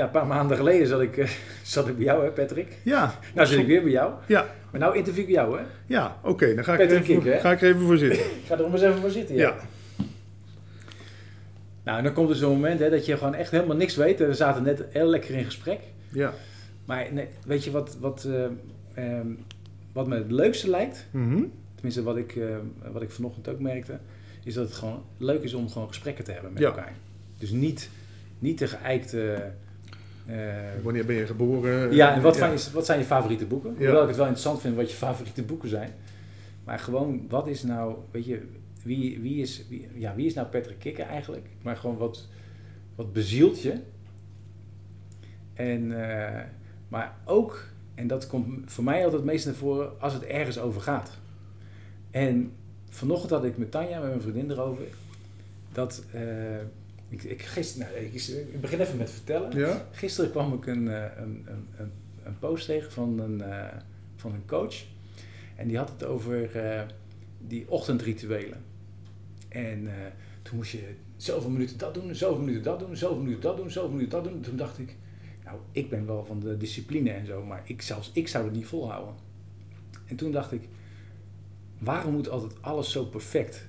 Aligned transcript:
Ja, 0.00 0.06
een 0.06 0.12
paar 0.12 0.26
maanden 0.26 0.56
geleden 0.56 0.86
zat 0.86 1.00
ik, 1.00 1.16
eh, 1.16 1.28
zat 1.62 1.88
ik 1.88 1.96
bij 1.96 2.04
jou, 2.04 2.24
hè, 2.24 2.30
Patrick? 2.30 2.76
Ja. 2.82 3.14
Nou 3.34 3.46
zit 3.46 3.58
ik 3.58 3.66
weer 3.66 3.82
bij 3.82 3.90
jou. 3.90 4.12
Ja, 4.26 4.46
Maar 4.70 4.80
nou 4.80 4.96
interview 4.96 5.24
ik 5.24 5.30
jou, 5.30 5.58
hè? 5.58 5.64
ja 5.86 6.16
oké. 6.22 6.54
dan 6.54 6.64
ga 6.64 6.72
ik, 6.72 6.78
Patrick 6.78 7.08
even, 7.08 7.22
Kik, 7.22 7.40
ga 7.40 7.50
ik 7.52 7.62
er 7.62 7.68
even 7.68 7.80
voor 7.80 7.98
zitten. 7.98 8.20
Ik 8.20 8.42
ga 8.48 8.58
er 8.58 8.64
eens 8.64 8.82
even 8.82 9.00
voor 9.00 9.10
zitten. 9.10 9.34
Ja. 9.36 9.54
Nou, 11.84 11.98
en 11.98 12.04
dan 12.04 12.12
komt 12.12 12.30
er 12.30 12.36
zo'n 12.36 12.52
moment 12.52 12.80
hè, 12.80 12.90
dat 12.90 13.06
je 13.06 13.16
gewoon 13.16 13.34
echt 13.34 13.50
helemaal 13.50 13.76
niks 13.76 13.96
weet. 13.96 14.18
We 14.18 14.34
zaten 14.34 14.62
net 14.62 14.84
heel 14.90 15.06
lekker 15.06 15.34
in 15.34 15.44
gesprek. 15.44 15.80
Ja. 16.08 16.32
Maar 16.84 17.06
nee, 17.12 17.28
weet 17.46 17.64
je 17.64 17.70
wat, 17.70 17.96
wat, 18.00 18.24
eh, 18.24 18.44
ehm, 19.04 19.26
wat 19.92 20.06
me 20.06 20.16
het 20.16 20.30
leukste 20.30 20.70
lijkt? 20.70 21.06
Mhm. 21.10 21.42
Tenminste, 21.74 22.02
wat 22.02 22.16
ik, 22.16 22.36
eh, 22.36 22.56
wat 22.92 23.02
ik 23.02 23.10
vanochtend 23.10 23.48
ook 23.48 23.60
merkte. 23.60 23.98
Is 24.44 24.54
dat 24.54 24.64
het 24.64 24.74
gewoon 24.74 25.02
leuk 25.16 25.42
is 25.42 25.54
om 25.54 25.68
gewoon 25.68 25.88
gesprekken 25.88 26.24
te 26.24 26.32
hebben 26.32 26.52
met 26.52 26.62
Ja. 26.62 26.68
elkaar. 26.68 26.92
Dus 27.38 27.50
niet, 27.50 27.90
niet 28.38 28.58
de 28.58 28.66
geëikte... 28.66 29.52
eh, 30.30 30.82
Wanneer 30.82 31.04
ben 31.04 31.16
je 31.16 31.26
geboren? 31.26 31.94
ja, 31.94 32.14
en 32.14 32.22
wat, 32.22 32.36
Van 32.36 32.56
wat 32.72 32.86
zijn 32.86 32.98
je 32.98 33.04
favoriete 33.04 33.46
boeken? 33.46 33.70
Ja. 33.70 33.84
Hoewel 33.84 34.02
ik 34.02 34.08
het 34.08 34.16
wel 34.16 34.26
interessant 34.26 34.60
vind 34.60 34.76
wat 34.76 34.90
je 34.90 34.96
favoriete 34.96 35.42
boeken 35.42 35.68
zijn. 35.68 35.90
Maar 36.64 36.78
gewoon, 36.78 37.26
wat 37.28 37.48
is 37.48 37.62
nou, 37.62 37.94
weet 38.10 38.24
je, 38.24 38.42
wie, 38.82 39.20
wie, 39.20 39.42
is, 39.42 39.64
wie, 39.68 39.88
ja, 39.94 40.14
wie 40.14 40.26
is 40.26 40.34
nou 40.34 40.46
Patrick 40.46 40.78
Kikker 40.78 41.06
eigenlijk? 41.06 41.46
Maar 41.62 41.76
gewoon 41.76 41.96
wat, 41.96 42.28
wat 42.94 43.12
bezielt 43.12 43.62
je? 43.62 43.74
En, 45.54 46.10
eh, 46.10 46.42
maar 46.88 47.16
ook, 47.24 47.64
en 47.94 48.06
dat 48.06 48.26
komt 48.26 48.72
voor 48.72 48.84
mij 48.84 48.96
altijd 48.96 49.22
het 49.22 49.24
meest 49.30 49.46
naar 49.46 49.54
voren, 49.54 50.00
als 50.00 50.12
het 50.12 50.24
ergens 50.24 50.58
over 50.58 50.80
gaat. 50.80 51.18
En 52.10 52.52
vanochtend 52.88 53.30
had 53.30 53.44
ik 53.44 53.58
met 53.58 53.70
Tanja, 53.70 53.98
met 53.98 54.08
mijn 54.08 54.20
vriendin 54.20 54.50
erover, 54.50 54.84
dat, 55.72 56.04
eh, 56.12 56.22
ik, 57.10 57.22
ik, 57.22 57.42
gisteren, 57.42 57.92
nou, 57.92 58.04
ik, 58.04 58.14
ik 58.52 58.60
begin 58.60 58.80
even 58.80 58.96
met 58.96 59.10
vertellen. 59.10 59.58
Ja? 59.58 59.88
Gisteren 59.90 60.30
kwam 60.30 60.52
ik 60.52 60.66
een, 60.66 60.88
eh, 60.88 61.04
een, 61.16 61.44
een, 61.46 61.66
een, 61.76 61.92
een 62.22 62.38
post 62.38 62.66
tegen 62.66 62.92
van 62.92 63.18
een, 63.18 63.40
eh, 63.40 63.76
van 64.16 64.32
een 64.32 64.46
coach. 64.46 64.84
En 65.56 65.68
die 65.68 65.76
had 65.76 65.88
het 65.88 66.04
over 66.04 66.56
eh, 66.56 66.82
die 67.38 67.70
ochtendrituelen. 67.70 68.64
En 69.48 69.88
toen 70.42 70.56
moest 70.56 70.72
je 70.72 70.94
zoveel 71.16 71.50
minuten 71.50 71.78
dat 71.78 71.94
doen, 71.94 72.14
zoveel 72.14 72.44
minuten 72.44 72.62
dat 72.62 72.78
doen, 72.78 72.96
zoveel 72.96 73.22
minuten 73.22 73.42
dat 73.42 73.56
doen, 73.56 73.70
zoveel 73.70 73.90
minuten 73.90 74.22
dat 74.22 74.32
doen. 74.32 74.40
Toen 74.40 74.56
dacht 74.56 74.78
ik, 74.78 74.96
nou, 75.44 75.58
ik 75.72 75.90
ben 75.90 76.06
wel 76.06 76.24
van 76.24 76.40
de 76.40 76.56
discipline 76.56 77.10
en 77.10 77.26
zo, 77.26 77.44
maar 77.44 77.62
ik, 77.64 77.82
zelfs 77.82 78.10
ik 78.12 78.28
zou 78.28 78.44
het 78.44 78.54
niet 78.54 78.66
volhouden. 78.66 79.14
En 80.06 80.16
toen 80.16 80.32
dacht 80.32 80.52
ik, 80.52 80.68
waarom 81.78 82.12
moet 82.12 82.28
altijd 82.28 82.62
alles 82.62 82.90
zo 82.90 83.04
perfect? 83.04 83.66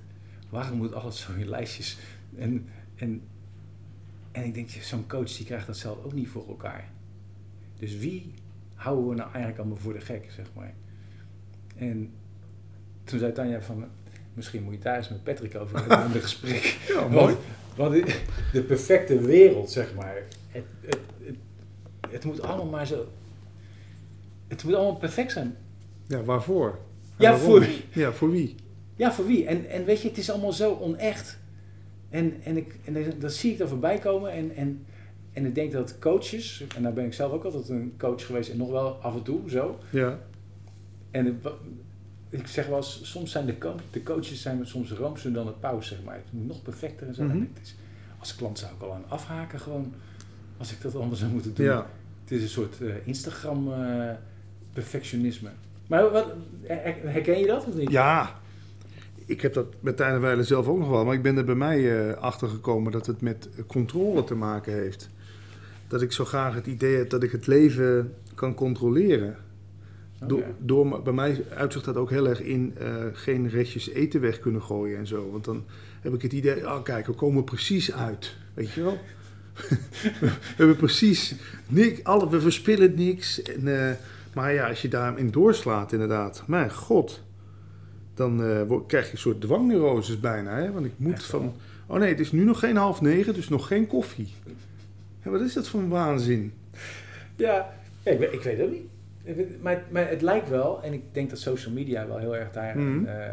Waarom 0.50 0.78
moet 0.78 0.94
alles 0.94 1.20
zo 1.20 1.34
in 1.34 1.50
lijstjes? 1.50 1.98
En, 2.36 2.68
en, 2.96 3.22
en 4.32 4.44
ik 4.44 4.54
denk, 4.54 4.70
zo'n 4.70 5.08
coach 5.08 5.36
die 5.36 5.46
krijgt 5.46 5.68
dat 5.68 5.78
zelf 5.78 6.04
ook 6.04 6.14
niet 6.14 6.28
voor 6.28 6.48
elkaar. 6.48 6.90
Dus 7.80 7.98
wie 7.98 8.34
houden 8.74 9.10
we 9.10 9.16
nou 9.16 9.30
eigenlijk 9.30 9.58
allemaal 9.58 9.78
voor 9.78 9.94
de 9.94 10.02
gek, 10.02 10.32
zeg 10.36 10.46
maar? 10.54 10.74
En 11.76 12.12
toen 13.04 13.20
zei 13.20 13.32
Tanja 13.32 13.62
van, 13.62 13.86
misschien 14.34 14.64
moet 14.64 14.74
je 14.74 14.80
daar 14.80 14.98
eens 14.98 15.10
met 15.10 15.24
Patrick 15.24 15.56
over 15.56 15.80
hebben 15.80 16.06
in 16.06 16.16
een 16.16 16.22
gesprek. 16.22 16.78
Ja, 16.88 17.08
mooi. 17.08 17.36
Want, 17.76 17.94
want 17.94 18.14
de 18.54 18.64
perfecte 18.64 19.20
wereld, 19.20 19.72
zeg 19.72 19.94
maar, 19.96 20.16
het, 20.48 20.66
het, 20.82 20.98
het, 21.24 21.36
het 22.10 22.26
moet 22.26 22.42
allemaal 22.42 22.66
maar 22.66 22.88
zo... 22.88 23.08
Het 24.48 24.64
moet 24.64 24.74
allemaal 24.74 24.96
perfect 24.98 25.32
zijn. 25.32 25.56
Ja, 26.08 26.24
waarvoor? 26.24 26.80
Ja, 27.18 27.32
waarom? 27.32 27.50
voor, 27.50 27.66
Ja, 27.94 28.12
voor 28.12 28.32
wie? 28.32 28.56
ja, 28.96 29.14
voor 29.14 29.26
wie? 29.26 29.46
En, 29.46 29.70
en 29.70 29.86
weet 29.86 30.02
je, 30.02 30.08
het 30.08 30.18
is 30.18 30.30
allemaal 30.30 30.54
zo 30.54 30.78
onecht. 30.78 31.40
En, 32.12 32.34
en, 32.44 32.58
ik, 32.58 32.76
en 32.86 33.14
dat- 33.20 33.34
zie 33.34 33.54
ik 33.54 33.60
er 33.60 33.68
voorbij 33.68 33.98
komen. 33.98 34.32
En, 34.32 34.56
en, 34.56 34.86
en 35.34 35.46
ik 35.46 35.56
denk 35.56 35.72
dat 35.72 36.00
coaches, 36.00 36.64
en 36.76 36.84
daar 36.84 36.94
ben 36.94 37.06
ik 37.06 37.14
zelf 37.14 37.32
ook 37.32 37.44
altijd 37.44 37.70
een 37.70 37.94
coach 37.98 38.26
geweest 38.26 38.50
en 38.50 38.58
nog 38.58 38.70
wel 38.70 38.94
af 39.02 39.16
en 39.16 39.24
toe 39.24 39.50
zo. 39.50 39.80
Ja. 39.90 40.20
En 41.12 41.26
het 41.26 41.36
ik 42.30 42.48
zeg 42.48 42.68
wel 42.68 42.78
eens, 42.78 43.00
soms 43.04 43.32
zijn 43.32 43.46
de, 43.46 43.58
co- 43.58 43.76
de 43.92 44.04
coaches 44.04 44.42
zijn 44.42 44.68
soms 44.68 44.92
roomser 44.92 45.34
dan 45.34 45.48
het 45.48 45.60
paus, 45.60 45.88
zeg 45.88 46.04
maar. 46.04 46.16
Het 46.16 46.24
moet 46.32 46.48
nog 46.48 46.62
perfecter 46.62 47.08
en 47.08 47.14
zo. 47.16 47.24
Mhm. 47.24 47.40
Het 47.40 47.60
is, 47.62 47.76
als 48.20 48.36
klant 48.36 48.60
zou 48.60 48.74
ik 48.76 48.82
al 48.82 48.94
aan 48.94 49.04
afhaken 49.08 49.60
gewoon, 49.60 49.94
als 50.58 50.72
ik 50.72 50.82
dat 50.82 50.96
allemaal 50.96 51.16
zou 51.16 51.32
moeten 51.32 51.54
doen. 51.54 51.66
Ja. 51.66 51.88
Het 52.22 52.32
is 52.32 52.42
een 52.42 52.50
soort 52.50 52.82
eh, 52.82 52.88
Instagram 53.04 53.74
eh, 53.74 54.10
perfectionisme. 54.74 55.50
Maar 55.88 56.12
wat, 56.12 56.34
her- 56.64 56.96
herken 57.12 57.40
je 57.40 57.46
dat 57.48 57.66
of 57.68 57.76
niet? 57.76 57.92
Ja. 57.92 58.40
Ik 59.32 59.42
heb 59.42 59.54
dat 59.54 59.68
met 59.80 59.98
Tijn 59.98 60.14
en 60.14 60.22
Weilen 60.22 60.46
zelf 60.46 60.68
ook 60.68 60.78
nog 60.78 60.90
wel. 60.90 61.06
Maar 61.06 61.14
ik 61.14 61.22
ben 61.22 61.38
er 61.38 61.46
bij 61.46 61.56
mij 61.56 62.10
eh, 62.10 62.18
achter 62.18 62.48
gekomen 62.48 62.92
dat 62.92 63.06
het 63.06 63.22
met 63.22 63.50
controle 63.68 64.24
te 64.24 64.36
maken 64.36 64.74
heeft. 64.74 65.10
Dat 65.88 66.02
ik 66.02 66.12
zo 66.12 66.26
graag 66.26 66.54
het 66.54 66.68
idee 66.68 66.96
heb 66.96 67.10
dat 67.10 67.24
ik 67.24 67.32
het 67.32 67.48
leven 67.48 68.14
kan 68.36 68.54
controleren. 68.54 69.38
Door, 70.58 71.02
bij 71.02 71.14
mij 71.14 71.46
uitzicht 71.56 71.86
dat 71.86 71.96
ook 71.96 72.10
heel 72.10 72.28
erg 72.28 72.42
in 72.42 72.74
eh, 72.78 73.06
geen 73.14 73.50
restjes 73.50 73.90
eten 73.90 74.22
weg 74.22 74.40
kunnen 74.40 74.62
gooien 74.62 74.98
en 74.98 75.08
zo. 75.08 75.32
Want 75.32 75.46
dan 75.46 75.66
heb 76.02 76.14
ik 76.14 76.22
het 76.22 76.34
idee, 76.34 76.66
oh 76.66 76.84
kijk, 76.84 77.06
we 77.06 77.14
komen 77.14 77.44
precies 77.44 77.94
uit. 77.94 78.36
Weet 78.54 78.72
je 78.72 78.82
wel? 78.82 78.98
we 80.22 80.32
hebben 80.56 80.76
precies 80.76 81.36
niks, 81.68 82.04
alle, 82.04 82.30
we 82.30 82.42
verspillen 82.42 82.94
niks. 82.96 83.42
En, 83.42 83.90
eh, 83.90 83.96
maar 84.34 84.54
ja, 84.54 84.68
als 84.68 84.82
je 84.82 84.88
daarin 84.88 85.32
doorslaat 85.32 85.92
inderdaad, 85.92 86.44
mijn 86.48 86.72
god. 86.72 87.22
Dan 88.22 88.44
eh, 88.44 88.80
krijg 88.88 89.06
je 89.06 89.12
een 89.12 89.18
soort 89.18 89.42
dwangneuroses 89.42 90.20
bijna. 90.20 90.56
Hè? 90.58 90.72
Want 90.72 90.86
ik 90.86 90.92
moet 90.98 91.14
Echt 91.14 91.26
van, 91.26 91.54
oh 91.88 91.98
nee, 92.00 92.10
het 92.10 92.20
is 92.20 92.32
nu 92.32 92.44
nog 92.44 92.60
geen 92.60 92.76
half 92.76 93.02
negen, 93.02 93.34
dus 93.34 93.50
nog 93.50 93.68
geen 93.68 93.88
koffie. 93.88 94.34
Ja, 95.24 95.30
wat 95.32 95.42
is 95.42 95.54
dat 95.54 95.68
voor 95.68 95.80
een 95.80 95.90
waanzin? 95.90 96.54
Ja, 97.36 97.74
ja, 98.04 98.12
ik, 98.12 98.20
weet, 98.20 98.34
ik 98.34 98.42
weet 98.42 98.58
het 98.58 98.66
ook 98.68 98.72
niet. 98.74 98.86
Weet- 99.36 99.62
Maar, 99.62 99.84
maar 99.90 100.10
het 100.10 100.22
lijkt 100.22 100.50
wel, 100.50 100.84
en 100.84 100.94
ik 100.94 101.02
denk 101.12 101.30
dat 101.30 101.40
social 101.40 101.74
media 101.74 102.08
wel 102.08 102.18
heel 102.18 102.36
erg 102.38 102.52
daar. 102.52 102.78
Mhm. 102.78 103.06
eh, 103.06 103.26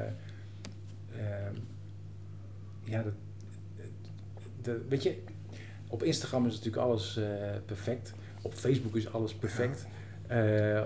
ehm, 1.16 1.54
ja, 2.84 3.02
dat, 3.02 3.12
de, 4.62 4.80
weet 4.88 5.02
je, 5.02 5.14
op 5.88 6.02
Instagram 6.02 6.46
is 6.46 6.54
natuurlijk 6.54 6.82
alles 6.82 7.16
eh, 7.16 7.24
perfect. 7.66 8.12
Op 8.42 8.54
Facebook 8.54 8.96
is 8.96 9.12
alles 9.12 9.34
perfect. 9.34 9.86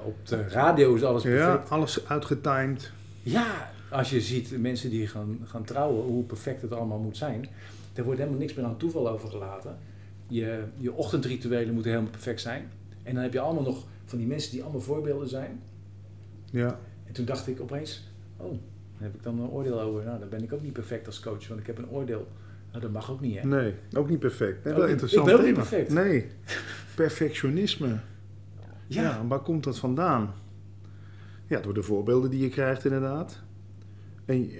Op 0.05 0.17
de 0.27 0.49
radio 0.49 0.95
is 0.95 1.03
alles 1.05 1.23
Ja, 1.23 1.29
perfect. 1.31 1.71
alles 1.71 2.07
uitgetimed. 2.09 2.93
Ja, 3.23 3.71
als 3.93 4.11
je 4.11 4.21
ziet 4.21 4.61
mensen 4.61 4.91
die 4.91 5.07
gaan, 5.07 5.39
gaan 5.45 5.65
trouwen, 5.65 6.05
hoe 6.05 6.25
perfect 6.25 6.63
het 6.63 6.73
allemaal 6.73 6.99
moet 6.99 7.17
zijn. 7.17 7.49
Er 7.95 8.05
wordt 8.05 8.19
helemaal 8.19 8.41
niks 8.41 8.55
meer 8.55 8.65
aan 8.65 8.77
toeval 8.77 9.09
overgelaten. 9.09 9.79
Je, 10.29 10.63
je 10.77 10.93
ochtendrituelen 10.93 11.75
moeten 11.75 11.91
helemaal 11.91 12.13
perfect 12.13 12.41
zijn. 12.41 12.71
En 13.03 13.15
dan 13.15 13.23
heb 13.23 13.33
je 13.33 13.41
allemaal 13.41 13.63
nog 13.63 13.87
van 14.05 14.19
die 14.19 14.27
mensen 14.27 14.51
die 14.51 14.63
allemaal 14.63 14.81
voorbeelden 14.81 15.29
zijn. 15.29 15.61
Ja, 16.51 16.79
En 17.05 17.13
toen 17.13 17.25
dacht 17.25 17.47
ik 17.49 17.61
opeens, 17.61 18.09
oh, 18.37 18.51
daar 18.51 18.59
heb 18.99 19.15
ik 19.15 19.23
dan 19.23 19.41
een 19.41 19.49
oordeel 19.49 19.81
over. 19.81 20.05
Nou, 20.05 20.19
dan 20.19 20.29
ben 20.29 20.43
ik 20.43 20.53
ook 20.53 20.63
niet 20.63 20.73
perfect 20.73 21.07
als 21.07 21.21
coach, 21.21 21.49
want 21.49 21.61
ik 21.61 21.67
heb 21.67 21.79
een 21.79 21.89
oordeel. 21.89 22.29
Nou, 22.71 22.83
dat 22.83 22.93
mag 22.93 23.11
ook 23.11 23.21
niet, 23.21 23.39
hè? 23.39 23.47
nee, 23.47 23.75
ook 23.97 24.09
niet 24.09 24.19
perfect. 24.19 24.65
Nee, 24.65 24.75
wel 24.75 24.87
interessant 24.87 25.29
ik 25.29 25.35
ben 25.35 25.41
ook 25.41 25.47
niet 25.47 25.55
thema. 25.55 25.69
perfect. 25.69 25.93
Nee, 25.93 26.27
perfectionisme. 26.95 27.99
Ja. 28.87 29.27
waar 29.27 29.41
komt 29.41 29.65
dat 29.65 29.79
vandaan? 29.79 30.35
Ja, 31.47 31.61
door 31.61 31.75
de 31.75 31.83
voorbeelden 31.83 32.31
die 32.31 32.41
je 32.43 32.49
krijgt 32.49 32.85
inderdaad. 32.85 33.43
En 34.25 34.50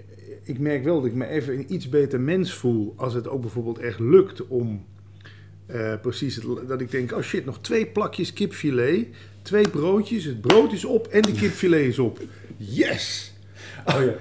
ik 0.43 0.59
merk 0.59 0.85
wel 0.85 0.97
dat 0.97 1.11
ik 1.11 1.15
me 1.15 1.27
even 1.27 1.55
een 1.55 1.73
iets 1.73 1.89
beter 1.89 2.21
mens 2.21 2.53
voel 2.55 2.95
als 2.97 3.15
het 3.15 3.29
ook 3.29 3.41
bijvoorbeeld 3.41 3.79
echt 3.79 3.99
lukt 3.99 4.47
om 4.47 4.85
eh, 5.67 5.95
precies 6.01 6.37
het, 6.37 6.45
dat 6.69 6.81
ik 6.81 6.91
denk, 6.91 7.13
oh 7.13 7.21
shit, 7.21 7.45
nog 7.45 7.59
twee 7.61 7.87
plakjes 7.87 8.33
kipfilet, 8.33 9.07
twee 9.43 9.69
broodjes, 9.69 10.25
het 10.25 10.41
brood 10.41 10.73
is 10.73 10.85
op 10.85 11.07
en 11.07 11.23
de 11.23 11.33
kipfilet 11.33 11.87
is 11.87 11.99
op. 11.99 12.19
Yes! 12.57 13.33
Oh, 13.87 14.03
ja. 14.05 14.15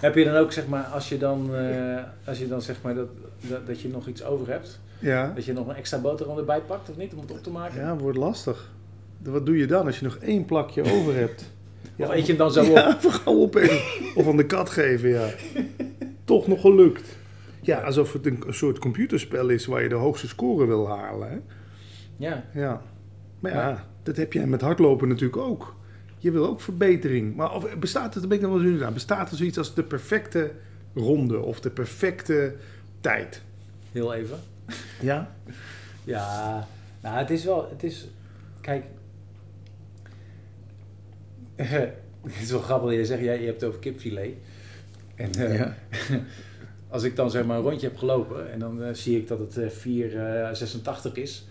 heb 0.00 0.14
je 0.14 0.24
dan 0.24 0.34
ook, 0.34 0.52
zeg 0.52 0.66
maar, 0.66 0.84
als 0.84 1.08
je 1.08 1.18
dan, 1.18 1.54
eh, 1.56 2.02
als 2.24 2.38
je 2.38 2.48
dan 2.48 2.62
zeg 2.62 2.76
maar, 2.82 2.94
dat, 2.94 3.08
dat, 3.40 3.66
dat 3.66 3.80
je 3.80 3.88
nog 3.88 4.06
iets 4.06 4.24
over 4.24 4.48
hebt, 4.48 4.80
Ja, 4.98 5.32
dat 5.34 5.44
je 5.44 5.52
nog 5.52 5.68
een 5.68 5.74
extra 5.74 5.98
boterham 6.00 6.38
erbij 6.38 6.60
pakt, 6.60 6.90
of 6.90 6.96
niet, 6.96 7.12
om 7.12 7.20
het 7.20 7.30
op 7.30 7.42
te 7.42 7.50
maken? 7.50 7.80
ja 7.80 7.96
wordt 7.96 8.18
lastig. 8.18 8.72
Wat 9.22 9.46
doe 9.46 9.56
je 9.56 9.66
dan 9.66 9.86
als 9.86 9.98
je 9.98 10.04
nog 10.04 10.16
één 10.16 10.44
plakje 10.44 10.82
over 10.92 11.14
hebt? 11.14 11.52
Of 11.98 12.10
eet 12.10 12.20
je 12.20 12.26
hem 12.26 12.36
dan 12.36 12.52
zo 12.52 12.60
op? 12.60 12.66
Ja, 12.66 12.96
even 12.96 13.12
gauw 13.12 13.40
opeten. 13.40 13.80
Of 14.14 14.28
aan 14.28 14.36
de 14.36 14.46
kat 14.46 14.70
geven, 14.70 15.08
ja. 15.08 15.28
Toch 16.24 16.46
nog 16.46 16.60
gelukt. 16.60 17.16
Ja, 17.60 17.80
alsof 17.80 18.12
het 18.12 18.26
een, 18.26 18.42
een 18.46 18.54
soort 18.54 18.78
computerspel 18.78 19.48
is 19.48 19.66
waar 19.66 19.82
je 19.82 19.88
de 19.88 19.94
hoogste 19.94 20.28
score 20.28 20.66
wil 20.66 20.88
halen. 20.88 21.30
Hè? 21.30 21.38
Ja. 22.16 22.44
Ja. 22.54 22.82
Maar 23.40 23.52
ja, 23.52 23.86
dat 24.02 24.16
heb 24.16 24.32
jij 24.32 24.46
met 24.46 24.60
hardlopen 24.60 25.08
natuurlijk 25.08 25.42
ook. 25.42 25.74
Je 26.18 26.30
wil 26.30 26.46
ook 26.46 26.60
verbetering. 26.60 27.36
Maar 27.36 27.54
of, 27.54 27.76
bestaat 27.78 28.14
het, 28.14 28.28
ben 28.28 28.38
ik 28.38 28.44
wel 28.44 28.92
bestaat 28.92 29.30
er 29.30 29.36
zoiets 29.36 29.58
als 29.58 29.74
de 29.74 29.82
perfecte 29.82 30.50
ronde 30.94 31.40
of 31.40 31.60
de 31.60 31.70
perfecte 31.70 32.54
tijd? 33.00 33.42
Heel 33.92 34.14
even. 34.14 34.38
Ja? 35.00 35.34
Ja, 36.04 36.68
nou 37.02 37.18
het 37.18 37.30
is 37.30 37.44
wel, 37.44 37.68
het 37.70 37.82
is, 37.82 38.08
kijk, 38.60 38.84
het 42.26 42.40
is 42.42 42.50
wel 42.50 42.60
grappig 42.60 42.88
dat 42.88 42.98
je 42.98 43.04
zegt, 43.04 43.22
ja, 43.22 43.32
je 43.32 43.46
hebt 43.46 43.60
het 43.60 43.68
over 43.68 43.80
kipfilet. 43.80 44.32
En 45.14 45.32
eh, 45.32 45.56
Ja. 45.58 45.76
als 46.88 47.02
ik 47.02 47.16
dan 47.16 47.30
zeg 47.30 47.44
maar 47.44 47.56
een 47.56 47.62
rondje 47.62 47.86
heb 47.88 47.96
gelopen 47.96 48.52
en 48.52 48.58
dan 48.58 48.82
eh, 48.82 48.94
zie 48.94 49.18
ik 49.18 49.28
dat 49.28 49.38
het 49.38 49.56
eh, 49.58 51.08
4,86 51.08 51.12
is, 51.12 51.46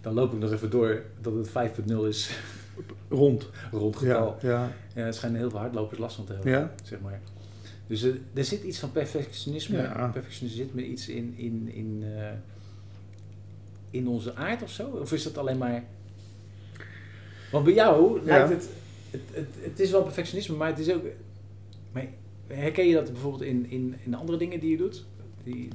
dan 0.00 0.14
loop 0.14 0.32
ik 0.32 0.38
nog 0.38 0.52
even 0.52 0.70
door 0.70 1.02
dat 1.20 1.32
het 1.34 1.48
5.0 1.88 1.94
is. 2.08 2.30
Rond. 3.08 3.48
Rond 3.72 3.96
getal. 3.96 4.36
Ja, 4.42 4.48
ja. 4.48 4.72
Ja, 4.94 5.04
het 5.04 5.14
schijnen 5.14 5.38
heel 5.40 5.50
veel 5.50 5.58
hardlopers 5.58 5.98
last 5.98 6.16
van 6.16 6.24
te 6.24 6.32
hebben, 6.32 6.52
Ja? 6.52 6.72
zeg 6.84 7.00
maar. 7.00 7.20
Dus 7.86 8.02
er, 8.02 8.18
er 8.34 8.44
zit 8.44 8.62
iets 8.62 8.78
van 8.78 8.92
perfectionisme, 8.92 9.76
Ja. 9.76 10.08
perfectionisme 10.12 10.84
iets 10.86 11.08
in, 11.08 11.34
in, 11.36 11.70
in, 11.74 12.04
eh, 12.16 12.26
in 13.90 14.08
onze 14.08 14.34
aard 14.34 14.62
of 14.62 14.70
zo? 14.70 14.86
Of 14.88 15.12
is 15.12 15.22
dat 15.22 15.38
alleen 15.38 15.58
maar... 15.58 15.84
Want 17.52 17.64
bij 17.64 17.74
jou 17.74 18.20
lijkt 18.24 18.48
Ja. 18.48 18.54
het, 18.54 18.68
het, 19.10 19.20
het... 19.32 19.46
Het 19.60 19.80
is 19.80 19.90
wel 19.90 20.02
perfectionisme, 20.02 20.56
maar 20.56 20.68
het 20.68 20.78
is 20.78 20.92
ook... 20.92 21.02
Maar 21.92 22.06
herken 22.46 22.86
je 22.86 22.94
dat 22.94 23.12
bijvoorbeeld 23.12 23.42
in, 23.42 23.66
in, 23.70 23.94
in 24.04 24.14
andere 24.14 24.38
dingen 24.38 24.60
die 24.60 24.70
je 24.70 24.76
doet? 24.76 25.06
Die, 25.44 25.68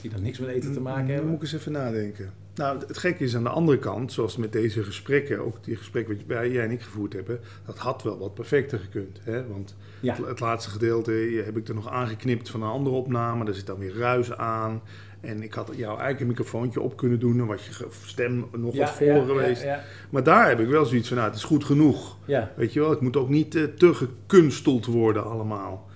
die 0.00 0.10
dan 0.10 0.22
niks 0.22 0.38
met 0.38 0.48
eten 0.48 0.72
te 0.72 0.80
maken 0.80 1.00
Dan 1.00 1.10
hebben? 1.10 1.26
moet 1.26 1.36
ik 1.36 1.42
eens 1.42 1.52
even 1.52 1.72
nadenken. 1.72 2.32
Nou, 2.54 2.78
het 2.86 2.98
gekke 2.98 3.24
is 3.24 3.36
aan 3.36 3.42
de 3.42 3.48
andere 3.48 3.78
kant, 3.78 4.12
zoals 4.12 4.36
met 4.36 4.52
deze 4.52 4.82
gesprekken, 4.82 5.38
ook 5.44 5.64
die 5.64 5.76
gesprekken 5.76 6.20
wat 6.26 6.36
jij 6.52 6.64
en 6.64 6.70
ik 6.70 6.80
gevoerd 6.82 7.12
hebben, 7.12 7.40
dat 7.66 7.78
had 7.78 8.02
wel 8.02 8.18
wat 8.18 8.34
perfecter 8.34 8.78
gekund. 8.78 9.20
Hè? 9.22 9.46
Want 9.46 9.76
Ja. 10.00 10.16
het, 10.24 10.40
laatste 10.40 10.70
gedeelte 10.70 11.42
heb 11.44 11.56
ik 11.56 11.68
er 11.68 11.74
nog 11.74 11.88
aangeknipt 11.88 12.50
van 12.50 12.62
een 12.62 12.68
andere 12.68 12.96
opname, 12.96 13.44
daar 13.44 13.54
zit 13.54 13.66
dan 13.66 13.78
weer 13.78 13.96
ruis 13.96 14.32
aan. 14.32 14.82
En 15.20 15.42
ik 15.42 15.52
had 15.52 15.70
jou 15.76 15.88
eigenlijk 15.88 16.20
een 16.20 16.26
microfoontje 16.26 16.80
op 16.80 16.96
kunnen 16.96 17.20
doen, 17.20 17.36
dan 17.36 17.46
was 17.46 17.66
je 17.66 17.86
stem 18.04 18.46
nog 18.56 18.76
wat 18.76 18.90
voller 18.90 19.26
geweest. 19.26 19.62
Ja, 19.62 19.82
Maar 20.10 20.22
daar 20.22 20.48
heb 20.48 20.60
ik 20.60 20.68
wel 20.68 20.84
zoiets 20.84 21.08
van, 21.08 21.16
nou, 21.16 21.28
het 21.28 21.38
is 21.38 21.44
goed 21.44 21.64
genoeg. 21.64 22.16
Weet 22.56 22.72
je 22.72 22.80
wel, 22.80 22.90
het 22.90 23.00
moet 23.00 23.16
ook 23.16 23.28
niet 23.28 23.54
eh, 23.54 23.64
te 23.64 23.94
gekunsteld 23.94 24.86
worden 24.86 25.24
allemaal. 25.24 25.88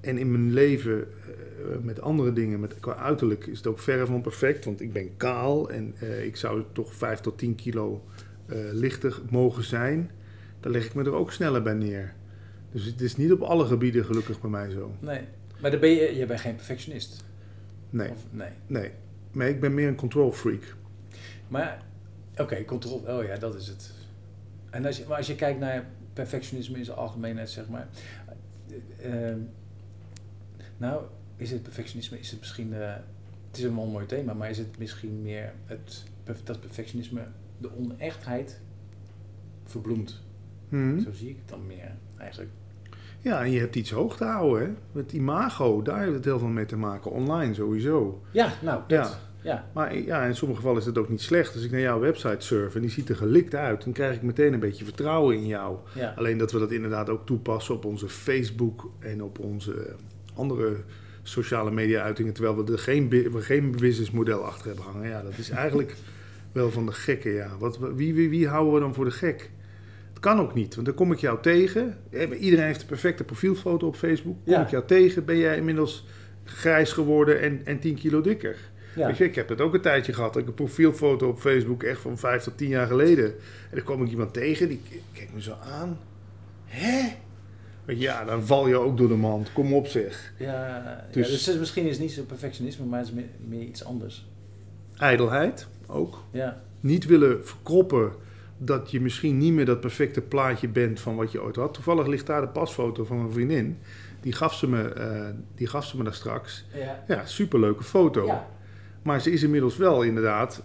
En 0.00 0.18
in 0.18 0.30
mijn 0.30 0.52
leven 0.52 1.00
eh, 1.00 1.78
met 1.82 2.00
andere 2.00 2.32
dingen, 2.32 2.60
met, 2.60 2.80
qua 2.80 2.96
uiterlijk, 2.96 3.46
is 3.46 3.56
het 3.56 3.66
ook 3.66 3.78
verre 3.78 4.06
van 4.06 4.20
perfect. 4.20 4.64
Want 4.64 4.80
ik 4.80 4.92
ben 4.92 5.16
kaal 5.16 5.70
en 5.70 5.94
eh, 5.98 6.24
ik 6.24 6.36
zou 6.36 6.62
toch 6.72 6.94
5 6.94 7.20
tot 7.20 7.38
10 7.38 7.54
kilo 7.54 8.04
lichter 8.72 9.20
mogen 9.30 9.64
zijn. 9.64 10.10
Daar 10.60 10.72
leg 10.72 10.84
ik 10.84 10.94
me 10.94 11.04
er 11.04 11.14
ook 11.14 11.32
sneller 11.32 11.62
bij 11.62 11.74
neer. 11.74 12.14
Dus 12.72 12.84
het 12.84 13.00
is 13.00 13.16
niet 13.16 13.32
op 13.32 13.40
alle 13.40 13.64
gebieden 13.64 14.04
gelukkig 14.04 14.40
bij 14.40 14.50
mij 14.50 14.70
zo. 14.70 14.94
Nee. 15.00 15.20
Maar 15.60 15.70
dan 15.70 15.80
ben 15.80 15.90
je, 15.90 16.16
je 16.16 16.26
bent 16.26 16.40
geen 16.40 16.54
perfectionist? 16.54 17.23
Nee, 17.94 18.10
Of, 18.10 18.24
nee. 18.30 18.48
nee. 18.66 18.90
Maar 19.32 19.48
ik 19.48 19.60
ben 19.60 19.74
meer 19.74 19.88
een 19.88 19.94
control 19.94 20.32
freak. 20.32 20.76
Maar, 21.48 21.82
oké, 22.38 22.64
controle, 22.64 23.18
oh 23.18 23.24
ja, 23.24 23.36
dat 23.36 23.54
is 23.54 23.68
het. 23.68 23.92
En 24.70 24.86
als 24.86 24.96
je, 24.96 25.04
maar 25.08 25.16
als 25.16 25.26
je 25.26 25.34
kijkt 25.34 25.60
naar 25.60 25.86
perfectionisme 26.12 26.78
in 26.78 26.84
zijn 26.84 26.96
algemeenheid, 26.96 27.50
zeg 27.50 27.68
maar. 27.68 27.88
eh, 28.98 29.30
ehm, 29.30 29.38
nou, 30.76 31.04
is 31.36 31.50
het 31.50 31.62
perfectionisme, 31.62 32.18
is 32.18 32.30
het 32.30 32.40
misschien, 32.40 32.72
eh, 32.74 32.94
het 33.48 33.58
is 33.58 33.62
een 33.64 33.74
wel 33.76 33.86
mooi 33.86 34.06
thema, 34.06 34.34
maar 34.34 34.50
is 34.50 34.58
het 34.58 34.78
misschien 34.78 35.22
meer 35.22 35.52
het, 35.64 36.04
dat 36.44 36.60
perfectionisme 36.60 37.22
de 37.58 37.76
onechtheid 37.76 38.60
verbloemt? 39.64 40.22
Hm? 40.68 41.00
Zo 41.00 41.12
zie 41.12 41.28
ik 41.28 41.36
het 41.36 41.48
dan 41.48 41.66
meer 41.66 41.92
eigenlijk. 42.18 42.50
Ja, 43.24 43.42
en 43.44 43.50
je 43.50 43.58
hebt 43.58 43.76
iets 43.76 43.90
hoog 43.90 44.16
te 44.16 44.24
houden. 44.24 44.62
Hè? 44.62 44.72
Met 44.92 45.12
imago, 45.12 45.82
daar 45.82 46.00
heeft 46.00 46.14
het 46.14 46.24
heel 46.24 46.38
veel 46.38 46.48
mee 46.48 46.64
te 46.66 46.76
maken. 46.76 47.10
Online 47.10 47.54
sowieso. 47.54 48.22
Ja, 48.30 48.52
nou, 48.62 48.80
dat, 48.86 49.18
Ja. 49.42 49.50
ja. 49.50 49.70
Maar 49.74 49.98
ja, 49.98 50.24
in 50.24 50.36
sommige 50.36 50.60
gevallen 50.60 50.80
is 50.80 50.86
het 50.86 50.98
ook 50.98 51.08
niet 51.08 51.20
slecht. 51.20 51.54
Als 51.54 51.64
ik 51.64 51.70
naar 51.70 51.80
jouw 51.80 52.00
website 52.00 52.36
surf 52.38 52.74
en 52.74 52.80
die 52.80 52.90
ziet 52.90 53.08
er 53.08 53.16
gelikt 53.16 53.54
uit, 53.54 53.84
dan 53.84 53.92
krijg 53.92 54.16
ik 54.16 54.22
meteen 54.22 54.52
een 54.52 54.60
beetje 54.60 54.84
vertrouwen 54.84 55.36
in 55.36 55.46
jou. 55.46 55.78
ja. 55.94 56.12
Alleen 56.16 56.38
dat 56.38 56.52
we 56.52 56.58
dat 56.58 56.72
inderdaad 56.72 57.08
ook 57.08 57.26
toepassen 57.26 57.74
op 57.74 57.84
onze 57.84 58.08
Facebook 58.08 58.90
en 58.98 59.22
op 59.22 59.38
onze 59.38 59.96
andere 60.34 60.76
sociale 61.22 61.70
media-uitingen, 61.70 62.32
terwijl 62.32 62.64
we 62.64 62.72
er 62.72 62.78
geen, 62.78 63.08
we 63.08 63.40
geen 63.40 63.70
businessmodel 63.70 64.44
achter 64.44 64.66
hebben 64.66 64.84
hangen. 64.84 65.08
Ja, 65.08 65.22
dat 65.22 65.38
is 65.38 65.50
eigenlijk 65.50 65.94
wel 66.52 66.70
van 66.70 66.86
de 66.86 66.92
gekken, 66.92 67.32
ja. 67.32 67.56
Wat, 67.58 67.78
wie, 67.78 68.14
wie, 68.14 68.28
wie 68.28 68.48
houden 68.48 68.74
we 68.74 68.80
dan 68.80 68.94
voor 68.94 69.04
de 69.04 69.10
gek? 69.10 69.50
Kan 70.24 70.40
ook 70.40 70.54
niet, 70.54 70.74
want 70.74 70.86
dan 70.86 70.94
kom 70.96 71.12
ik 71.12 71.18
jou 71.18 71.42
tegen. 71.42 71.96
Eh, 72.10 72.42
Iedereen 72.42 72.64
heeft 72.66 72.80
een 72.80 72.86
perfecte 72.86 73.24
profielfoto 73.24 73.86
op 73.86 73.96
Facebook. 73.96 74.36
Kom 74.44 74.52
Ja. 74.52 74.62
ik 74.62 74.70
jou 74.70 74.84
tegen, 74.86 75.24
ben 75.24 75.36
jij 75.38 75.56
inmiddels 75.56 76.06
grijs 76.44 76.92
geworden 76.92 77.40
en, 77.40 77.60
en 77.64 77.78
10 77.78 77.94
kilo 77.94 78.20
dikker. 78.20 78.56
ja. 78.96 79.06
Weet 79.06 79.16
je, 79.16 79.24
ik 79.24 79.34
heb 79.34 79.48
het 79.48 79.60
ook 79.60 79.74
een 79.74 79.80
tijdje 79.80 80.12
gehad. 80.12 80.32
dat 80.32 80.42
Ik 80.42 80.48
een 80.48 80.54
profielfoto 80.54 81.28
op 81.28 81.38
Facebook 81.38 81.82
echt 81.82 82.00
van 82.00 82.18
5 82.18 82.42
tot 82.42 82.56
10 82.58 82.68
jaar 82.68 82.86
geleden. 82.86 83.24
En 83.24 83.34
dan 83.76 83.82
kwam 83.84 84.02
ik 84.02 84.10
iemand 84.10 84.32
tegen, 84.32 84.68
die 84.68 84.80
k- 84.90 85.00
keek 85.18 85.28
me 85.34 85.42
zo 85.42 85.54
aan. 85.62 85.98
Hè? 86.64 87.12
Ja, 87.86 88.24
dan 88.24 88.42
val 88.46 88.68
je 88.68 88.76
ook 88.76 88.96
door 88.96 89.08
de 89.08 89.14
mand. 89.14 89.52
Kom 89.52 89.74
op 89.74 89.86
zeg. 89.86 90.32
Ja, 90.38 91.04
Dus- 91.12 91.28
dus, 91.30 91.44
ja, 91.44 91.50
dus 91.50 91.60
misschien 91.60 91.84
is 91.84 91.90
het 91.90 92.00
niet 92.00 92.12
zo 92.12 92.22
perfectionisme, 92.22 92.84
maar 92.84 92.98
het 92.98 93.08
is 93.08 93.14
meer, 93.14 93.28
meer 93.48 93.62
iets 93.62 93.84
anders. 93.84 94.26
Ijdelheid 94.96 95.66
ook. 95.86 96.22
Ja, 96.30 96.62
Niet 96.80 97.06
willen 97.06 97.46
verkroppen 97.46 98.12
dat 98.58 98.90
je 98.90 99.00
misschien 99.00 99.38
niet 99.38 99.52
meer 99.52 99.64
dat 99.64 99.80
perfecte 99.80 100.20
plaatje 100.20 100.68
bent 100.68 101.00
van 101.00 101.16
wat 101.16 101.32
je 101.32 101.42
ooit 101.42 101.56
had. 101.56 101.74
Toevallig 101.74 102.06
ligt 102.06 102.26
daar 102.26 102.40
de 102.40 102.48
pasfoto 102.48 103.04
van 103.04 103.18
mijn 103.18 103.32
vriendin. 103.32 103.78
Die 104.20 104.32
gaf 104.32 104.54
ze 104.54 104.68
me, 104.68 104.82
eh, 104.82 105.26
die 105.54 105.66
gaf 105.66 105.84
ze 105.86 105.96
me 105.96 106.04
daar 106.04 106.14
straks. 106.14 106.64
ja. 106.74 107.04
Ja, 107.08 107.26
superleuke 107.26 107.84
foto. 107.84 108.26
ja. 108.26 108.46
Maar 109.02 109.20
ze 109.20 109.30
is 109.30 109.42
inmiddels 109.42 109.76
wel 109.76 110.02
inderdaad, 110.02 110.62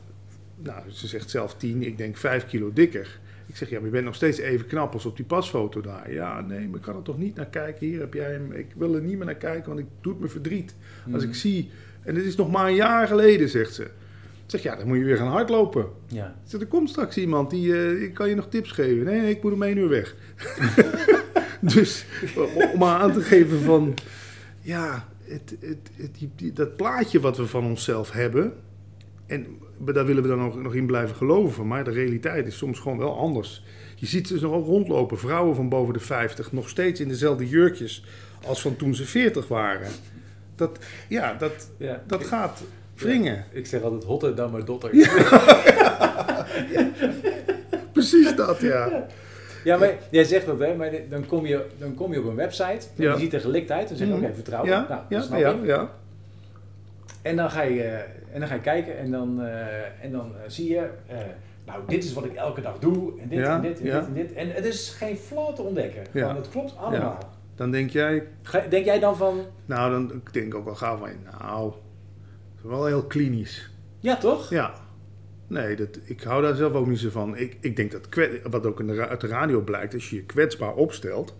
nou, 0.56 0.82
ze 0.92 1.08
zegt 1.08 1.30
zelf 1.30 1.56
10, 1.56 1.84
ik 1.84 1.98
denk 1.98 2.18
5 2.18 2.46
kilo 2.48 2.74
dikker. 2.74 3.20
Ik 3.46 3.56
zeg, 3.56 3.70
ja, 3.70 3.76
maar 3.76 3.86
je 3.86 3.92
bent 3.92 4.06
nog 4.06 4.16
steeds 4.16 4.38
even 4.38 4.68
knap 4.68 4.94
als 4.94 5.06
op 5.06 5.16
die 5.16 5.26
pasfoto 5.26 5.82
daar. 5.82 6.14
Ja, 6.14 6.42
nee, 6.42 6.68
maar 6.68 6.78
ik 6.78 6.82
kan 6.84 6.96
er 6.96 7.02
toch 7.02 7.18
niet 7.18 7.36
naar 7.36 7.46
kijken. 7.46 7.88
Hier 7.88 8.00
heb 8.00 8.14
jij 8.14 8.32
hem. 8.32 8.52
Ik 8.52 8.68
wil 8.78 8.96
er 8.96 9.02
niet 9.02 9.18
meer 9.18 9.26
naar 9.26 9.36
kijken, 9.36 9.68
want 9.68 9.80
ik 9.80 9.86
doet 10.02 10.20
me 10.20 10.28
verdriet. 10.28 10.76
Als 11.14 11.24
ik 11.24 11.30
Mhm. 11.30 11.38
zie, 11.38 11.70
en 12.04 12.14
dit 12.16 12.24
is 12.26 12.36
nog 12.36 12.52
maar 12.52 12.68
een 12.68 12.76
jaar 12.76 13.08
geleden, 13.08 13.50
zegt 13.50 13.74
ze. 13.74 13.88
Zeg, 14.52 14.64
ja, 14.64 14.76
dan 14.76 14.88
moet 14.88 14.98
je 14.98 15.04
weer 15.04 15.18
gaan 15.18 15.28
hardlopen. 15.28 15.86
Ja. 16.08 16.26
Ik 16.28 16.50
zeg, 16.50 16.62
er 16.62 16.68
komt 16.68 16.90
straks 16.90 17.18
iemand, 17.18 17.50
die 17.50 18.02
ik 18.04 18.14
kan 18.14 18.30
je 18.30 18.36
nog 18.36 18.48
tips 18.50 18.72
geven. 18.72 19.06
Nee, 19.06 19.20
nee, 19.22 19.30
ik 19.30 19.44
moet 19.44 19.54
om 19.54 19.64
één 19.64 19.78
uur 19.78 19.90
weg. 19.90 20.16
dus 21.74 22.06
om- 22.74 22.84
aan 22.84 23.14
te 23.14 23.22
geven 23.22 23.60
van, 23.62 23.94
ja, 24.62 25.08
het, 25.24 25.56
het, 25.60 25.78
het, 25.96 26.16
die- 26.20 26.32
die- 26.36 26.54
dat 26.54 26.76
plaatje 26.76 27.20
wat 27.20 27.38
we 27.38 27.48
van 27.48 27.66
onszelf 27.66 28.12
hebben, 28.12 28.54
en 29.26 29.46
daar 29.80 30.06
willen 30.06 30.24
we 30.24 30.30
dan 30.30 30.38
nog, 30.40 30.62
nog 30.62 30.74
in 30.76 30.86
blijven 30.86 31.16
geloven, 31.16 31.68
maar 31.68 31.84
de 31.84 31.92
realiteit 31.92 32.48
is 32.48 32.58
soms 32.58 32.80
gewoon 32.80 32.98
wel 32.98 33.18
anders. 33.18 33.64
Je 33.96 34.06
ziet 34.06 34.28
ze 34.28 34.40
nog 34.42 34.66
rondlopen, 34.66 35.20
vrouwen 35.20 35.56
van 35.56 35.70
boven 35.70 35.94
de 35.94 36.00
50, 36.00 36.52
nog 36.52 36.70
steeds 36.70 37.00
in 37.00 37.08
dezelfde 37.08 37.48
jurkjes 37.48 38.06
als 38.46 38.62
van 38.62 38.76
toen 38.76 38.96
ze 38.96 39.06
40 39.06 39.48
waren. 39.48 39.92
Dat, 40.56 40.80
ja, 41.08 41.34
dat, 41.34 41.72
ja. 41.78 42.04
dat 42.08 42.26
gaat 42.26 42.62
wringen. 43.00 43.46
Ik 43.52 43.66
zeg 43.66 43.82
altijd 43.82 44.04
hotter 44.04 44.36
dan 44.36 44.52
maar 44.52 44.66
dotter. 44.66 44.90
Precies 47.94 48.36
dat, 48.36 48.62
ja. 48.62 49.06
Ja, 49.64 49.78
maar 49.78 49.94
jij 50.10 50.24
zegt 50.24 50.46
dat, 50.46 50.60
hè? 50.60 50.76
Maar 50.76 50.92
dan 51.10 51.26
kom 51.26 51.46
je, 51.46 51.66
dan 51.78 51.96
kom 51.96 52.14
je 52.14 52.20
op 52.20 52.26
een 52.26 52.36
website. 52.36 52.88
En 52.98 53.04
Ja. 53.04 53.12
die 53.12 53.20
ziet 53.22 53.34
er 53.34 53.40
gelikt 53.40 53.72
uit. 53.72 53.88
Dan 53.88 53.98
zeg 53.98 54.08
je, 54.08 54.14
Mhm. 54.14 54.24
oké, 54.24 54.34
vertrouwen. 54.34 54.72
Ja, 54.72 54.86
Nou, 54.90 55.02
ja, 55.10 55.22
snap 55.22 55.40
ja, 55.40 55.50
ik. 55.52 55.66
ja. 55.66 55.90
En 57.22 57.36
dan 57.36 57.52
ga 57.52 57.62
je, 57.62 57.84
eh, 57.84 58.00
en 58.34 58.40
dan 58.40 58.48
ga 58.48 58.54
je 58.56 58.62
kijken 58.62 58.98
en 58.98 59.12
dan, 59.12 59.42
eh, 59.42 60.04
en 60.04 60.12
dan 60.12 60.32
eh, 60.36 60.42
zie 60.50 60.70
je... 60.70 60.90
nou, 61.66 61.82
dit 61.88 62.04
is 62.04 62.14
wat 62.14 62.26
ik 62.26 62.34
elke 62.36 62.62
dag 62.62 62.80
doe. 62.80 63.20
En 63.22 63.28
dit 63.30 63.46
en 63.46 63.62
dit 63.62 63.80
en 63.80 63.84
dit 63.86 63.94
en 64.06 64.14
dit. 64.14 64.34
En 64.34 64.52
het 64.52 64.66
is 64.66 64.90
geen 64.90 65.18
flaw 65.18 65.56
te 65.56 65.62
ontdekken. 65.62 66.02
Ja. 66.12 66.20
Gewoon, 66.22 66.36
het 66.36 66.50
klopt 66.50 66.74
allemaal. 66.78 67.18
Dan 67.56 67.72
denk 67.72 67.90
jij, 67.90 68.24
Ga- 68.42 68.66
Denk 68.70 68.86
jij 68.86 69.00
dan 69.00 69.18
van... 69.18 69.40
nou, 69.66 69.92
dan 69.92 70.22
denk 70.32 70.46
ik 70.46 70.56
ook 70.56 70.66
wel 70.66 70.76
gauw 70.76 70.98
van, 70.98 71.10
nou, 71.42 71.74
wel 72.62 72.86
heel 72.86 73.04
klinisch. 73.04 73.70
Ja, 74.00 74.18
toch? 74.18 74.50
Ja. 74.50 74.74
Nee, 75.48 75.76
dat, 75.76 76.00
ik 76.04 76.22
hou 76.22 76.42
daar 76.42 76.56
zelf 76.56 76.74
ook 76.74 76.88
niet 76.88 77.00
zo 77.00 77.10
van. 77.10 77.38
Ik, 77.38 77.58
ik 77.60 77.76
denk 77.76 77.92
dat, 77.92 78.08
wat 78.50 78.66
ook 78.66 78.80
in 78.80 78.88
de, 78.88 79.08
uit 79.08 79.22
de 79.22 79.28
radio 79.28 79.62
blijkt, 79.62 79.94
als 79.94 80.10
je 80.10 80.16
je 80.16 80.24
kwetsbaar 80.24 80.74
opstelt 80.74 81.36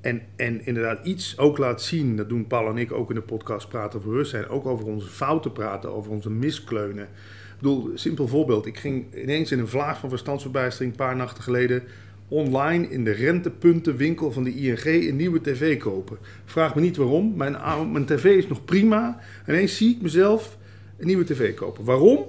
en, 0.00 0.22
en 0.36 0.66
inderdaad 0.66 1.06
iets 1.06 1.38
ook 1.38 1.58
laat 1.58 1.82
zien, 1.82 2.16
dat 2.16 2.28
doen 2.28 2.46
Paul 2.46 2.68
en 2.68 2.78
ik 2.78 2.92
ook 2.92 3.08
in 3.08 3.14
de 3.14 3.22
podcast 3.22 3.68
Praten 3.68 3.98
over 3.98 4.10
Bewustzijn, 4.10 4.48
ook 4.48 4.66
over 4.66 4.86
onze 4.86 5.08
fouten 5.08 5.52
praten, 5.52 5.92
over 5.92 6.10
onze 6.10 6.30
miskleunen. 6.30 7.04
Ik 7.04 7.64
bedoel, 7.64 7.90
simpel 7.94 8.28
voorbeeld. 8.28 8.66
Ik 8.66 8.78
ging 8.78 9.14
ineens 9.14 9.52
in 9.52 9.58
een 9.58 9.68
vlaag 9.68 9.98
van 9.98 10.08
verstandsverbijstering 10.08 10.90
een 10.90 10.98
paar 10.98 11.16
nachten 11.16 11.42
geleden 11.42 11.82
online 12.28 12.88
in 12.88 13.04
de 13.04 13.10
rentepuntenwinkel 13.10 14.32
van 14.32 14.44
de 14.44 14.54
ING 14.54 14.84
een 14.84 15.16
nieuwe 15.16 15.40
tv 15.40 15.78
kopen. 15.78 16.18
Vraag 16.44 16.74
me 16.74 16.80
niet 16.80 16.96
waarom. 16.96 17.36
Mijn, 17.36 18.04
tv 18.04 18.24
is 18.24 18.46
nog 18.46 18.64
prima. 18.64 19.20
Ineens 19.48 19.76
zie 19.76 19.94
ik 19.94 20.02
mezelf 20.02 20.58
een 20.98 21.06
nieuwe 21.06 21.24
tv 21.24 21.54
kopen. 21.54 21.84
Waarom? 21.84 22.24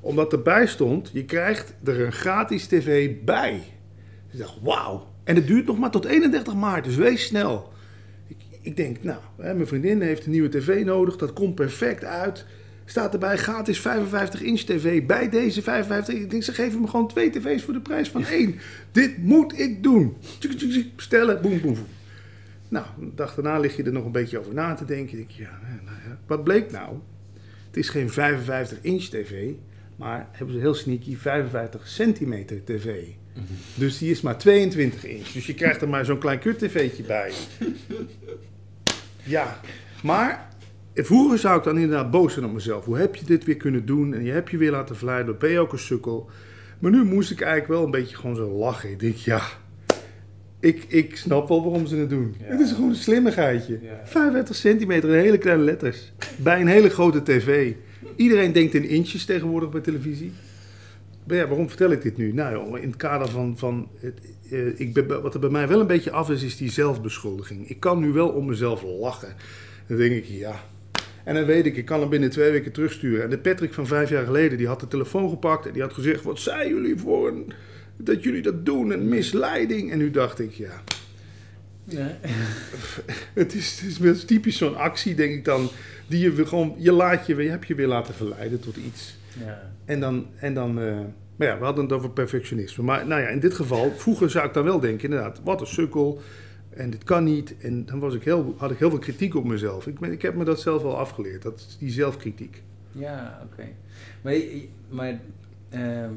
Omdat 0.00 0.32
erbij 0.32 0.66
stond, 0.66 1.10
je 1.12 1.24
krijgt 1.24 1.74
er 1.84 2.00
een 2.00 2.12
gratis 2.12 2.66
tv 2.66 3.14
bij. 3.24 3.62
Ik 4.32 4.38
dacht, 4.38 4.58
wauw. 4.62 5.06
En 5.24 5.34
het 5.34 5.46
duurt 5.46 5.66
nog 5.66 5.78
maar 5.78 5.90
tot 5.90 6.04
31 6.04 6.54
maart, 6.54 6.84
dus 6.84 6.96
wees 6.96 7.26
snel. 7.26 7.72
Ik, 8.26 8.36
ik 8.60 8.76
denk, 8.76 9.02
nou, 9.02 9.18
hè, 9.36 9.54
mijn 9.54 9.66
vriendin 9.66 10.00
heeft 10.00 10.24
een 10.24 10.30
nieuwe 10.30 10.48
tv 10.48 10.84
nodig. 10.84 11.16
Dat 11.16 11.32
komt 11.32 11.54
perfect 11.54 12.04
uit. 12.04 12.46
Staat 12.88 13.12
erbij 13.12 13.36
gratis 13.36 13.80
55 13.80 14.42
inch 14.42 14.60
tv 14.60 15.06
bij 15.06 15.28
deze 15.28 15.62
55. 15.62 16.14
Ik 16.14 16.30
denk, 16.30 16.42
ze 16.42 16.52
geven 16.52 16.80
me 16.80 16.86
gewoon 16.86 17.08
twee 17.08 17.30
tv's 17.30 17.62
voor 17.62 17.72
de 17.72 17.80
prijs 17.80 18.08
van 18.08 18.24
één. 18.24 18.54
Dit 18.92 19.18
moet 19.18 19.58
ik 19.58 19.82
doen. 19.82 20.16
Bestellen, 20.96 21.42
boem, 21.42 21.60
boem, 21.60 21.74
boem. 21.74 21.86
Nou, 22.68 22.86
de 22.98 23.14
dag 23.14 23.34
daarna 23.34 23.58
lig 23.58 23.76
je 23.76 23.82
er 23.82 23.92
nog 23.92 24.04
een 24.04 24.12
beetje 24.12 24.38
over 24.38 24.54
na 24.54 24.74
te 24.74 24.84
denken. 24.84 25.18
Ik 25.18 25.26
denk, 25.26 25.48
ja, 25.50 25.58
nou 25.84 25.96
ja. 26.08 26.18
Wat 26.26 26.44
bleek 26.44 26.70
nou? 26.70 26.96
Het 27.66 27.76
is 27.76 27.88
geen 27.88 28.10
55 28.10 28.78
inch 28.80 29.04
tv, 29.04 29.52
Maar 29.96 30.28
hebben 30.32 30.54
ze 30.54 30.60
heel 30.60 30.74
sneaky 30.74 31.16
55 31.16 31.88
centimeter 31.88 32.64
tv. 32.64 33.04
Dus 33.74 33.98
die 33.98 34.10
is 34.10 34.20
maar 34.20 34.38
22 34.38 35.04
inch. 35.04 35.28
Dus 35.28 35.46
je 35.46 35.54
krijgt 35.54 35.82
er 35.82 35.88
maar 35.88 36.04
zo'n 36.04 36.18
klein 36.18 36.38
kut-tv'tje 36.38 37.02
bij. 37.02 37.32
Ja, 39.22 39.60
maar 40.02 40.47
vroeger 41.04 41.38
zou 41.38 41.58
ik 41.58 41.64
dan 41.64 41.78
inderdaad 41.78 42.10
boos 42.10 42.32
zijn 42.32 42.44
op 42.44 42.52
mezelf. 42.52 42.84
Hoe 42.84 42.98
heb 42.98 43.14
je 43.14 43.24
dit 43.24 43.44
weer 43.44 43.56
kunnen 43.56 43.86
doen? 43.86 44.14
En 44.14 44.24
je 44.24 44.32
hebt 44.32 44.50
je 44.50 44.56
weer 44.56 44.70
laten 44.70 44.96
verleiden. 44.96 45.38
Ben 45.38 45.50
je 45.50 45.58
ook 45.58 45.72
een 45.72 45.78
sukkel? 45.78 46.30
Maar 46.78 46.90
nu 46.90 47.04
moest 47.04 47.30
ik 47.30 47.40
eigenlijk 47.40 47.72
wel 47.72 47.84
een 47.84 47.90
beetje 47.90 48.16
gewoon 48.16 48.36
zo 48.36 48.50
lachen. 48.50 48.90
Ik 48.90 49.00
denk, 49.00 49.16
ja, 49.16 49.42
ik, 50.60 50.84
ik 50.88 51.16
snap 51.16 51.48
wel 51.48 51.62
waarom 51.62 51.86
ze 51.86 51.96
het 51.96 52.10
doen. 52.10 52.34
Ja. 52.38 52.44
Het 52.46 52.60
is 52.60 52.72
gewoon 52.72 52.88
een 52.88 52.94
slimmigheidje. 52.94 53.78
Ja. 53.82 54.00
35 54.04 54.56
centimeter, 54.56 55.10
een 55.10 55.20
hele 55.20 55.38
kleine 55.38 55.62
letters. 55.62 56.12
Bij 56.36 56.60
een 56.60 56.66
hele 56.66 56.90
grote 56.90 57.22
tv. 57.22 57.72
Iedereen 58.16 58.52
denkt 58.52 58.74
in 58.74 58.88
inches 58.88 59.24
tegenwoordig 59.24 59.70
bij 59.70 59.80
televisie. 59.80 60.32
Maar 61.24 61.36
ja, 61.36 61.48
waarom 61.48 61.68
vertel 61.68 61.90
ik 61.90 62.02
dit 62.02 62.16
nu? 62.16 62.32
Nou, 62.32 62.52
joh, 62.52 62.78
in 62.78 62.88
het 62.88 62.96
kader 62.96 63.28
van, 63.28 63.58
van 63.58 63.88
het, 64.00 64.20
eh, 64.50 64.80
ik 64.80 64.94
ben, 64.94 65.22
wat 65.22 65.34
er 65.34 65.40
bij 65.40 65.50
mij 65.50 65.68
wel 65.68 65.80
een 65.80 65.86
beetje 65.86 66.10
af 66.10 66.30
is, 66.30 66.42
is 66.42 66.56
die 66.56 66.70
zelfbeschuldiging. 66.70 67.68
Ik 67.68 67.80
kan 67.80 68.00
nu 68.00 68.12
wel 68.12 68.28
om 68.28 68.46
mezelf 68.46 68.82
lachen. 68.82 69.34
Dan 69.86 69.96
denk 69.96 70.12
ik, 70.12 70.24
ja. 70.24 70.64
En 71.24 71.34
dan 71.34 71.44
weet 71.44 71.66
ik, 71.66 71.76
ik 71.76 71.84
kan 71.84 72.00
hem 72.00 72.08
binnen 72.08 72.30
twee 72.30 72.50
weken 72.50 72.72
terugsturen. 72.72 73.24
En 73.24 73.30
de 73.30 73.38
Patrick 73.38 73.72
van 73.72 73.86
vijf 73.86 74.08
jaar 74.10 74.24
geleden, 74.24 74.58
die 74.58 74.66
had 74.66 74.80
de 74.80 74.88
telefoon 74.88 75.28
gepakt 75.28 75.66
en 75.66 75.72
die 75.72 75.82
had 75.82 75.92
gezegd, 75.92 76.22
wat 76.22 76.38
zijn 76.38 76.68
jullie 76.68 76.96
voor 76.98 77.28
een, 77.28 77.52
dat 77.96 78.22
jullie 78.22 78.42
dat 78.42 78.66
doen, 78.66 78.90
een 78.90 79.08
misleiding. 79.08 79.90
En 79.92 79.98
nu 79.98 80.10
dacht 80.10 80.38
ik, 80.40 80.52
ja, 80.52 80.82
Ja. 81.84 82.18
het 83.34 83.54
is, 83.54 83.80
het 83.98 84.16
is 84.16 84.24
typisch 84.24 84.56
zo'n 84.56 84.76
actie, 84.76 85.14
denk 85.14 85.32
ik 85.34 85.44
dan, 85.44 85.68
die 86.06 86.20
je 86.20 86.32
weer 86.32 86.46
gewoon, 86.46 86.74
je 86.78 86.92
laat 86.92 87.26
je, 87.26 87.34
weer- 87.34 87.44
je 87.44 87.50
hebt 87.50 87.66
je 87.66 87.74
weer 87.74 87.86
laten 87.86 88.14
verleiden 88.14 88.60
tot 88.60 88.76
iets. 88.76 89.16
Ja. 89.44 89.70
En 89.84 90.00
dan, 90.00 90.26
en 90.36 90.54
dan 90.54 90.80
eh, 90.80 90.98
maar 91.36 91.46
ja, 91.48 91.58
we 91.58 91.64
hadden 91.64 91.84
het 91.84 91.92
over 91.92 92.10
perfectionisme. 92.10 92.84
Maar 92.84 93.06
nou 93.06 93.20
ja, 93.20 93.28
in 93.28 93.40
dit 93.40 93.54
geval, 93.54 93.92
vroeger 93.96 94.30
zou 94.30 94.46
ik 94.46 94.54
dan 94.54 94.64
wel 94.64 94.80
denken, 94.80 95.04
inderdaad, 95.10 95.40
wat 95.44 95.60
een 95.60 95.66
sukkel. 95.66 96.20
En 96.78 96.90
dit 96.90 97.04
kan 97.04 97.24
niet. 97.24 97.56
En 97.58 97.84
dan 97.86 97.98
was 97.98 98.14
ik 98.14 98.22
heel, 98.22 98.54
had 98.58 98.70
ik 98.70 98.78
heel 98.78 98.90
veel 98.90 98.98
kritiek 98.98 99.34
op 99.34 99.44
mezelf. 99.44 99.86
Ik, 99.86 100.00
ik 100.00 100.22
heb 100.22 100.34
me 100.34 100.44
dat 100.44 100.60
zelf 100.60 100.82
wel 100.82 100.98
afgeleerd, 100.98 101.42
dat 101.42 101.58
is 101.68 101.76
die 101.78 101.90
zelfkritiek. 101.90 102.62
Ja, 102.92 103.48
oké. 103.52 103.68
Maar, 104.22 104.34
maar 104.88 105.20
ehm, 105.68 106.12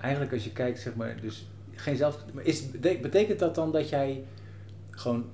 eigenlijk 0.00 0.32
als 0.32 0.44
je 0.44 0.52
kijkt, 0.52 0.80
zeg 0.80 0.94
maar, 0.94 1.16
dus 1.20 1.48
geen 1.72 1.96
zelf... 1.96 2.24
Is, 2.42 2.70
bete- 2.70 2.98
betekent 3.02 3.38
dat 3.38 3.54
dan 3.54 3.72
dat 3.72 3.88
jij 3.88 4.24
gewoon 4.90 5.24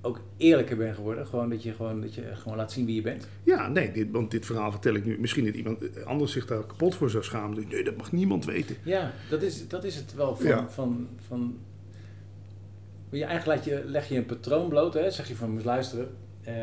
ook 0.00 0.20
eerlijker 0.36 0.76
bent 0.76 0.94
geworden? 0.94 1.26
Gewoon 1.26 1.50
dat 1.50 1.62
je 1.62 1.72
gewoon, 1.72 2.00
dat 2.00 2.14
je 2.14 2.22
gewoon 2.34 2.56
laat 2.56 2.72
zien 2.72 2.86
wie 2.86 2.94
je 2.94 3.02
bent? 3.02 3.28
Ja, 3.42 3.68
nee, 3.68 3.92
dit, 3.92 4.10
want 4.10 4.30
dit 4.30 4.46
verhaal 4.46 4.70
vertel 4.70 4.94
ik 4.94 5.04
nu. 5.04 5.18
Misschien 5.20 5.44
dat 5.44 5.54
iemand 5.54 6.04
anders 6.04 6.32
zich 6.32 6.46
daar 6.46 6.66
kapot 6.66 6.94
voor 6.94 7.10
zou 7.10 7.24
schamen. 7.24 7.64
Nee, 7.68 7.84
dat 7.84 7.96
mag 7.96 8.12
niemand 8.12 8.44
weten. 8.44 8.76
Ja, 8.82 9.12
dat 9.30 9.42
is, 9.42 9.68
dat 9.68 9.84
is 9.84 9.96
het 9.96 10.14
wel 10.14 10.36
van... 10.36 10.46
Ja. 10.46 10.68
van, 10.68 11.08
van 11.26 11.58
je 13.18 13.24
eigenlijk 13.24 13.56
laat 13.58 13.64
je, 13.74 13.82
leg 13.88 14.08
je 14.08 14.16
een 14.16 14.26
patroon 14.26 14.68
bloot, 14.68 14.94
hè? 14.94 15.10
zeg 15.10 15.28
je 15.28 15.36
van, 15.36 15.50
moet 15.50 15.64
luisteren... 15.64 16.08
eh, 16.42 16.54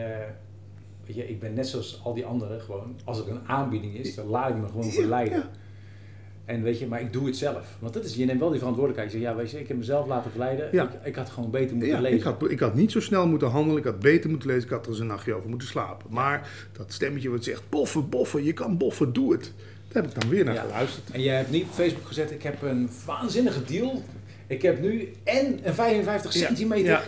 weet 1.05 1.15
je, 1.15 1.29
ik 1.29 1.39
ben 1.39 1.53
net 1.53 1.67
zoals 1.67 2.01
al 2.03 2.13
die 2.13 2.25
anderen 2.25 2.61
gewoon. 2.61 2.99
Als 3.03 3.19
er 3.19 3.29
een 3.29 3.47
aanbieding 3.47 3.95
is, 3.95 4.15
dan 4.15 4.25
laat 4.27 4.49
ik 4.49 4.55
me 4.55 4.67
gewoon 4.67 4.91
verleiden. 4.91 5.37
ja. 5.37 5.49
En 6.45 6.63
weet 6.63 6.79
je, 6.79 6.87
maar 6.87 7.01
ik 7.01 7.13
doe 7.13 7.25
het 7.25 7.37
zelf. 7.37 7.77
Want 7.79 7.93
dat 7.93 8.03
is, 8.05 8.15
je 8.15 8.25
neemt 8.25 8.39
wel 8.39 8.49
die 8.49 8.57
verantwoordelijkheid. 8.59 9.13
Je 9.13 9.19
zegt, 9.19 9.31
ja, 9.31 9.37
weet 9.41 9.51
je, 9.51 9.59
ik 9.59 9.67
heb 9.67 9.77
mezelf 9.77 10.07
laten 10.07 10.29
verleiden. 10.31 10.69
Ja. 10.71 10.83
Ik, 10.83 10.89
ik 11.05 11.15
had 11.15 11.29
gewoon 11.29 11.51
beter 11.51 11.75
moeten 11.75 11.95
Ja, 11.95 12.01
lezen. 12.01 12.17
ik 12.17 12.23
had, 12.23 12.49
ik 12.51 12.59
had 12.59 12.75
niet 12.75 12.91
zo 12.91 12.99
snel 12.99 13.27
moeten 13.27 13.47
handelen. 13.49 13.77
Ik 13.77 13.83
had 13.85 13.99
beter 13.99 14.29
moeten 14.29 14.47
lezen. 14.49 14.63
Ik 14.63 14.69
had 14.69 14.85
er 14.85 14.91
eens 14.91 14.99
een 14.99 15.07
nachtje 15.07 15.33
over 15.33 15.49
moeten 15.49 15.67
slapen. 15.67 16.07
Maar 16.13 16.49
dat 16.71 16.93
stemmetje 16.93 17.29
wat 17.29 17.43
zegt, 17.43 17.61
boffen, 17.69 18.09
boffen. 18.09 18.43
Je 18.43 18.53
kan 18.53 18.77
boffen, 18.77 19.13
doe 19.13 19.31
het. 19.31 19.53
Daar 19.91 20.03
heb 20.03 20.11
ik 20.13 20.21
dan 20.21 20.29
weer 20.29 20.45
naar 20.45 20.53
Ja. 20.53 20.61
geluisterd. 20.61 21.11
En 21.11 21.21
jij 21.21 21.35
hebt 21.35 21.51
niet 21.51 21.63
op 21.63 21.69
Facebook 21.69 22.05
gezet, 22.07 22.31
ik 22.31 22.43
heb 22.43 22.61
een 22.61 22.89
waanzinnige 23.05 23.63
deal. 23.63 24.03
Ik 24.47 24.61
heb 24.61 24.81
nu 24.81 25.11
en 25.23 25.59
een 25.63 25.73
55 25.73 26.33
Ja, 26.33 26.45
centimeter. 26.45 27.03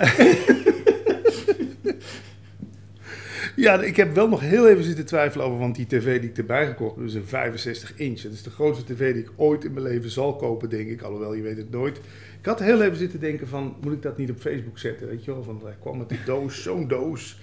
Ja. 3.56 3.82
ik 3.82 3.96
heb 3.96 4.14
wel 4.14 4.30
nog 4.30 4.40
heel 4.42 4.68
even 4.68 4.84
zitten 4.84 5.06
twijfelen 5.06 5.46
over, 5.46 5.60
want 5.60 5.76
die 5.76 5.86
tv 5.86 6.20
die 6.20 6.30
ik 6.30 6.38
erbij 6.38 6.68
gekocht 6.68 6.96
heb, 6.96 7.06
is 7.06 7.14
een 7.14 7.26
65 7.26 7.98
inch. 7.98 8.22
Dat 8.22 8.32
is 8.32 8.44
de 8.44 8.50
grootste 8.50 8.94
tv 8.94 9.14
die 9.14 9.24
ik 9.24 9.32
ooit 9.36 9.64
in 9.64 9.74
mijn 9.74 9.86
leven 9.86 10.10
zal 10.10 10.36
kopen, 10.36 10.70
denk 10.70 10.90
ik. 10.90 11.02
Alhoewel, 11.02 11.34
je 11.34 11.42
weet 11.42 11.58
het 11.58 11.72
nooit. 11.72 11.98
Ik 12.40 12.46
had 12.46 12.60
heel 12.60 12.82
even 12.82 12.98
zitten 12.98 13.20
denken 13.20 13.48
van, 13.48 13.76
moet 13.82 13.94
ik 13.94 14.02
dat 14.02 14.18
niet 14.18 14.30
op 14.30 14.40
Facebook 14.40 14.78
zetten? 14.78 15.08
Weet 15.08 15.26
je 15.26 15.32
wel, 15.34 15.44
van, 15.44 15.62
hij 15.64 15.76
kwam 15.82 15.98
met 15.98 16.10
die 16.10 16.24
doos, 16.26 16.62
zo'n 16.62 16.88
doos. 16.88 17.40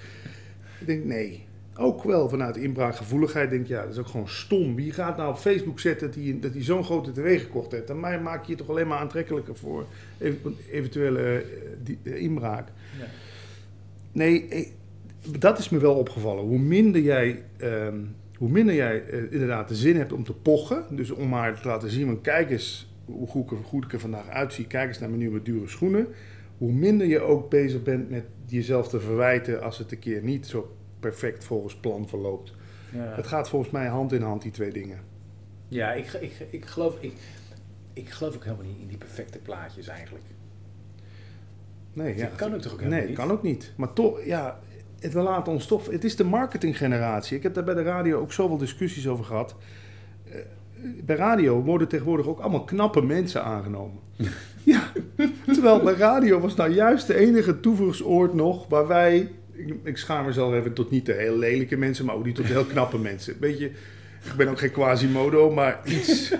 Ik 0.81 0.87
denk, 0.87 1.05
nee. 1.05 1.46
Ook 1.78 2.02
wel 2.04 2.28
vanuit 2.28 2.56
inbraakgevoeligheid 2.56 3.50
denk 3.50 3.62
ik, 3.62 3.68
ja, 3.68 3.83
dat 3.83 3.92
is 3.92 3.99
ook 3.99 4.06
gewoon 4.06 4.28
stom. 4.28 4.75
Wie 4.75 4.92
gaat 4.92 5.16
nou 5.16 5.30
op 5.30 5.38
Facebook 5.38 5.80
zetten 5.80 6.06
dat 6.06 6.16
hij, 6.16 6.38
dat 6.40 6.52
hij 6.52 6.62
zo'n 6.62 6.85
grote 6.85 7.12
tv 7.12 7.40
gekocht 7.42 7.73
heeft? 7.73 7.87
Dan 7.87 8.00
mij 8.00 8.21
maak 8.21 8.45
je 8.45 8.50
je 8.52 8.59
toch 8.59 8.68
alleen 8.68 8.87
maar 8.87 8.99
aantrekkelijker 8.99 9.56
voor 9.56 9.87
even- 10.18 10.56
eventuele 10.71 11.21
eh, 11.21 11.37
eh, 12.12 12.23
inbraak. 12.23 12.68
Ja. 12.99 13.04
Nee, 14.12 14.49
eh, 14.49 14.66
dat 15.38 15.59
is 15.59 15.68
me 15.68 15.78
wel 15.78 15.95
opgevallen. 15.95 16.45
Hoe 16.45 16.59
minder 16.59 17.00
jij, 17.02 17.42
ehm, 17.56 17.99
hoe 18.37 18.49
minder 18.49 18.75
jij 18.75 19.04
eh, 19.04 19.33
inderdaad 19.33 19.68
de 19.68 19.75
zin 19.75 19.97
hebt 19.97 20.12
om 20.12 20.25
te 20.25 20.35
pochen, 20.35 20.85
dus 20.90 21.11
om 21.11 21.28
maar 21.28 21.61
te 21.61 21.68
laten 21.68 21.90
zien, 21.90 22.06
van 22.06 22.21
kijk 22.21 22.50
eens 22.50 22.95
hoe 23.04 23.26
goed 23.26 23.50
ik, 23.50 23.59
er- 23.59 23.64
goed 23.64 23.85
ik 23.85 23.92
er 23.92 24.00
vandaag 24.00 24.28
uitzie, 24.28 24.66
kijk 24.66 24.88
eens 24.88 24.99
naar 24.99 25.09
mijn 25.09 25.21
nieuwe 25.21 25.42
dure 25.42 25.68
schoenen, 25.68 26.06
hoe 26.59 26.73
minder 26.73 27.06
je 27.06 27.21
ook 27.21 27.50
bezig 27.50 27.83
bent 27.83 28.11
met 28.11 28.25
jezelf 28.47 28.88
te 28.88 29.00
verwijten 29.00 29.62
als 29.62 29.78
het 29.78 29.92
een 29.92 29.99
keer 29.99 30.23
niet 30.23 30.47
zo 30.47 30.76
perfect 31.00 31.45
volgens 31.45 31.76
plan 31.76 32.09
verloopt. 32.09 32.53
Ja. 32.93 33.12
Het 33.15 33.26
gaat 33.26 33.49
volgens 33.49 33.71
mij 33.71 33.87
hand 33.87 34.12
in 34.12 34.23
hand, 34.23 34.43
die 34.43 34.50
twee 34.50 34.73
dingen. 34.73 34.99
Ja, 35.69 35.93
ik, 35.93 36.12
ik, 36.12 36.47
ik, 36.50 36.65
geloof, 36.65 36.97
ik, 37.00 37.12
ik 37.93 38.11
geloof 38.11 38.35
ook 38.35 38.45
helemaal 38.45 38.67
niet 38.67 38.81
in 38.81 38.88
die 38.88 38.99
perfecte 38.99 39.38
plaatjes 39.38 39.88
eigenlijk. 39.88 40.25
Nee, 41.93 42.17
ja. 42.17 42.23
Dat 42.23 42.35
kan 42.35 42.55
ook 42.55 42.61
toch 42.61 42.73
ook 42.73 42.79
helemaal 42.79 42.99
Nee, 42.99 43.09
niet? 43.09 43.17
kan 43.17 43.31
ook 43.31 43.43
niet. 43.43 43.73
Maar 43.76 43.93
toch, 43.93 44.25
ja, 44.25 44.61
het, 44.99 45.12
we 45.12 45.21
laten 45.21 45.53
ons 45.53 45.67
toch... 45.67 45.91
Het 45.91 46.05
is 46.05 46.17
de 46.17 46.25
marketinggeneratie. 46.25 47.37
Ik 47.37 47.43
heb 47.43 47.55
daar 47.55 47.65
bij 47.65 47.75
de 47.75 47.83
radio 47.83 48.21
ook 48.21 48.33
zoveel 48.33 48.57
discussies 48.57 49.09
over 49.09 49.25
gehad. 49.25 49.55
Eh, 50.25 50.41
bij 51.05 51.17
radio 51.17 51.62
worden 51.62 51.88
tegenwoordig 51.88 52.26
ook 52.26 52.41
allemaal 52.41 52.65
knappe 52.65 53.03
mensen 53.03 53.45
aangenomen. 53.45 53.99
ja, 54.62 54.93
terwijl 55.45 55.81
bij 55.83 55.95
radio 55.95 56.41
was 56.41 56.55
nou 56.55 56.71
juist 56.73 57.07
de 57.07 57.17
enige 57.17 57.61
toevluchtsoord 57.61 58.35
nog 58.35 58.69
waar 58.69 58.87
wij... 58.87 59.31
Ik, 59.56 59.75
ik 59.82 59.96
schaam 59.96 60.26
mezelf 60.26 60.54
even 60.54 60.72
tot 60.72 60.90
niet 60.90 61.06
de 61.06 61.12
heel 61.12 61.38
lelijke 61.38 61.76
mensen, 61.76 62.04
maar 62.04 62.14
ook 62.14 62.25
niet 62.25 62.34
tot 62.34 62.46
heel 62.46 62.64
knappe 62.72 62.98
mensen. 62.98 63.36
Weet 63.40 63.58
je, 63.58 63.66
ik 64.25 64.32
ben 64.36 64.48
ook 64.48 64.58
geen 64.58 64.70
Quasimodo, 64.70 65.50
maar 65.50 65.80
iets... 65.84 66.32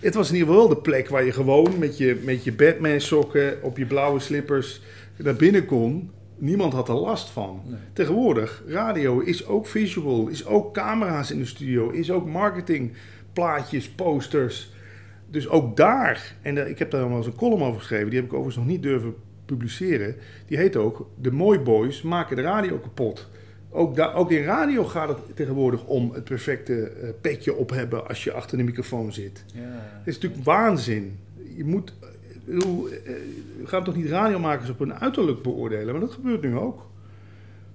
Het 0.00 0.14
was 0.14 0.28
in 0.28 0.34
ieder 0.34 0.52
geval 0.52 0.68
de 0.68 0.76
plek 0.76 1.08
waar 1.08 1.24
je 1.24 1.32
gewoon 1.32 1.78
met 1.78 1.98
je, 1.98 2.20
met 2.24 2.44
je 2.44 2.52
Batman 2.52 3.00
sokken 3.00 3.62
op 3.62 3.76
je 3.76 3.86
blauwe 3.86 4.20
slippers 4.20 4.80
naar 5.16 5.34
binnen 5.34 5.66
kon. 5.66 6.10
Niemand 6.36 6.72
had 6.72 6.88
er 6.88 6.94
last 6.94 7.30
van. 7.30 7.62
Nee. 7.66 7.78
Tegenwoordig, 7.92 8.62
radio 8.66 9.20
is 9.20 9.46
ook 9.46 9.66
visual, 9.66 10.28
is 10.28 10.46
ook 10.46 10.74
camera's 10.74 11.30
in 11.30 11.38
de 11.38 11.46
studio, 11.46 11.90
is 11.90 12.10
ook 12.10 12.26
marketing, 12.26 12.92
plaatjes, 13.32 13.88
posters. 13.88 14.72
Dus 15.30 15.48
ook 15.48 15.76
daar, 15.76 16.34
en 16.42 16.58
eh, 16.58 16.68
ik 16.68 16.78
heb 16.78 16.90
daar 16.90 17.08
wel 17.08 17.16
eens 17.16 17.26
een 17.26 17.34
column 17.34 17.62
over 17.62 17.80
geschreven, 17.80 18.10
die 18.10 18.18
heb 18.18 18.28
ik 18.28 18.32
overigens 18.32 18.64
nog 18.64 18.74
niet 18.74 18.82
durven 18.82 19.14
publiceren. 19.44 20.16
Die 20.46 20.56
heet 20.56 20.76
ook, 20.76 21.08
de 21.20 21.30
Mooi 21.30 21.58
Boys 21.58 22.02
maken 22.02 22.36
de 22.36 22.42
radio 22.42 22.78
kapot. 22.78 23.28
Ook, 23.70 23.96
daar, 23.96 24.14
ook 24.14 24.30
in 24.30 24.42
radio 24.44 24.84
gaat 24.84 25.08
het 25.08 25.18
tegenwoordig 25.36 25.84
om 25.84 26.10
het 26.14 26.24
perfecte 26.24 26.82
eh, 26.90 27.08
petje 27.20 27.54
op 27.54 27.70
hebben 27.70 28.08
als 28.08 28.24
je 28.24 28.32
achter 28.32 28.56
de 28.58 28.64
microfoon 28.64 29.12
zit. 29.12 29.44
Ja. 29.54 29.60
Het 29.98 30.06
is 30.06 30.14
natuurlijk 30.14 30.44
waanzin. 30.44 31.18
Je 31.56 31.64
moet, 31.64 31.92
bedoel, 32.44 32.86
eh, 32.88 32.96
we 33.58 33.66
gaan 33.66 33.84
toch 33.84 33.96
niet 33.96 34.08
radiomakers 34.08 34.70
op 34.70 34.78
hun 34.78 34.94
uiterlijk 34.94 35.42
beoordelen, 35.42 35.92
maar 35.92 36.00
dat 36.00 36.12
gebeurt 36.12 36.42
nu 36.42 36.56
ook. 36.56 36.90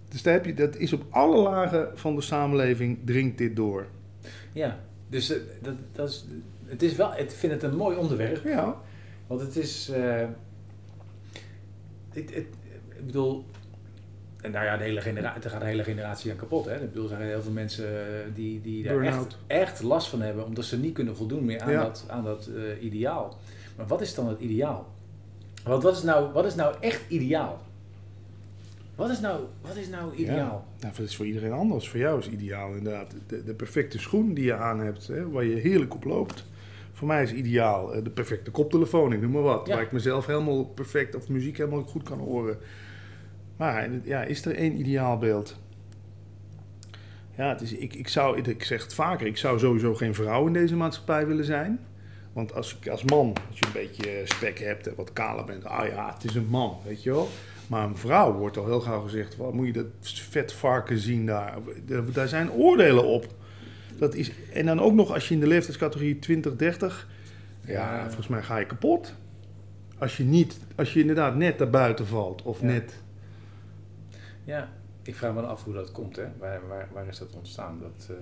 Dus 0.09 0.21
daar 0.23 0.33
heb 0.33 0.45
je, 0.45 0.53
dat 0.53 0.75
is 0.77 0.93
op 0.93 1.03
alle 1.09 1.37
lagen 1.37 1.91
van 1.95 2.15
de 2.15 2.21
samenleving 2.21 2.97
dringt 3.05 3.37
dit 3.37 3.55
door. 3.55 3.85
ja, 4.51 4.79
dus 5.09 5.29
eh, 5.31 5.37
dat, 5.61 5.75
dat 5.91 6.09
is, 6.09 6.25
het 6.65 6.81
is 6.83 6.95
wel, 6.95 7.17
ik 7.17 7.31
vind 7.31 7.53
het 7.53 7.63
een 7.63 7.75
mooi 7.75 7.97
onderwerp. 7.97 8.43
Ja, 8.45 8.81
Want 9.27 9.41
het 9.41 9.55
is. 9.55 9.89
eh, 9.89 10.23
het, 12.09 12.35
het, 12.35 12.45
ik 12.97 13.05
bedoel. 13.05 13.45
En 14.41 14.51
nou 14.51 14.65
ja, 14.65 14.77
de 14.77 14.83
hele 14.83 15.01
generatie, 15.01 15.43
er 15.43 15.49
gaat 15.49 15.61
een 15.61 15.67
hele 15.67 15.83
generatie 15.83 16.31
aan 16.31 16.37
kapot. 16.37 16.65
Hè? 16.65 16.75
Ik 16.75 16.91
bedoel, 16.91 17.03
er 17.03 17.17
zijn 17.17 17.21
heel 17.21 17.41
veel 17.41 17.51
mensen 17.51 17.85
eh, 17.87 18.19
die, 18.33 18.61
die 18.61 18.83
daar 18.83 19.01
echt, 19.01 19.37
echt 19.47 19.81
last 19.81 20.07
van 20.07 20.21
hebben, 20.21 20.45
omdat 20.45 20.65
ze 20.65 20.79
niet 20.79 20.93
kunnen 20.93 21.15
voldoen 21.15 21.45
meer 21.45 21.61
aan 21.61 21.71
Ja. 21.71 21.81
dat, 21.83 22.05
aan 22.07 22.23
dat 22.23 22.49
eh, 22.55 22.83
ideaal. 22.83 23.37
Maar 23.75 23.87
wat 23.87 24.01
is 24.01 24.15
dan 24.15 24.27
het 24.27 24.39
ideaal? 24.39 24.87
Want 25.63 25.83
wat 25.83 25.95
is 25.97 26.03
nou, 26.03 26.33
wat 26.33 26.45
is 26.45 26.55
nou 26.55 26.75
echt 26.79 27.01
ideaal? 27.09 27.61
Wat 28.95 29.09
is 29.09 29.19
nou, 29.19 29.43
wat 29.61 29.75
is 29.75 29.87
nou 29.89 30.15
ideaal? 30.15 30.65
Nou, 30.79 30.93
dat 30.95 31.05
is 31.05 31.15
voor 31.15 31.25
iedereen 31.25 31.51
anders. 31.51 31.89
Voor 31.89 31.99
jou 31.99 32.19
is 32.19 32.27
ideaal 32.29 32.73
inderdaad 32.73 33.13
de, 33.27 33.43
de 33.43 33.53
perfecte 33.53 33.99
schoen 33.99 34.33
die 34.33 34.43
je 34.45 34.55
aan 34.55 34.79
hebt, 34.79 35.07
hè, 35.07 35.29
waar 35.29 35.43
je 35.43 35.55
heerlijk 35.55 35.93
op 35.93 36.03
loopt. 36.03 36.45
Voor 36.97 37.07
mij 37.07 37.23
is 37.23 37.33
ideaal 37.33 37.93
eh, 37.93 38.03
de 38.03 38.09
perfecte 38.09 38.51
koptelefoon, 38.51 39.13
ik 39.13 39.21
noem 39.21 39.31
maar 39.31 39.41
wat. 39.41 39.67
Ja. 39.67 39.73
Waar 39.73 39.83
ik 39.83 39.91
mezelf 39.91 40.25
helemaal 40.25 40.65
perfect 40.65 41.15
of 41.15 41.29
muziek 41.29 41.57
helemaal 41.57 41.83
goed 41.83 42.03
kan 42.03 42.19
horen. 42.19 42.57
Maar 43.57 43.89
ja, 44.03 44.23
is 44.23 44.45
er 44.45 44.55
één 44.55 44.79
ideaalbeeld? 44.79 45.59
Ja, 47.35 47.49
het 47.49 47.61
is, 47.61 47.73
ik, 47.73 47.93
ik, 47.95 48.07
zou, 48.07 48.41
ik 48.41 48.63
zeg 48.63 48.83
het 48.83 48.93
vaker, 48.93 49.27
ik 49.27 49.37
zou 49.37 49.59
sowieso 49.59 49.93
geen 49.95 50.15
vrouw 50.15 50.47
in 50.47 50.53
deze 50.53 50.75
maatschappij 50.75 51.27
willen 51.27 51.45
zijn. 51.45 51.79
Want 52.33 52.53
als, 52.53 52.77
als 52.89 53.03
man, 53.03 53.35
als 53.49 53.59
je 53.59 53.65
een 53.65 53.71
beetje 53.71 54.21
spek 54.23 54.59
hebt 54.59 54.87
en 54.87 54.95
wat 54.95 55.13
kaler 55.13 55.45
bent, 55.45 55.65
ah 55.65 55.87
ja, 55.87 56.13
het 56.13 56.23
is 56.23 56.35
een 56.35 56.47
man, 56.49 56.77
weet 56.85 57.03
je 57.03 57.11
wel. 57.11 57.27
Maar 57.67 57.83
een 57.83 57.97
vrouw 57.97 58.33
wordt 58.33 58.57
al 58.57 58.65
heel 58.65 58.81
gauw 58.81 59.01
gezegd, 59.01 59.35
wat 59.35 59.53
moet 59.53 59.65
je 59.65 59.73
dat 59.73 59.85
vet 60.01 60.53
varken 60.53 60.97
zien 60.97 61.25
daar. 61.25 61.57
Daar 62.13 62.27
zijn 62.27 62.51
oordelen 62.51 63.05
op. 63.05 63.35
Dat 63.97 64.15
is, 64.15 64.31
en 64.53 64.65
dan 64.65 64.79
ook 64.79 64.93
nog 64.93 65.13
als 65.13 65.27
je 65.27 65.33
in 65.33 65.39
de 65.39 65.47
leeftijdscategorie 65.47 66.19
20, 66.19 66.55
30, 66.55 67.07
ja, 67.61 68.05
volgens 68.05 68.27
mij 68.27 68.43
ga 68.43 68.57
je 68.57 68.65
kapot. 68.65 69.13
Als 69.97 70.17
je, 70.17 70.23
niet, 70.23 70.59
als 70.75 70.93
je 70.93 70.99
inderdaad 70.99 71.35
net 71.35 71.57
daarbuiten 71.57 72.07
valt 72.07 72.41
of 72.41 72.61
net... 72.61 72.93
Ja, 74.43 74.69
ik 75.01 75.15
vraag 75.15 75.33
me 75.33 75.41
dan 75.41 75.49
af 75.49 75.63
hoe 75.63 75.73
dat 75.73 75.91
komt, 75.91 76.15
hè? 76.15 76.25
Waar, 76.37 76.67
waar, 76.67 76.89
waar 76.93 77.07
is 77.07 77.17
dat 77.17 77.35
ontstaan? 77.35 77.79
Dat, 77.79 78.07
uh, 78.11 78.17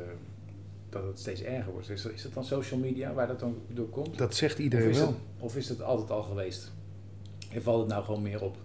dat 0.89 1.03
het 1.03 1.19
steeds 1.19 1.41
erger 1.41 1.71
wordt. 1.71 1.89
Is 1.89 2.01
dat, 2.01 2.11
is 2.11 2.21
dat 2.21 2.33
dan 2.33 2.45
social 2.45 2.79
media 2.79 3.13
waar 3.13 3.27
dat 3.27 3.39
dan 3.39 3.57
door 3.67 3.89
komt? 3.89 4.17
Dat 4.17 4.35
zegt 4.35 4.59
iedereen 4.59 4.89
of 4.89 4.97
wel. 4.97 5.07
Het, 5.07 5.17
of 5.39 5.55
is 5.55 5.69
het 5.69 5.81
altijd 5.81 6.11
al 6.11 6.23
geweest? 6.23 6.71
En 7.51 7.61
valt 7.61 7.79
het 7.79 7.87
nou 7.87 8.03
gewoon 8.03 8.21
meer 8.21 8.41
op? 8.41 8.57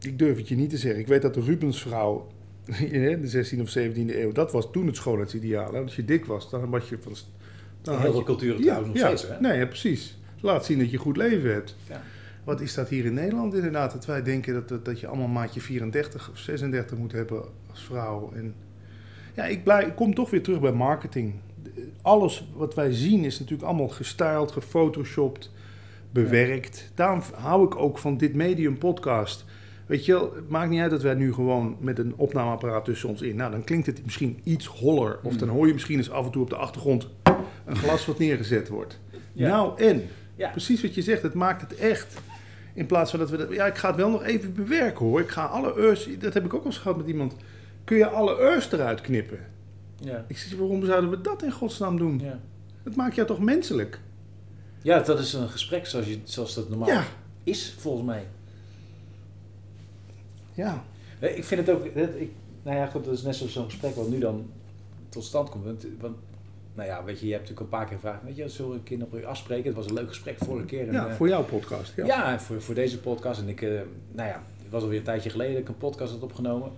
Ik 0.00 0.18
durf 0.18 0.36
het 0.36 0.48
je 0.48 0.56
niet 0.56 0.70
te 0.70 0.78
zeggen. 0.78 1.00
Ik 1.00 1.06
weet 1.06 1.22
dat 1.22 1.34
de 1.34 1.40
Rubensvrouw, 1.40 2.26
de 3.20 3.44
16e 3.56 3.60
of 3.60 3.78
17e 3.78 4.16
eeuw, 4.18 4.32
dat 4.32 4.52
was 4.52 4.70
toen 4.72 4.86
het 4.86 4.96
schoonheidsideaal. 4.96 5.76
Als 5.76 5.96
je 5.96 6.04
dik 6.04 6.24
was, 6.24 6.50
dan 6.50 6.70
was 6.70 6.88
je 6.88 6.98
van... 7.00 7.12
Dan 7.82 8.00
heel 8.00 8.12
veel 8.12 8.22
culturen 8.22 8.60
trouwens 8.60 8.88
nog 8.88 8.96
ja, 8.96 9.06
steeds, 9.06 9.28
hè? 9.28 9.40
Nee, 9.40 9.58
ja, 9.58 9.66
precies. 9.66 10.18
Laat 10.40 10.64
zien 10.64 10.78
dat 10.78 10.90
je 10.90 10.96
goed 10.96 11.16
leven 11.16 11.52
hebt. 11.52 11.76
Ja. 11.88 12.02
Wat 12.44 12.60
is 12.60 12.74
dat 12.74 12.88
hier 12.88 13.04
in 13.04 13.14
Nederland 13.14 13.54
inderdaad? 13.54 13.92
Dat 13.92 14.06
wij 14.06 14.22
denken 14.22 14.54
dat, 14.54 14.68
dat, 14.68 14.84
dat 14.84 15.00
je 15.00 15.06
allemaal 15.06 15.28
maatje 15.28 15.60
34 15.60 16.30
of 16.30 16.38
36 16.38 16.98
moet 16.98 17.12
hebben 17.12 17.44
als 17.70 17.84
vrouw. 17.84 18.32
En 18.34 18.54
ja, 19.34 19.44
ik, 19.44 19.66
ik 19.66 19.94
kom 19.94 20.14
toch 20.14 20.30
weer 20.30 20.42
terug 20.42 20.60
bij 20.60 20.72
marketing. 20.72 21.34
Alles 22.02 22.48
wat 22.54 22.74
wij 22.74 22.92
zien 22.92 23.24
is 23.24 23.38
natuurlijk 23.38 23.68
allemaal 23.68 23.88
gestyled, 23.88 24.52
gefotoshopt, 24.52 25.50
bewerkt. 26.10 26.78
Ja. 26.78 26.92
Daarom 26.94 27.22
hou 27.34 27.64
ik 27.64 27.76
ook 27.76 27.98
van 27.98 28.16
dit 28.16 28.34
medium 28.34 28.78
podcast. 28.78 29.44
Weet 29.86 30.04
je 30.04 30.12
wel, 30.12 30.34
het 30.34 30.48
maakt 30.48 30.70
niet 30.70 30.80
uit 30.80 30.90
dat 30.90 31.02
wij 31.02 31.14
nu 31.14 31.32
gewoon 31.32 31.76
met 31.80 31.98
een 31.98 32.14
opnameapparaat 32.16 32.84
tussen 32.84 33.08
ons 33.08 33.22
in. 33.22 33.36
Nou, 33.36 33.50
dan 33.50 33.64
klinkt 33.64 33.86
het 33.86 34.04
misschien 34.04 34.40
iets 34.44 34.66
holler. 34.66 35.18
Of 35.22 35.36
dan 35.36 35.48
hoor 35.48 35.66
je 35.66 35.72
misschien 35.72 35.96
eens 35.96 36.10
af 36.10 36.24
en 36.24 36.30
toe 36.30 36.42
op 36.42 36.50
de 36.50 36.56
achtergrond 36.56 37.08
een 37.64 37.76
glas 37.76 38.06
wat 38.06 38.18
neergezet 38.18 38.68
wordt. 38.68 39.00
Ja. 39.32 39.48
Nou, 39.48 39.82
en? 39.82 40.02
Ja. 40.36 40.50
Precies 40.50 40.82
wat 40.82 40.94
je 40.94 41.02
zegt, 41.02 41.22
het 41.22 41.34
maakt 41.34 41.60
het 41.60 41.74
echt. 41.74 42.20
In 42.74 42.86
plaats 42.86 43.10
van 43.10 43.20
dat 43.20 43.30
we 43.30 43.36
dat, 43.36 43.52
ja, 43.52 43.66
ik 43.66 43.76
ga 43.76 43.88
het 43.88 43.96
wel 43.96 44.10
nog 44.10 44.24
even 44.24 44.54
bewerken 44.54 45.04
hoor. 45.04 45.20
Ik 45.20 45.28
ga 45.28 45.44
alle 45.44 45.74
urs, 45.76 46.08
dat 46.18 46.34
heb 46.34 46.44
ik 46.44 46.54
ook 46.54 46.60
al 46.60 46.66
eens 46.66 46.78
gehad 46.78 46.96
met 46.96 47.06
iemand. 47.06 47.34
Kun 47.84 47.96
je 47.96 48.06
alle 48.06 48.54
urs 48.54 48.72
eruit 48.72 49.00
knippen? 49.00 49.38
Ja. 50.00 50.24
Ik 50.28 50.38
zeg, 50.38 50.58
waarom 50.58 50.84
zouden 50.84 51.10
we 51.10 51.20
dat 51.20 51.42
in 51.42 51.52
godsnaam 51.52 51.98
doen? 51.98 52.20
Ja. 52.20 52.40
Dat 52.82 52.96
maakt 52.96 53.14
jou 53.14 53.26
toch 53.26 53.40
menselijk? 53.40 54.00
Ja, 54.82 55.00
dat 55.00 55.18
is 55.18 55.32
een 55.32 55.48
gesprek 55.48 55.86
zoals, 55.86 56.06
je, 56.06 56.18
zoals 56.24 56.54
dat 56.54 56.68
normaal 56.68 56.88
ja. 56.88 57.04
is, 57.44 57.74
volgens 57.78 58.06
mij. 58.06 58.26
Ja. 60.54 60.84
Ik 61.20 61.44
vind 61.44 61.66
het 61.66 61.76
ook, 61.76 61.84
ik, 61.84 62.30
nou 62.62 62.76
ja, 62.76 62.86
goed, 62.86 63.04
dat 63.04 63.14
is 63.14 63.22
net 63.22 63.36
zo'n 63.36 63.64
gesprek 63.64 63.94
wat 63.94 64.08
nu 64.08 64.18
dan 64.18 64.50
tot 65.08 65.24
stand 65.24 65.48
komt. 65.48 65.64
Want, 65.64 65.86
want 66.00 66.16
nou 66.74 66.88
ja, 66.88 67.04
weet 67.04 67.20
je, 67.20 67.26
je 67.26 67.32
hebt 67.32 67.48
natuurlijk 67.48 67.72
een 67.72 67.78
paar 67.78 67.86
keer 67.86 67.94
gevraagd, 67.94 68.22
weet 68.24 68.36
je, 68.36 68.48
zullen 68.48 68.70
we 68.70 68.76
een 68.76 68.82
keer 68.82 68.98
nog 68.98 69.22
afspreken? 69.22 69.66
Het 69.66 69.74
was 69.74 69.86
een 69.86 69.94
leuk 69.94 70.08
gesprek 70.08 70.38
vorige 70.38 70.66
keer. 70.66 70.86
En, 70.86 70.92
ja, 70.92 71.14
voor 71.14 71.28
jouw 71.28 71.44
podcast. 71.44 71.92
Ja, 71.96 72.06
ja 72.06 72.40
voor, 72.40 72.62
voor 72.62 72.74
deze 72.74 73.00
podcast. 73.00 73.40
En 73.40 73.48
ik, 73.48 73.60
uh, 73.60 73.80
nou 74.12 74.28
ja, 74.28 74.42
het 74.62 74.70
was 74.70 74.82
alweer 74.82 74.98
een 74.98 75.04
tijdje 75.04 75.30
geleden 75.30 75.52
dat 75.52 75.62
ik 75.62 75.68
een 75.68 75.76
podcast 75.76 76.12
had 76.12 76.22
opgenomen. 76.22 76.70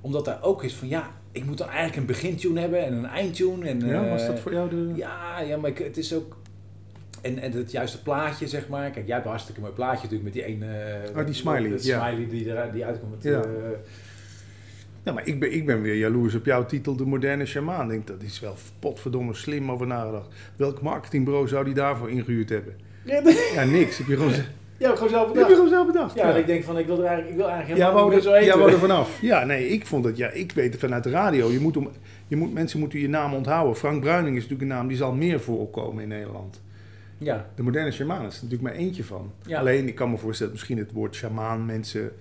Omdat 0.00 0.24
daar 0.24 0.42
ook 0.42 0.64
is 0.64 0.74
van, 0.74 0.88
ja, 0.88 1.10
ik 1.32 1.44
moet 1.44 1.58
dan 1.58 1.68
eigenlijk 1.68 1.96
een 1.96 2.06
begintune 2.06 2.60
hebben 2.60 2.84
en 2.84 2.92
een 2.92 3.06
eindtune. 3.06 3.68
En, 3.68 3.86
ja, 3.86 4.08
was 4.08 4.26
dat 4.26 4.38
voor 4.40 4.52
jou 4.52 4.68
de... 4.68 4.92
Ja, 4.96 5.40
ja 5.40 5.56
maar 5.56 5.70
ik, 5.70 5.78
het 5.78 5.96
is 5.96 6.14
ook... 6.14 6.36
En, 7.20 7.38
en 7.38 7.52
het 7.52 7.70
juiste 7.70 8.02
plaatje, 8.02 8.48
zeg 8.48 8.68
maar. 8.68 8.90
Kijk, 8.90 9.04
jij 9.04 9.14
hebt 9.14 9.24
een 9.24 9.30
hartstikke 9.30 9.60
mooi 9.60 9.72
plaatje 9.72 10.08
natuurlijk 10.08 10.22
met 10.22 10.32
die 10.32 10.44
ene... 10.44 10.66
oh, 11.16 11.24
die 11.24 11.34
smiley. 11.34 11.76
Die 11.76 11.86
ja. 11.86 12.08
smiley 12.08 12.28
die, 12.28 12.52
er, 12.52 12.72
die 12.72 12.84
uitkomt 12.84 13.10
met... 13.10 13.22
Ja. 13.22 13.44
Uh, 13.44 13.52
ja, 15.02 15.12
maar 15.12 15.26
ik 15.26 15.40
ben, 15.40 15.52
ik 15.52 15.66
ben 15.66 15.82
weer 15.82 15.96
jaloers 15.96 16.34
op 16.34 16.44
jouw 16.44 16.66
titel, 16.66 16.96
De 16.96 17.06
Moderne 17.06 17.46
Shamaan. 17.46 17.84
Ik 17.84 17.90
denk, 17.90 18.06
dat 18.06 18.22
is 18.22 18.40
wel 18.40 18.54
potverdomme 18.78 19.34
slim 19.34 19.70
over 19.70 19.86
nagedacht. 19.86 20.34
Welk 20.56 20.82
marketingbureau 20.82 21.48
zou 21.48 21.64
die 21.64 21.74
daarvoor 21.74 22.10
ingehuurd 22.10 22.48
hebben? 22.48 22.74
Ja, 23.04 23.22
ja 23.54 23.64
niks. 23.64 23.98
Heb 23.98 24.06
je 24.06 24.16
gewoon... 24.16 24.32
Ja, 24.78 24.94
gewoon 24.94 25.08
zelf 25.08 25.26
bedacht. 25.26 25.38
Heb 25.38 25.48
je 25.48 25.54
gewoon 25.54 25.68
zelf 25.68 25.86
bedacht. 25.86 26.14
Ja, 26.14 26.28
ja. 26.28 26.34
ik 26.34 26.46
denk 26.46 26.64
van, 26.64 26.78
ik 26.78 26.86
wil 26.86 26.98
er 26.98 27.04
eigenlijk, 27.04 27.30
ik 27.30 27.36
wil 27.36 27.48
eigenlijk 27.48 27.80
ja, 27.80 27.88
helemaal 27.88 28.10
niet 28.10 28.22
zo 28.22 28.32
eten. 28.32 28.46
Ja, 28.46 28.58
wou 28.58 28.72
er 28.72 28.78
vanaf. 28.78 29.20
Ja, 29.20 29.44
nee, 29.44 29.68
ik 29.68 29.86
vond 29.86 30.04
het, 30.04 30.16
ja, 30.16 30.30
ik 30.30 30.52
weet 30.52 30.72
het 30.72 30.80
vanuit 30.80 31.04
de 31.04 31.10
radio. 31.10 31.50
Je 31.50 31.60
moet, 31.60 31.76
om, 31.76 31.90
je 32.26 32.36
moet, 32.36 32.52
mensen 32.52 32.78
moeten 32.78 32.98
je 32.98 33.08
naam 33.08 33.34
onthouden. 33.34 33.76
Frank 33.76 34.00
Bruining 34.00 34.36
is 34.36 34.42
natuurlijk 34.42 34.70
een 34.70 34.76
naam 34.76 34.88
die 34.88 34.96
zal 34.96 35.12
meer 35.12 35.40
voorkomen 35.40 36.02
in 36.02 36.08
Nederland. 36.08 36.60
Ja. 37.18 37.50
De 37.54 37.62
moderne 37.62 37.90
shamaan 37.90 38.26
is 38.26 38.36
er 38.36 38.42
natuurlijk 38.42 38.62
maar 38.62 38.80
eentje 38.80 39.04
van. 39.04 39.32
Ja. 39.46 39.58
Alleen, 39.58 39.88
ik 39.88 39.94
kan 39.94 40.10
me 40.10 40.16
voorstellen, 40.18 40.52
misschien 40.52 40.78
het 40.78 40.92
woord 40.92 41.14
shamaan 41.14 41.66
mensen 41.66 42.12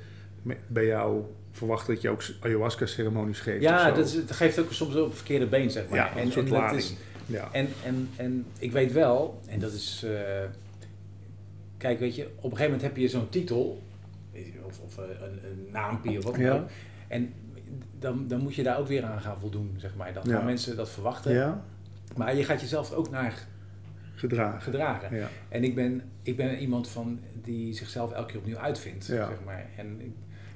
bij 0.67 0.85
jou 0.85 1.23
verwachten 1.51 1.93
dat 1.93 2.01
je 2.01 2.09
ook 2.09 2.23
ayahuasca-ceremonies 2.41 3.39
geeft. 3.39 3.61
Ja, 3.61 3.91
dat, 3.91 4.05
is, 4.05 4.13
dat, 4.13 4.31
geeft 4.35 4.59
ook 4.59 4.71
soms 4.71 4.95
op 4.95 5.05
het 5.07 5.15
verkeerde 5.15 5.45
been, 5.47 5.71
zeg 5.71 5.89
maar. 5.89 5.97
Ja, 5.97 6.09
en, 6.15 6.31
en, 6.31 6.75
is, 6.75 6.95
ja. 7.25 7.49
en, 7.51 7.67
en, 7.85 8.09
en 8.15 8.45
ik 8.59 8.71
weet 8.71 8.91
wel, 8.91 9.41
en 9.47 9.59
dat 9.59 9.71
is... 9.73 10.01
Uh, 10.05 10.11
kijk, 11.77 11.99
weet 11.99 12.15
je, 12.15 12.23
op 12.25 12.31
een 12.35 12.41
gegeven 12.57 12.63
moment 12.65 12.81
heb 12.81 12.97
je 12.97 13.07
zo'n 13.07 13.29
titel, 13.29 13.81
of, 14.63 14.79
of 14.79 14.97
een, 14.97 15.03
een 15.21 15.67
naampje 15.71 16.17
of 16.17 16.23
wat 16.23 16.33
dan 16.33 16.43
Ja. 16.43 16.53
ook. 16.53 16.67
En 17.07 17.33
dan, 17.99 18.27
dan 18.27 18.39
moet 18.41 18.55
je 18.55 18.63
daar 18.63 18.79
ook 18.79 18.87
weer 18.87 19.03
aan 19.03 19.21
gaan 19.21 19.39
voldoen, 19.39 19.75
zeg 19.77 19.95
maar. 19.95 20.13
Dan 20.13 20.23
gaan 20.23 20.31
Ja. 20.39 20.41
mensen 20.43 20.75
dat 20.75 20.89
verwachten. 20.89 21.33
Ja, 21.33 21.63
Maar 22.15 22.35
je 22.35 22.43
gaat 22.43 22.61
jezelf 22.61 22.93
ook 22.93 23.09
naar 23.09 23.47
gedragen. 24.17 24.61
gedragen. 24.61 25.15
Ja. 25.17 25.27
En 25.49 25.63
ik 25.63 25.75
ben, 25.75 26.01
ik 26.21 26.35
ben 26.37 26.57
iemand 26.59 26.87
van 26.89 27.19
die 27.43 27.73
zichzelf 27.73 28.11
elke 28.11 28.27
keer 28.31 28.39
opnieuw 28.39 28.57
uitvindt, 28.57 29.05
Ja. 29.05 29.27
zeg 29.27 29.37
maar. 29.45 29.65
En 29.77 30.01
ik 30.01 30.11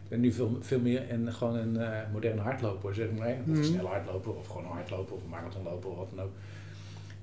ben 0.08 0.20
nu 0.20 0.32
veel, 0.32 0.58
veel 0.60 0.80
meer 0.80 1.12
een, 1.12 1.34
gewoon 1.34 1.56
een 1.56 1.78
eh, 1.78 1.98
moderne 2.12 2.42
hardloper, 2.42 2.96
zeg 2.96 3.08
maar. 3.18 3.28
Of 3.30 3.46
Mhm. 3.46 3.58
een 3.58 3.64
snelle 3.64 3.88
hardloper, 3.88 4.36
of 4.36 4.48
gewoon 4.48 4.64
een 4.64 4.72
hardloper, 4.72 5.16
of 5.16 5.24
een 5.24 5.30
marathonloper, 5.30 5.90
of 5.90 5.98
wat 5.98 6.10
dan 6.16 6.26
ook. 6.26 6.32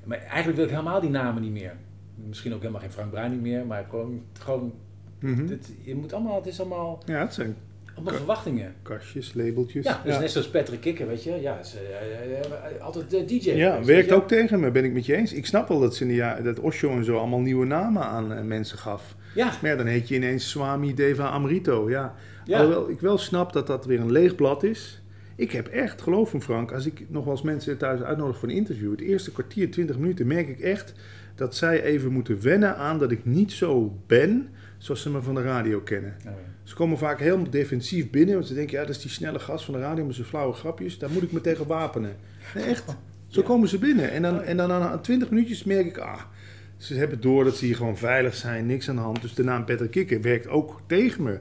Maar 0.05 0.19
eigenlijk 0.19 0.57
wil 0.57 0.65
ik 0.65 0.71
helemaal 0.71 1.01
die 1.01 1.11
namen 1.11 1.43
niet 1.43 1.53
meer. 1.53 1.77
Misschien 2.15 2.55
ook 2.55 2.61
helemaal 2.61 2.81
geen 2.81 2.91
Frank 2.93 3.11
Bruining 3.11 3.43
meer, 3.43 3.67
maar 3.67 3.87
gewoon, 3.89 4.23
gewoon 4.33 4.73
Mhm. 5.21 5.47
dit, 5.47 5.73
je 5.83 5.95
moet 5.95 6.13
allemaal, 6.13 6.37
het 6.37 6.47
is 6.47 6.61
allemaal, 6.61 7.03
Ja, 7.07 7.19
het 7.21 7.35
zijn 7.35 7.57
allemaal 7.99 8.15
verwachtingen. 8.15 8.75
kastjes, 8.83 9.35
labeltjes. 9.35 9.85
Ja, 9.85 10.01
dus 10.05 10.19
net 10.19 10.31
zoals 10.31 10.49
Patrick 10.49 10.81
Kikker, 10.81 11.07
weet 11.07 11.23
je. 11.23 11.41
Ja, 11.41 11.61
eh, 11.61 12.85
altijd 12.85 13.11
de 13.11 13.25
DJ. 13.25 13.51
Ja, 13.51 13.85
werkt 13.85 14.13
ook 14.13 14.29
tegen 14.29 14.61
me, 14.61 14.71
ben 14.71 14.85
ik 14.85 14.93
met 14.93 15.07
je 15.07 15.17
eens. 15.17 15.33
Ik 15.33 15.47
snap 15.47 15.69
wel 15.69 15.81
dat 15.81 15.97
ze 15.97 16.09
in 16.09 16.17
de 16.17 16.43
dat 16.43 16.61
Osho 16.61 16.91
en 16.91 17.05
zo 17.05 17.17
allemaal 17.17 17.41
nieuwe 17.41 17.67
namen 17.67 18.03
aan 18.03 18.33
eh, 18.33 18.43
mensen 18.43 18.79
gaf. 18.79 19.17
Ja, 19.35 19.53
Maar 19.61 19.71
ja, 19.71 19.77
dan 19.77 19.87
heet 19.87 20.09
je 20.09 20.15
ineens 20.15 20.51
Swami 20.51 20.95
Deva 20.95 21.29
Amrito. 21.29 21.91
Ja. 21.91 22.15
ja. 22.45 22.59
Alhoewel 22.59 22.91
ik 22.91 23.01
wel 23.01 23.19
snap 23.19 23.53
dat 23.53 23.67
dat 23.67 23.87
weer 23.87 24.01
een 24.01 24.13
leeg 24.13 24.35
blad 24.35 24.63
is. 24.63 25.03
Ik 25.37 25.53
heb 25.53 25.67
echt, 25.67 26.03
geloof 26.03 26.35
me 26.35 26.41
Frank, 26.41 26.73
als 26.73 26.87
ik 26.87 27.07
nog 27.09 27.25
wel 27.25 27.33
eens 27.33 27.43
mensen 27.43 27.79
thuis 27.79 28.03
uitnodig 28.03 28.39
voor 28.39 28.49
een 28.49 28.55
interview, 28.55 28.91
het 28.91 29.01
eerste 29.01 29.33
kwartier, 29.33 29.71
twintig 29.71 29.99
minuten, 29.99 30.27
merk 30.27 30.49
ik 30.49 30.61
echt 30.61 30.95
dat 31.35 31.57
zij 31.57 31.83
even 31.83 32.13
moeten 32.13 32.43
wennen 32.43 32.77
aan 32.77 32.99
dat 32.99 33.11
ik 33.11 33.25
niet 33.25 33.53
zo 33.53 33.99
ben 34.07 34.49
zoals 34.79 35.03
ze 35.03 35.11
me 35.11 35.23
van 35.23 35.35
de 35.35 35.43
radio 35.43 35.81
kennen. 35.81 36.17
Oh, 36.19 36.25
ja. 36.25 36.33
Ze 36.63 36.75
komen 36.75 36.99
vaak 36.99 37.19
heel 37.21 37.51
defensief 37.51 38.11
binnen, 38.11 38.35
want 38.35 38.47
ze 38.47 38.55
denken, 38.55 38.79
ja, 38.79 38.85
dat 38.85 38.95
is 38.97 39.03
die 39.03 39.11
snelle 39.11 39.39
gast 39.39 39.65
van 39.65 39.75
de 39.75 39.81
radio 39.81 40.05
met 40.05 40.15
zijn 40.15 40.27
flauwe 40.27 40.53
grapjes, 40.55 40.99
daar 40.99 41.11
moet 41.11 41.23
ik 41.23 41.33
me 41.33 41.41
tegen 41.41 41.67
wapenen. 41.67 42.17
Nee, 42.55 42.65
echt, 42.65 42.97
zo 43.27 43.41
Ja. 43.41 43.47
komen 43.47 43.69
ze 43.69 43.79
binnen. 43.79 44.11
En 44.11 44.23
dan, 44.23 44.39
Oh, 44.39 44.49
en 44.49 44.57
dan 44.57 44.69
na 44.69 44.99
20 44.99 45.31
minuutjes 45.31 45.65
merk 45.65 45.87
ik, 45.87 45.99
ah, 45.99 46.21
ze 46.77 46.95
hebben 46.95 47.21
door 47.21 47.45
dat 47.45 47.57
ze 47.57 47.65
hier 47.65 47.77
gewoon 47.77 47.97
veilig 47.97 48.35
zijn, 48.35 48.67
niks 48.67 48.89
aan 48.89 48.97
de 48.97 49.03
hand. 49.03 49.23
Dus 49.23 49.35
de 49.35 49.45
naam 49.45 49.65
Patrick 49.65 49.91
Kikker 49.91 50.21
werkt 50.21 50.49
ook 50.49 50.81
tegen 50.87 51.23
me. 51.23 51.39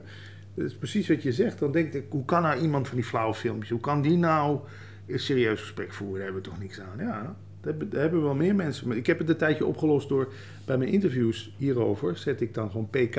Dat 0.54 0.66
is 0.66 0.74
precies 0.74 1.08
wat 1.08 1.22
je 1.22 1.32
zegt. 1.32 1.58
Dan 1.58 1.72
denk 1.72 1.92
ik, 1.92 2.04
hoe 2.08 2.24
kan 2.24 2.42
nou 2.42 2.60
iemand 2.60 2.86
van 2.88 2.96
die 2.96 3.06
flauwe 3.06 3.34
filmpjes, 3.34 3.70
hoe 3.70 3.80
kan 3.80 4.02
die 4.02 4.16
nou 4.16 4.58
een 5.06 5.18
serieus 5.20 5.60
gesprek 5.60 5.92
voeren? 5.92 6.14
Daar 6.16 6.24
hebben 6.24 6.42
we 6.42 6.48
toch 6.48 6.58
niks 6.58 6.80
aan. 6.80 6.98
Ja, 7.06 7.36
daar 7.60 7.74
hebben, 8.00 8.22
wel 8.22 8.34
meer 8.34 8.54
mensen. 8.54 8.88
Maar 8.88 8.96
ik 8.96 9.06
heb 9.06 9.18
het 9.18 9.28
een 9.28 9.36
tijdje 9.36 9.66
opgelost 9.66 10.08
door 10.08 10.32
bij 10.64 10.78
mijn 10.78 10.90
interviews 10.90 11.54
hierover, 11.56 12.16
zet 12.16 12.40
ik 12.40 12.54
dan 12.54 12.70
gewoon 12.70 12.88
PK. 12.90 13.14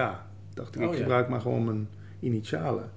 Dacht 0.54 0.75
ik, 0.75 0.82
Oh, 0.82 0.88
ik 0.88 0.93
ja. 0.93 0.97
gebruik 0.99 1.30
maar 1.30 1.41
gewoon 1.41 1.65
mijn 1.65 1.88
initialen. 2.19 2.91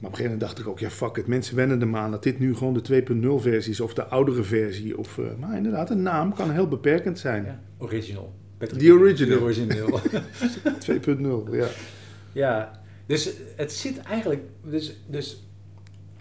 Maar 0.00 0.10
op 0.10 0.18
een 0.18 0.24
gegeven 0.24 0.38
moment 0.38 0.40
dacht 0.40 0.58
ik 0.58 0.66
ook, 0.66 0.78
ja 0.78 0.90
fuck 0.90 1.16
it, 1.16 1.26
mensen 1.26 1.56
wennen 1.56 1.80
er 1.80 1.88
maar 1.88 2.00
aan 2.00 2.10
dat 2.10 2.22
dit 2.22 2.38
nu 2.38 2.54
gewoon 2.54 2.74
de 2.74 3.04
2.0 3.38 3.42
versie 3.42 3.72
is 3.72 3.80
of 3.80 3.94
de 3.94 4.04
oudere 4.04 4.42
versie. 4.42 4.98
Of, 4.98 5.18
eh, 5.18 5.24
maar 5.38 5.56
inderdaad, 5.56 5.90
een 5.90 6.02
naam 6.02 6.34
kan 6.34 6.50
heel 6.50 6.68
beperkend 6.68 7.18
zijn. 7.18 7.44
Ja, 7.44 7.60
original. 7.78 8.34
Kikker. 8.58 8.92
original. 9.00 9.38
The 9.38 9.42
original. 9.44 10.00
2.0, 11.48 11.54
ja. 11.54 11.66
Ja, 12.32 12.82
dus 13.06 13.32
het 13.56 13.72
zit 13.72 13.98
eigenlijk, 13.98 14.42
dus, 14.64 15.00
dus 15.06 15.46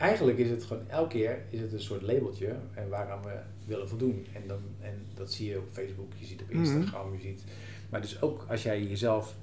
eigenlijk 0.01 0.37
is 0.37 0.49
het 0.49 0.63
gewoon 0.63 0.87
elke 0.89 1.09
keer 1.09 1.41
is 1.49 1.59
het 1.59 1.73
een 1.73 1.81
soort 1.81 2.01
labeltje 2.01 2.55
en 2.73 2.89
waaraan 2.89 3.21
we 3.21 3.39
willen 3.65 3.89
voldoen. 3.89 4.25
En, 4.33 4.41
dan, 4.47 4.59
en 4.79 4.93
dat 5.13 5.31
zie 5.31 5.49
je 5.49 5.57
op 5.57 5.69
Facebook, 5.71 6.11
je 6.17 6.25
ziet 6.25 6.41
op 6.41 6.49
Mhm. 6.53 6.57
Instagram, 6.63 7.13
je 7.13 7.21
ziet. 7.21 7.43
Maar 7.89 8.01
dus 8.01 8.21
ook 8.21 8.45
als 8.49 8.63
jij 8.63 8.83
jezelf, 8.83 9.35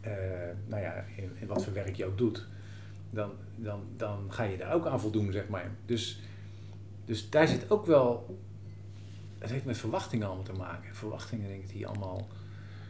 eh, 0.00 0.12
nou 0.66 0.82
ja, 0.82 1.04
in, 1.16 1.30
in 1.40 1.46
wat 1.46 1.64
voor 1.64 1.72
werk 1.72 1.96
je 1.96 2.04
ook 2.06 2.18
doet, 2.18 2.46
dan, 3.10 3.30
dan, 3.56 3.80
dan 3.96 4.18
ga 4.28 4.42
je 4.42 4.56
daar 4.56 4.74
ook 4.74 4.86
aan 4.86 5.00
voldoen, 5.00 5.32
zeg 5.32 5.48
maar. 5.48 5.70
Dus 5.86 6.20
Dus 7.04 7.30
daar 7.30 7.48
zit 7.48 7.70
ook 7.70 7.86
wel. 7.86 8.38
Het 9.38 9.50
heeft 9.50 9.64
met 9.64 9.76
verwachtingen 9.78 10.26
allemaal 10.26 10.44
te 10.44 10.52
maken. 10.52 10.94
Verwachtingen, 10.94 11.48
denk 11.48 11.62
ik, 11.62 11.68
die 11.72 11.86
allemaal. 11.86 12.28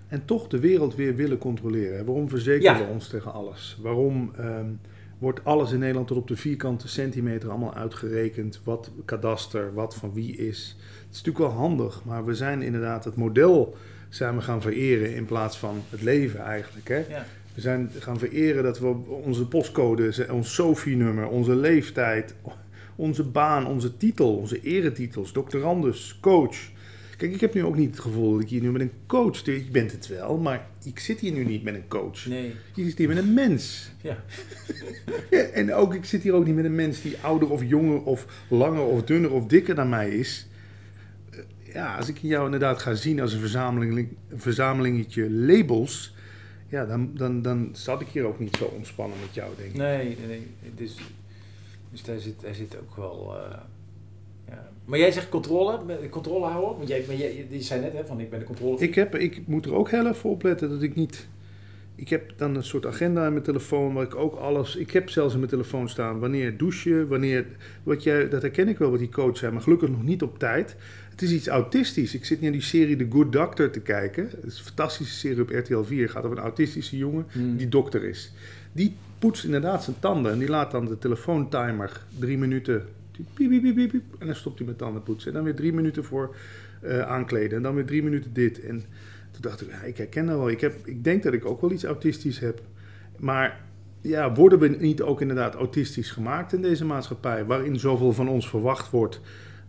En 0.08 0.24
toch 0.24 0.48
de 0.48 0.58
wereld 0.58 0.94
weer 0.94 1.14
willen 1.16 1.38
controleren. 1.38 2.04
Waarom 2.04 2.28
verzekeren 2.28 2.78
Ja. 2.78 2.86
we 2.86 2.92
ons 2.92 3.08
tegen 3.08 3.32
alles? 3.32 3.78
Waarom 3.80 4.34
ehm, 4.34 4.66
wordt 5.22 5.44
alles 5.44 5.72
in 5.72 5.78
Nederland 5.78 6.06
tot 6.06 6.16
op 6.16 6.28
de 6.28 6.36
vierkante 6.36 6.88
centimeter 6.88 7.48
allemaal 7.48 7.74
uitgerekend? 7.74 8.60
Wat 8.64 8.90
kadaster, 9.04 9.74
wat 9.74 9.94
van 9.94 10.12
wie 10.12 10.36
is? 10.36 10.76
Het 10.78 11.14
is 11.14 11.22
natuurlijk 11.22 11.38
wel 11.38 11.62
handig, 11.62 12.04
maar 12.04 12.24
we 12.24 12.34
zijn 12.34 12.62
inderdaad 12.62 13.04
het 13.04 13.16
model 13.16 13.76
zijn 14.08 14.36
we 14.36 14.42
gaan 14.42 14.60
vereren 14.60 15.14
in 15.14 15.24
plaats 15.24 15.58
van 15.58 15.82
het 15.90 16.02
leven 16.02 16.40
eigenlijk. 16.40 16.88
Hè? 16.88 16.96
Ja. 16.96 17.26
We 17.54 17.60
zijn 17.60 17.90
gaan 17.98 18.18
vereren 18.18 18.62
dat 18.62 18.78
we 18.78 18.94
onze 19.06 19.46
postcode, 19.46 20.26
ons 20.30 20.54
SOFI-nummer, 20.54 21.26
onze 21.26 21.56
leeftijd, 21.56 22.34
onze 22.96 23.22
baan, 23.22 23.66
onze 23.66 23.96
titel, 23.96 24.36
onze 24.36 24.60
eretitels, 24.60 25.32
doctorandus, 25.32 26.18
coach. 26.20 26.56
Kijk, 27.22 27.34
ik 27.34 27.40
heb 27.40 27.54
nu 27.54 27.64
ook 27.64 27.76
niet 27.76 27.90
het 27.90 28.00
gevoel 28.00 28.32
dat 28.32 28.42
ik 28.42 28.48
hier 28.48 28.60
nu 28.62 28.70
met 28.72 28.80
een 28.80 28.92
coach. 29.06 29.44
Je 29.44 29.68
bent 29.72 29.92
het 29.92 30.06
wel, 30.06 30.38
maar 30.38 30.66
ik 30.84 30.98
zit 30.98 31.20
hier 31.20 31.32
nu 31.32 31.44
niet 31.44 31.62
met 31.62 31.74
een 31.74 31.88
coach. 31.88 32.26
Nee. 32.26 32.54
Je 32.74 32.84
zit 32.84 32.98
hier 32.98 33.08
met 33.08 33.16
een 33.16 33.34
mens. 33.34 33.90
Ja. 34.00 34.24
Ja, 35.30 35.38
en 35.38 35.74
ook, 35.74 35.94
ik 35.94 36.04
zit 36.04 36.22
hier 36.22 36.32
ook 36.32 36.46
niet 36.46 36.54
met 36.54 36.64
een 36.64 36.74
mens 36.74 37.02
die 37.02 37.18
ouder 37.20 37.50
of 37.50 37.62
jonger 37.64 38.02
of 38.02 38.44
langer 38.48 38.82
of 38.82 39.02
dunner 39.04 39.30
of 39.32 39.46
dikker 39.46 39.74
dan 39.74 39.88
mij 39.88 40.10
is. 40.10 40.46
Eh, 41.30 41.38
Ja, 41.74 41.96
als 41.96 42.08
ik 42.08 42.18
jou 42.18 42.44
inderdaad 42.44 42.82
ga 42.82 42.94
zien 42.94 43.20
als 43.20 43.32
een 43.32 43.40
verzameling, 43.40 44.08
een 44.28 44.40
verzamelingetje 44.40 45.30
labels, 45.30 46.14
ja, 46.68 46.86
dan, 46.86 47.10
dan, 47.14 47.42
dan 47.42 47.68
zat 47.72 48.00
ik 48.00 48.08
hier 48.08 48.24
ook 48.24 48.38
niet 48.38 48.56
zo 48.56 48.64
ontspannen 48.64 49.18
met 49.20 49.34
jou, 49.34 49.50
denk 49.56 49.70
ik. 49.70 49.76
Nee, 49.76 50.04
nee, 50.04 50.26
nee. 50.26 50.72
Dus, 50.76 50.96
dus 51.90 52.02
daar, 52.02 52.18
zit, 52.18 52.40
daar 52.40 52.54
zit 52.54 52.76
ook 52.80 52.96
wel. 52.96 53.36
eh, 53.38 53.58
ja. 54.48 54.68
Maar 54.84 54.98
jij 54.98 55.12
zegt 55.12 55.28
controle, 55.28 55.80
controle 56.10 56.46
houden. 56.46 56.76
Want 56.76 56.88
jij, 56.88 57.04
maar 57.06 57.16
jij, 57.16 57.46
je 57.50 57.62
zei 57.62 57.80
net 57.80 57.92
hè, 57.92 58.04
van 58.04 58.20
ik 58.20 58.30
ben 58.30 58.38
de 58.38 58.44
controle. 58.44 58.78
Ik, 58.78 58.94
heb, 58.94 59.14
ik 59.14 59.46
moet 59.46 59.66
er 59.66 59.74
ook 59.74 59.90
heel 59.90 60.00
even 60.00 60.14
voor 60.14 60.30
opletten 60.30 60.68
dat 60.70 60.82
ik 60.82 60.94
niet. 60.94 61.28
Ik 61.94 62.08
heb 62.08 62.32
dan 62.36 62.54
een 62.54 62.64
soort 62.64 62.86
agenda 62.86 63.26
in 63.26 63.32
mijn 63.32 63.44
telefoon 63.44 63.94
waar 63.94 64.04
ik 64.04 64.14
ook 64.14 64.34
alles. 64.34 64.76
Ik 64.76 64.90
heb 64.90 65.10
zelfs 65.10 65.32
in 65.32 65.38
mijn 65.38 65.50
telefoon 65.50 65.88
staan 65.88 66.18
wanneer 66.18 66.56
douchen, 66.56 67.08
wanneer. 67.08 67.46
Wat 67.82 68.02
jij, 68.02 68.28
dat 68.28 68.42
herken 68.42 68.68
ik 68.68 68.78
wel 68.78 68.90
wat 68.90 68.98
die 68.98 69.08
coach 69.08 69.36
zei, 69.36 69.52
maar 69.52 69.62
gelukkig 69.62 69.88
nog 69.88 70.02
niet 70.02 70.22
op 70.22 70.38
tijd. 70.38 70.76
Het 71.10 71.22
is 71.22 71.32
iets 71.32 71.46
autistisch. 71.46 72.14
Ik 72.14 72.24
zit 72.24 72.40
naar 72.40 72.52
die 72.52 72.60
serie 72.60 72.96
The 72.96 73.06
Good 73.10 73.32
Doctor 73.32 73.70
te 73.70 73.80
kijken. 73.80 74.24
Het 74.24 74.52
is 74.52 74.58
een 74.58 74.64
fantastische 74.64 75.14
serie 75.14 75.42
op 75.42 75.50
RTL 75.50 75.82
4. 75.82 76.02
Het 76.02 76.10
gaat 76.10 76.24
over 76.24 76.36
een 76.36 76.42
autistische 76.42 76.96
jongen 76.96 77.26
Hmm. 77.32 77.56
die 77.56 77.68
dokter 77.68 78.04
is. 78.04 78.32
Die 78.72 78.96
poetst 79.18 79.44
inderdaad 79.44 79.84
zijn 79.84 79.96
tanden 79.98 80.32
en 80.32 80.38
die 80.38 80.48
laat 80.48 80.70
dan 80.70 80.86
de 80.86 80.98
telefoontimer 80.98 82.04
drie 82.18 82.38
minuten. 82.38 82.86
En 84.18 84.26
dan 84.26 84.34
stopt 84.34 84.58
hij 84.58 84.66
met 84.66 84.78
tanden 84.78 85.02
poetsen. 85.02 85.28
En 85.28 85.34
dan 85.34 85.44
weer 85.44 85.54
drie 85.54 85.72
minuten 85.72 86.04
voor 86.04 86.36
eh, 86.80 87.00
aankleden. 87.00 87.56
En 87.56 87.62
dan 87.62 87.74
weer 87.74 87.84
drie 87.84 88.02
minuten 88.02 88.32
dit. 88.32 88.60
En 88.60 88.84
toen 89.30 89.40
dacht 89.40 89.60
ik, 89.60 89.68
ja, 89.68 89.82
ik 89.82 89.96
herken 89.96 90.26
dat 90.26 90.36
wel. 90.36 90.50
Ik, 90.50 90.60
heb, 90.60 90.86
ik 90.86 91.04
denk 91.04 91.22
dat 91.22 91.32
ik 91.32 91.44
ook 91.44 91.60
wel 91.60 91.72
iets 91.72 91.84
autistisch 91.84 92.38
heb. 92.38 92.60
Maar 93.18 93.60
ja, 94.00 94.34
worden 94.34 94.58
we 94.58 94.68
niet 94.68 95.02
ook 95.02 95.20
inderdaad 95.20 95.54
autistisch 95.54 96.10
gemaakt 96.10 96.52
in 96.52 96.62
deze 96.62 96.84
maatschappij? 96.84 97.44
Waarin 97.44 97.78
zoveel 97.78 98.12
van 98.12 98.28
ons 98.28 98.48
verwacht 98.48 98.90
wordt. 98.90 99.20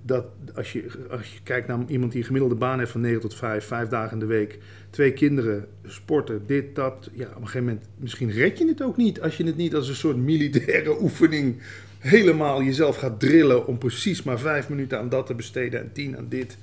Dat 0.05 0.25
als 0.55 0.71
je, 0.71 1.07
als 1.09 1.33
je 1.33 1.39
kijkt 1.43 1.67
naar 1.67 1.79
iemand 1.87 2.11
die 2.11 2.19
een 2.19 2.25
gemiddelde 2.25 2.55
baan 2.55 2.79
heeft 2.79 2.91
van 2.91 3.01
9 3.01 3.21
tot 3.21 3.35
5, 3.35 3.65
vijf 3.65 3.87
dagen 3.87 4.13
in 4.13 4.19
de 4.19 4.25
week, 4.25 4.59
twee 4.89 5.13
kinderen, 5.13 5.67
sporten, 5.85 6.41
dit, 6.45 6.75
dat. 6.75 7.09
Ja, 7.13 7.27
op 7.27 7.35
een 7.35 7.47
gegeven 7.47 7.63
moment, 7.63 7.85
misschien 7.97 8.31
red 8.31 8.57
je 8.57 8.67
het 8.67 8.81
ook 8.81 8.97
niet 8.97 9.21
als 9.21 9.37
je 9.37 9.43
het 9.43 9.57
niet 9.57 9.75
als 9.75 9.89
een 9.89 9.95
soort 9.95 10.17
militaire 10.17 11.01
oefening 11.03 11.61
helemaal 12.03 12.63
jezelf 12.63 12.95
gaat 12.95 13.19
drillen 13.19 13.67
om 13.67 13.77
precies 13.77 14.23
maar 14.23 14.39
vijf 14.39 14.69
minuten 14.69 14.99
aan 14.99 15.09
dat 15.09 15.25
te 15.25 15.35
besteden 15.35 15.79
en 15.81 15.91
tien 15.93 16.17
aan 16.17 16.25
dit. 16.29 16.57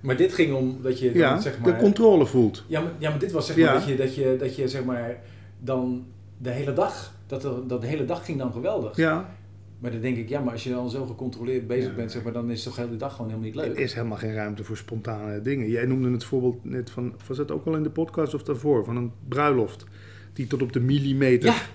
Maar 0.00 0.16
dit 0.16 0.32
ging 0.32 0.54
om 0.54 0.78
dat 0.82 0.98
je 0.98 1.08
dan, 1.08 1.18
Ja, 1.18 1.40
zeg 1.40 1.58
maar. 1.58 1.72
de 1.72 1.78
controle 1.78 2.26
voelt. 2.26 2.64
ja, 2.66 2.80
maar, 2.80 2.92
ja, 2.98 3.10
maar 3.10 3.18
dit 3.18 3.32
was 3.32 3.46
zeg 3.46 3.56
Ja. 3.56 3.64
maar 3.64 3.74
dat 3.74 3.88
je, 3.88 3.96
dat 3.96 4.14
je, 4.14 4.36
dat 4.38 4.56
je 4.56 4.68
zeg 4.68 4.84
maar 4.84 5.16
dan 5.60 6.06
de 6.38 6.50
hele 6.50 6.72
dag, 6.72 7.14
dat, 7.26 7.44
er, 7.44 7.52
dat 7.66 7.80
de 7.80 7.86
hele 7.86 8.04
dag 8.04 8.24
ging 8.24 8.38
dan 8.38 8.52
geweldig. 8.52 8.96
Ja, 8.96 9.36
Maar 9.78 9.90
dan 9.90 10.00
denk 10.00 10.16
ik, 10.16 10.28
ja, 10.28 10.40
maar 10.40 10.52
als 10.52 10.64
je 10.64 10.70
dan 10.70 10.90
zo 10.90 11.06
gecontroleerd 11.06 11.66
bezig 11.66 11.90
Ja. 11.90 11.96
bent, 11.96 12.12
zeg 12.12 12.22
maar, 12.22 12.32
dan 12.32 12.50
is 12.50 12.62
toch 12.62 12.74
de 12.74 12.80
hele 12.80 12.96
dag 12.96 13.10
gewoon 13.12 13.26
helemaal 13.30 13.50
niet 13.50 13.60
er 13.60 13.68
leuk. 13.68 13.78
is 13.78 13.94
helemaal 13.94 14.16
geen 14.18 14.34
ruimte 14.34 14.64
voor 14.64 14.76
spontane 14.76 15.42
dingen. 15.42 15.68
Jij 15.68 15.84
noemde 15.86 16.10
het 16.10 16.24
voorbeeld 16.24 16.64
net 16.64 16.90
van, 16.90 17.14
was 17.28 17.36
dat 17.36 17.50
ook 17.50 17.66
al 17.66 17.76
in 17.76 17.82
de 17.82 17.90
podcast 17.90 18.34
of 18.34 18.42
daarvoor, 18.42 18.84
van 18.84 18.96
een 18.96 19.12
bruiloft 19.28 19.84
die 20.32 20.46
tot 20.46 20.62
op 20.62 20.72
de 20.72 20.80
millimeter. 20.80 21.68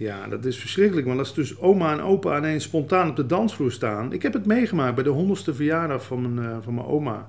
Ja. 0.00 0.28
Dat 0.28 0.44
is 0.44 0.58
verschrikkelijk. 0.58 1.06
Want 1.06 1.18
als 1.18 1.34
dus 1.34 1.58
oma 1.58 1.92
en 1.92 2.00
opa 2.00 2.38
ineens 2.38 2.64
spontaan 2.64 3.08
op 3.08 3.16
de 3.16 3.26
dansvloer 3.26 3.72
staan. 3.72 4.12
Ik 4.12 4.22
heb 4.22 4.32
het 4.32 4.46
meegemaakt 4.46 4.94
bij 4.94 5.04
de 5.04 5.10
honderdste 5.10 5.54
verjaardag 5.54 6.04
van 6.04 6.34
mijn, 6.34 6.48
eh, 6.48 6.56
van 6.60 6.74
mijn 6.74 6.86
oma. 6.86 7.28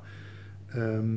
Ehm, 0.67 1.15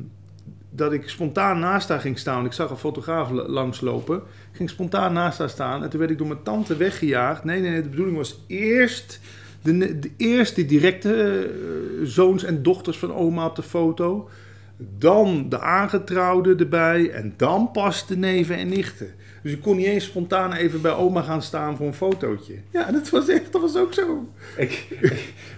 dat 0.69 0.93
ik 0.93 1.09
spontaan 1.09 1.59
naast 1.59 1.89
haar 1.89 1.99
ging 1.99 2.19
staan. 2.19 2.45
Ik 2.45 2.51
zag 2.51 2.69
een 2.69 2.77
fotograaf 2.77 3.29
langslopen. 3.31 4.15
Ik 4.51 4.57
ging 4.57 4.69
spontaan 4.69 5.13
naast 5.13 5.37
haar 5.37 5.49
staan. 5.49 5.83
En 5.83 5.89
toen 5.89 5.99
werd 5.99 6.11
ik 6.11 6.17
door 6.17 6.27
mijn 6.27 6.43
tante 6.43 6.77
weggejaagd. 6.77 7.43
Nee, 7.43 7.61
nee, 7.61 7.71
nee. 7.71 7.81
De 7.81 7.89
bedoeling 7.89 8.17
was 8.17 8.43
eerst 8.47 9.19
de, 9.61 9.99
de, 9.99 10.11
eerst 10.17 10.67
directe 10.69 11.13
eh, 11.13 12.05
zoons 12.05 12.43
en 12.43 12.63
dochters 12.63 12.97
van 12.97 13.13
oma 13.13 13.45
op 13.45 13.55
de 13.55 13.63
foto. 13.63 14.29
Dan 14.77 15.49
de 15.49 15.59
aangetrouwden 15.59 16.57
erbij. 16.59 17.09
En 17.11 17.33
dan 17.37 17.71
pas 17.71 18.07
de 18.07 18.17
neven 18.17 18.57
en 18.57 18.69
nichten. 18.69 19.07
Dus 19.43 19.51
ik 19.53 19.61
kon 19.61 19.75
niet 19.75 19.85
eens 19.85 20.05
spontaan 20.05 20.53
even 20.53 20.81
bij 20.81 20.91
oma 20.93 21.21
gaan 21.21 21.41
staan 21.41 21.77
voor 21.77 21.87
een 21.87 21.93
fotootje. 21.93 22.55
Ja, 22.71 22.91
dat 22.91 23.09
was 23.09 23.27
echt, 23.27 23.51
dat 23.51 23.61
was 23.61 23.77
ook 23.77 23.93
zo. 23.93 24.27
Ik, 24.57 24.87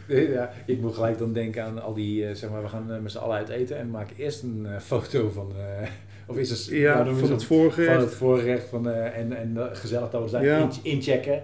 ja, 0.34 0.52
ik 0.66 0.82
moet 0.82 0.94
gelijk 0.96 1.18
dan 1.18 1.34
denken 1.34 1.64
aan 1.64 1.82
al 1.82 1.94
die, 1.94 2.26
eh, 2.28 2.36
zeg 2.36 2.50
maar, 2.50 2.62
we 2.62 2.68
gaan 2.70 2.92
eh, 2.92 3.00
met 3.00 3.12
z'n 3.12 3.18
allen 3.18 3.38
uit 3.38 3.50
eten 3.50 3.78
en 3.78 3.86
we 3.86 3.92
maken 3.92 4.16
eerst 4.18 4.44
een 4.44 4.66
eh, 4.70 4.80
foto 4.80 5.30
van, 5.30 5.52
eh, 5.58 5.88
of 6.26 6.38
is 6.38 6.50
het, 6.50 6.66
Ja, 6.66 7.04
nou, 7.04 7.18
van 7.18 7.32
het 7.32 7.44
vorige. 7.44 7.84
van 7.84 7.98
het 8.00 8.14
voorgerecht 8.14 8.70
van, 8.70 8.90
en, 8.90 9.38
en 9.38 9.58
gezellig 9.74 10.10
dat 10.10 10.22
we 10.22 10.28
zijn, 10.28 10.44
Ja. 10.44 10.58
in, 10.60 10.70
inchecken. 10.82 11.44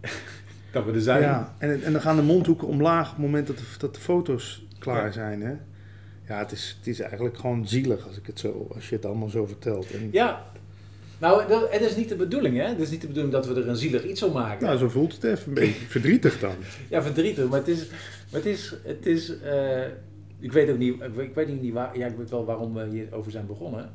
dat 0.72 0.84
we 0.84 0.92
er 0.92 1.00
zijn. 1.00 1.22
Ja, 1.22 1.54
en, 1.58 1.82
en 1.82 1.92
dan 1.92 2.00
gaan 2.00 2.16
de 2.16 2.22
mondhoeken 2.22 2.68
omlaag 2.68 3.06
op 3.10 3.16
het 3.16 3.24
moment 3.24 3.46
dat 3.46 3.58
de, 3.58 3.64
dat 3.78 3.94
de 3.94 4.00
foto's 4.00 4.66
klaar 4.78 5.04
Ja. 5.06 5.12
zijn. 5.12 5.42
Hè? 5.42 5.54
Ja, 6.28 6.38
het 6.38 6.52
is, 6.52 6.74
het 6.78 6.86
is 6.86 7.00
eigenlijk 7.00 7.38
gewoon 7.38 7.68
zielig 7.68 8.06
als, 8.06 8.16
ik 8.16 8.26
het 8.26 8.38
zo, 8.40 8.70
als 8.74 8.88
je 8.88 8.94
het 8.96 9.04
allemaal 9.04 9.28
zo 9.28 9.46
vertelt. 9.46 9.90
En, 9.90 10.08
Ja. 10.12 10.46
Nou, 11.18 11.48
dat, 11.48 11.72
het 11.72 11.80
is 11.80 11.96
niet 11.96 12.08
de 12.08 12.16
bedoeling, 12.16 12.56
hè? 12.56 12.62
Het 12.66 12.80
is 12.80 12.90
niet 12.90 13.00
de 13.00 13.06
bedoeling 13.06 13.32
dat 13.34 13.46
we 13.46 13.54
er 13.54 13.68
een 13.68 13.76
zielig 13.76 14.04
iets 14.04 14.20
van 14.20 14.32
maken. 14.32 14.66
Nou, 14.66 14.78
zo 14.78 14.88
voelt 14.88 15.12
het 15.12 15.24
even 15.24 15.48
een 15.48 15.54
beetje 15.54 15.86
verdrietig 15.86 16.40
dan. 16.40 16.54
Ja, 16.90 17.02
verdrietig, 17.02 17.48
maar 17.48 17.58
het 17.58 17.68
is, 17.68 17.86
maar 18.30 18.40
het 18.40 18.46
is, 18.46 18.74
het 18.82 19.06
is 19.06 19.38
eh, 19.40 19.82
ik 20.38 20.52
weet 20.52 20.70
ook 20.70 20.78
niet, 20.78 20.94
ik 21.16 21.34
weet 21.34 21.60
niet 21.62 21.72
waar, 21.72 21.98
ja, 21.98 22.06
ik 22.06 22.16
weet 22.16 22.30
wel 22.30 22.44
waarom 22.44 22.74
we 22.74 22.86
hierover 22.90 23.30
zijn 23.30 23.46
begonnen. 23.46 23.90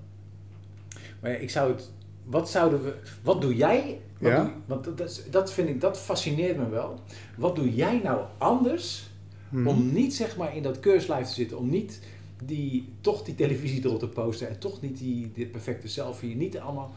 Maar 1.21 1.31
ja, 1.31 1.37
ik 1.37 1.49
zou 1.49 1.71
het, 1.71 1.91
wat 2.23 2.49
zouden 2.49 2.83
we, 2.83 2.93
wat 3.23 3.41
doe 3.41 3.55
jij, 3.55 3.99
wat 4.19 4.31
Ja? 4.31 4.43
doe- 4.43 4.51
want 4.65 4.83
dat, 4.97 5.23
dat, 5.29 5.53
vind 5.53 5.69
ik, 5.69 5.81
dat 5.81 5.99
fascineert 5.99 6.57
me 6.57 6.69
wel. 6.69 6.99
Wat 7.37 7.55
doe 7.55 7.73
jij 7.75 7.99
nou 8.03 8.21
anders 8.37 9.07
Hmm. 9.49 9.67
om 9.67 9.93
niet 9.93 10.13
zeg 10.15 10.37
maar 10.37 10.55
in 10.55 10.63
dat 10.63 10.79
keurslijf 10.79 11.27
te 11.27 11.33
zitten, 11.33 11.57
om 11.57 11.69
niet 11.69 11.99
die, 12.43 12.89
toch 13.01 13.23
die 13.23 13.35
televisie 13.35 13.85
erop 13.85 13.99
te 13.99 14.07
posten 14.07 14.49
en 14.49 14.59
toch 14.59 14.81
niet 14.81 14.97
die, 14.97 15.31
die 15.33 15.45
perfecte 15.45 15.87
selfie, 15.87 16.35
niet 16.35 16.57
allemaal, 16.59 16.93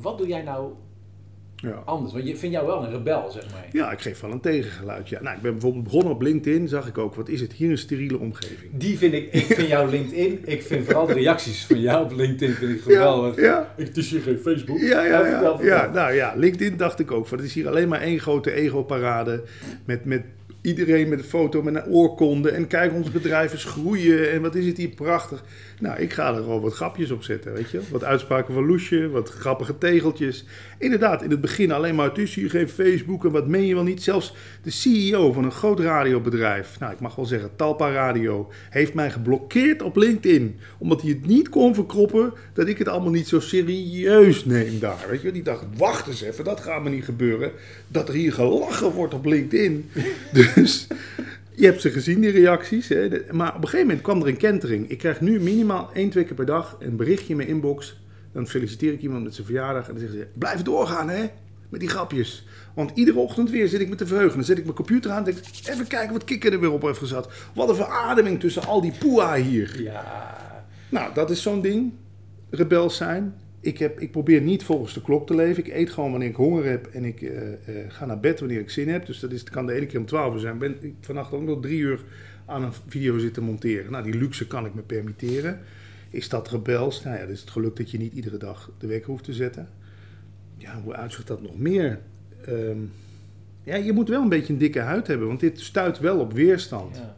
wat 0.00 0.18
doe 0.18 0.26
jij 0.26 0.42
nou 0.42 0.72
Ja. 1.56 1.82
anders? 1.84 2.12
Want 2.12 2.26
je 2.26 2.36
vindt 2.36 2.54
jou 2.54 2.66
wel 2.66 2.84
een 2.84 2.90
rebel, 2.90 3.30
zeg 3.30 3.50
maar. 3.52 3.68
ja, 3.72 3.92
ik 3.92 4.00
geef 4.00 4.20
wel 4.20 4.30
een 4.30 4.40
tegengeluid. 4.40 5.08
Ja. 5.08 5.22
Nou, 5.22 5.36
ik 5.36 5.42
ben 5.42 5.52
bijvoorbeeld 5.52 5.84
begonnen 5.84 6.12
op 6.12 6.20
LinkedIn, 6.20 6.68
zag 6.68 6.86
ik 6.86 6.98
ook, 6.98 7.14
wat 7.14 7.28
is 7.28 7.40
het 7.40 7.52
hier 7.52 7.70
een 7.70 7.78
steriele 7.78 8.18
omgeving. 8.18 8.70
Die 8.74 8.98
vind 8.98 9.12
ik, 9.12 9.32
ik 9.32 9.44
vind 9.44 9.68
jouw 9.68 9.88
LinkedIn, 9.88 10.40
ik 10.44 10.62
vind 10.62 10.84
vooral 10.84 11.06
de 11.06 11.12
reacties 11.12 11.66
van 11.66 11.80
jou 11.80 12.04
op 12.04 12.12
LinkedIn 12.12 12.54
vind 12.54 12.70
ik 12.72 12.80
geweldig. 12.80 13.36
Ja, 13.36 13.42
ja. 13.42 13.74
Ik, 13.76 13.86
het 13.86 13.96
is 13.96 14.10
hier 14.10 14.20
geen 14.20 14.38
Facebook. 14.38 14.78
Ja, 14.78 15.04
ja, 15.04 15.26
ja. 15.26 15.58
ja, 15.62 15.90
nou 15.92 16.12
ja, 16.14 16.34
LinkedIn 16.36 16.76
dacht 16.76 16.98
ik 16.98 17.10
ook 17.10 17.26
van. 17.26 17.38
Het 17.38 17.46
is 17.46 17.54
hier 17.54 17.68
alleen 17.68 17.88
maar 17.88 18.00
één 18.00 18.18
grote 18.20 18.52
ego-parade. 18.52 19.42
Met, 19.84 20.04
met 20.04 20.22
iedereen 20.66 21.08
met 21.08 21.18
een 21.18 21.24
foto, 21.24 21.62
met 21.62 21.74
een 21.74 21.86
oorkonde. 21.86 22.50
En 22.50 22.66
kijk, 22.66 22.94
ons 22.94 23.10
bedrijf 23.10 23.52
is 23.52 23.64
groeien. 23.64 24.32
En 24.32 24.42
wat 24.42 24.54
is 24.54 24.66
het 24.66 24.76
hier 24.76 24.88
prachtig. 24.88 25.44
Nou, 25.78 25.98
ik 25.98 26.12
ga 26.12 26.28
er 26.28 26.42
gewoon 26.42 26.60
wat 26.60 26.74
grapjes 26.74 27.10
op 27.10 27.22
zetten, 27.22 27.52
weet 27.52 27.70
je. 27.70 27.80
Wat 27.90 28.04
uitspraken 28.04 28.54
van 28.54 28.66
Loesje, 28.66 29.08
wat 29.10 29.30
grappige 29.30 29.78
tegeltjes. 29.78 30.44
Inderdaad, 30.78 31.22
in 31.22 31.30
het 31.30 31.40
begin 31.40 31.72
alleen 31.72 31.94
maar, 31.94 32.10
hier 32.14 32.50
geen 32.50 32.68
Facebook 32.68 33.24
en 33.24 33.30
wat 33.30 33.46
meen 33.46 33.66
je 33.66 33.74
wel 33.74 33.82
niet. 33.82 34.02
Zelfs 34.02 34.34
de 34.62 34.70
CEO 34.70 35.32
van 35.32 35.44
een 35.44 35.52
groot 35.52 35.80
radiobedrijf, 35.80 36.78
nou 36.78 36.92
ik 36.92 37.00
mag 37.00 37.14
wel 37.14 37.24
zeggen 37.24 37.50
Talpa 37.56 37.90
Radio, 37.90 38.50
heeft 38.70 38.94
mij 38.94 39.10
geblokkeerd 39.10 39.82
op 39.82 39.96
LinkedIn. 39.96 40.58
Omdat 40.78 41.00
hij 41.00 41.10
het 41.10 41.26
niet 41.26 41.48
kon 41.48 41.74
verkroppen 41.74 42.32
dat 42.52 42.68
ik 42.68 42.78
het 42.78 42.88
allemaal 42.88 43.12
niet 43.12 43.28
zo 43.28 43.40
serieus 43.40 44.44
neem 44.44 44.78
daar. 44.78 45.06
Weet 45.10 45.22
je, 45.22 45.32
die 45.32 45.42
dacht, 45.42 45.64
wacht 45.76 46.06
eens 46.06 46.22
even, 46.22 46.44
dat 46.44 46.60
gaat 46.60 46.82
me 46.82 46.90
niet 46.90 47.04
gebeuren. 47.04 47.52
Dat 47.88 48.08
er 48.08 48.14
hier 48.14 48.32
gelachen 48.32 48.90
wordt 48.90 49.14
op 49.14 49.24
LinkedIn. 49.24 49.90
Dus 50.54 50.86
je 51.56 51.64
hebt 51.66 51.80
ze 51.80 51.90
gezien, 51.90 52.20
die 52.20 52.30
reacties. 52.30 52.88
Hè? 52.88 53.08
De- 53.08 53.24
Maar 53.30 53.48
op 53.48 53.54
een 53.62 53.68
gegeven 53.68 53.86
moment 53.86 54.00
kwam 54.04 54.20
er 54.20 54.28
een 54.28 54.36
kentering. 54.36 54.88
Ik 54.90 54.98
krijg 54.98 55.20
nu 55.20 55.40
minimaal 55.40 55.90
één, 55.92 56.10
twee 56.10 56.24
keer 56.24 56.34
per 56.34 56.46
dag 56.46 56.76
een 56.80 56.96
berichtje 56.96 57.28
in 57.30 57.36
mijn 57.36 57.48
inbox. 57.48 58.00
Dan 58.32 58.46
feliciteer 58.46 58.92
ik 58.92 59.00
iemand 59.00 59.24
met 59.24 59.34
zijn 59.34 59.46
verjaardag 59.46 59.86
en 59.88 59.90
dan 59.94 60.00
zeggen 60.00 60.18
ze, 60.18 60.26
blijf 60.38 60.62
doorgaan 60.62 61.08
hè. 61.08 61.24
Met 61.68 61.80
die 61.80 61.88
grapjes. 61.88 62.46
Want 62.74 62.90
iedere 62.94 63.18
ochtend 63.18 63.50
weer 63.50 63.68
zit 63.68 63.80
ik 63.80 63.88
me 63.88 63.94
te 63.94 64.06
verheugen. 64.06 64.34
Dan 64.36 64.44
zet 64.44 64.58
ik 64.58 64.64
mijn 64.64 64.76
computer 64.76 65.10
aan 65.10 65.18
en 65.18 65.24
denk 65.24 65.36
ik, 65.36 65.68
even 65.68 65.86
kijken 65.86 66.12
wat 66.12 66.24
Kikker 66.24 66.52
er 66.52 66.60
weer 66.60 66.72
op 66.72 66.82
heeft 66.82 66.98
gezet. 66.98 67.26
Wat 67.54 67.68
een 67.68 67.74
verademing 67.74 68.40
tussen 68.40 68.64
al 68.66 68.80
die 68.80 68.92
poeha 68.98 69.34
hier. 69.34 69.82
Ja. 69.82 70.36
Nou, 70.88 71.14
dat 71.14 71.30
is 71.30 71.42
zo'n 71.42 71.60
ding. 71.62 71.92
Rebels 72.50 72.96
zijn. 72.96 73.34
Ik, 73.66 73.78
heb, 73.78 74.00
ik 74.00 74.10
probeer 74.10 74.40
niet 74.40 74.64
volgens 74.64 74.94
de 74.94 75.02
klok 75.02 75.26
te 75.26 75.34
leven. 75.34 75.64
Ik 75.66 75.72
eet 75.72 75.90
gewoon 75.90 76.10
wanneer 76.10 76.28
ik 76.28 76.36
honger 76.36 76.64
heb. 76.64 76.86
En 76.86 77.04
ik 77.04 77.22
eh, 77.22 77.52
eh, 77.52 77.58
ga 77.88 78.06
naar 78.06 78.20
bed 78.20 78.40
wanneer 78.40 78.60
ik 78.60 78.70
zin 78.70 78.88
heb. 78.88 79.06
Dus 79.06 79.20
dat 79.20 79.32
is, 79.32 79.42
kan 79.42 79.66
de 79.66 79.72
ene 79.72 79.86
keer 79.86 79.98
om 79.98 80.06
12 80.06 80.34
uur 80.34 80.40
zijn. 80.40 80.58
Ben 80.58 80.76
ik 80.80 80.94
vannacht 81.00 81.32
ook 81.32 81.42
nog 81.42 81.60
drie 81.60 81.78
uur 81.78 82.04
aan 82.44 82.62
een 82.62 82.72
video 82.86 83.18
zitten 83.18 83.42
monteren. 83.42 83.90
Nou, 83.90 84.04
die 84.04 84.18
luxe 84.18 84.46
kan 84.46 84.66
ik 84.66 84.74
me 84.74 84.82
permitteren. 84.82 85.60
Is 86.10 86.28
dat 86.28 86.48
rebels? 86.48 87.02
Nou 87.02 87.16
ja, 87.16 87.22
dat 87.22 87.30
is 87.30 87.40
het 87.40 87.50
geluk 87.50 87.76
dat 87.76 87.90
je 87.90 87.98
niet 87.98 88.12
iedere 88.12 88.36
dag 88.36 88.70
de 88.78 88.86
wekker 88.86 89.10
hoeft 89.10 89.24
te 89.24 89.32
zetten. 89.32 89.68
Ja, 90.56 90.80
hoe 90.80 90.94
uitzicht 90.94 91.26
dat 91.26 91.42
nog 91.42 91.58
meer? 91.58 92.00
Ehm, 92.44 92.78
ja, 93.62 93.74
je 93.74 93.92
moet 93.92 94.08
wel 94.08 94.22
een 94.22 94.28
beetje 94.28 94.52
een 94.52 94.58
dikke 94.58 94.80
huid 94.80 95.06
hebben, 95.06 95.26
want 95.26 95.40
dit 95.40 95.60
stuit 95.60 95.98
wel 95.98 96.18
op 96.18 96.32
weerstand. 96.32 96.96
Ja. 96.96 97.15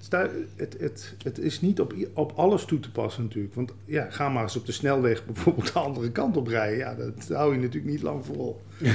Het, 0.00 0.42
het, 0.56 0.76
het, 0.80 1.14
het 1.22 1.38
is 1.38 1.60
niet 1.60 1.80
op, 1.80 1.94
op 2.12 2.32
alles 2.36 2.64
toe 2.64 2.80
te 2.80 2.90
passen 2.90 3.22
natuurlijk. 3.22 3.54
Want 3.54 3.72
ja, 3.84 4.06
ga 4.10 4.28
maar 4.28 4.42
eens 4.42 4.56
op 4.56 4.66
de 4.66 4.72
snelweg 4.72 5.24
bijvoorbeeld 5.26 5.72
de 5.72 5.78
andere 5.78 6.10
kant 6.10 6.36
op 6.36 6.46
rijden. 6.46 6.78
Ja, 6.78 6.94
dat 6.94 7.28
hou 7.28 7.54
je 7.54 7.60
natuurlijk 7.60 7.92
niet 7.92 8.02
lang 8.02 8.24
vol. 8.24 8.62
nee. 8.78 8.92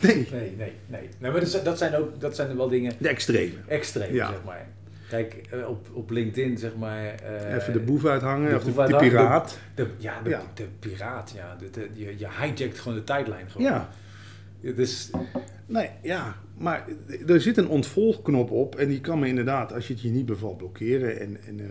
Nee, 0.00 0.28
nee, 0.32 0.52
nee. 0.86 1.08
nee 1.18 1.30
maar 1.30 1.62
dat 1.64 1.78
zijn, 1.78 1.94
ook 1.94 2.20
dat 2.20 2.36
zijn 2.36 2.56
wel 2.56 2.68
dingen... 2.68 2.92
De 2.98 3.08
extreme. 3.08 3.52
Extreme, 3.66 4.14
ja. 4.14 4.28
zeg 4.28 4.44
maar. 4.44 4.66
Kijk, 5.08 5.34
eh, 5.50 5.68
op, 5.68 5.88
op 5.92 6.10
LinkedIn 6.10 6.58
zeg 6.58 6.76
maar... 6.76 7.14
Uh, 7.44 7.54
Even 7.54 7.72
de 7.72 7.80
boef 7.80 8.04
uithangen, 8.04 8.50
de, 8.50 8.56
of 8.56 8.64
de, 8.64 8.86
de 8.86 8.96
piraat. 8.96 9.58
De, 9.74 9.86
ja, 9.96 10.22
de, 10.22 10.38
de, 10.54 10.66
piraat, 10.78 11.32
ja. 11.36 11.56
Je, 11.92 12.18
je 12.18 12.26
hijjackt 12.28 12.78
gewoon 12.78 12.98
de 12.98 13.04
tijdlijn 13.04 13.50
gewoon. 13.50 13.66
Ja. 13.66 13.88
Dus... 14.60 15.10
Nee, 15.66 15.90
ja. 16.02 16.36
Maar 16.58 16.88
er 17.26 17.40
zit 17.40 17.56
een 17.56 17.68
ontvolgknop 17.68 18.50
op 18.50 18.74
en 18.74 18.88
die 18.88 19.00
kan 19.00 19.18
me 19.18 19.26
inderdaad, 19.26 19.72
als 19.72 19.86
je 19.86 19.92
het 19.92 20.02
je 20.02 20.10
niet 20.10 20.26
bevalt, 20.26 20.56
blokkeren. 20.56 21.20
En, 21.20 21.36
en 21.46 21.58
uh, 21.58 21.66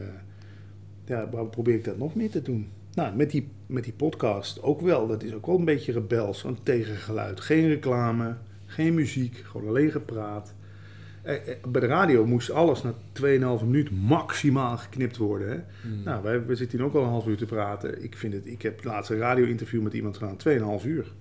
ja, 1.06 1.26
probeer 1.26 1.76
ik 1.76 1.84
dat 1.84 1.98
nog 1.98 2.16
meer 2.16 2.30
te 2.30 2.42
doen. 2.42 2.70
Nou, 2.94 3.16
met 3.16 3.32
die, 3.32 3.48
met 3.66 3.84
die 3.84 3.94
podcast 3.94 4.62
ook 4.62 4.82
wel. 4.82 5.08
Dat 5.08 5.24
is 5.24 5.34
ook 5.34 5.46
wel 5.46 5.58
een 5.58 5.66
beetje 5.66 5.92
rebels, 5.92 6.44
een 6.44 6.64
tegengeluid. 6.64 7.40
Geen 7.40 7.68
reclame, 7.68 8.36
geen 8.66 8.94
muziek, 8.94 9.36
gewoon 9.36 9.68
alleen 9.68 9.92
gepraat. 9.92 10.54
Eh, 11.22 11.36
eh, 11.36 11.58
bij 11.68 11.82
de 11.82 11.88
radio 11.88 12.26
moest 12.26 12.52
alles 12.52 12.84
na 12.84 12.94
2,5 13.14 13.66
minuut 13.66 13.92
maximaal 13.92 14.78
geknipt 14.78 15.18
worden. 15.18 15.50
Hè? 15.50 15.60
Hmm. 15.82 16.04
Nou, 16.04 16.24
wij, 16.24 16.46
we 16.46 16.56
zitten 16.56 16.78
hier 16.78 16.88
ook 16.88 16.94
al 16.94 17.04
een 17.04 17.10
half 17.10 17.28
uur 17.28 17.38
te 17.38 17.46
praten. 17.46 18.04
Ik, 18.04 18.18
vind 18.18 18.34
het, 18.34 18.48
ik 18.48 18.62
heb 18.62 18.84
laatst 18.84 19.12
een 19.12 19.18
radio-interview 19.18 19.82
met 19.82 19.94
iemand 19.94 20.18
gedaan, 20.18 20.80
2,5 20.80 20.86
uur. 20.86 21.12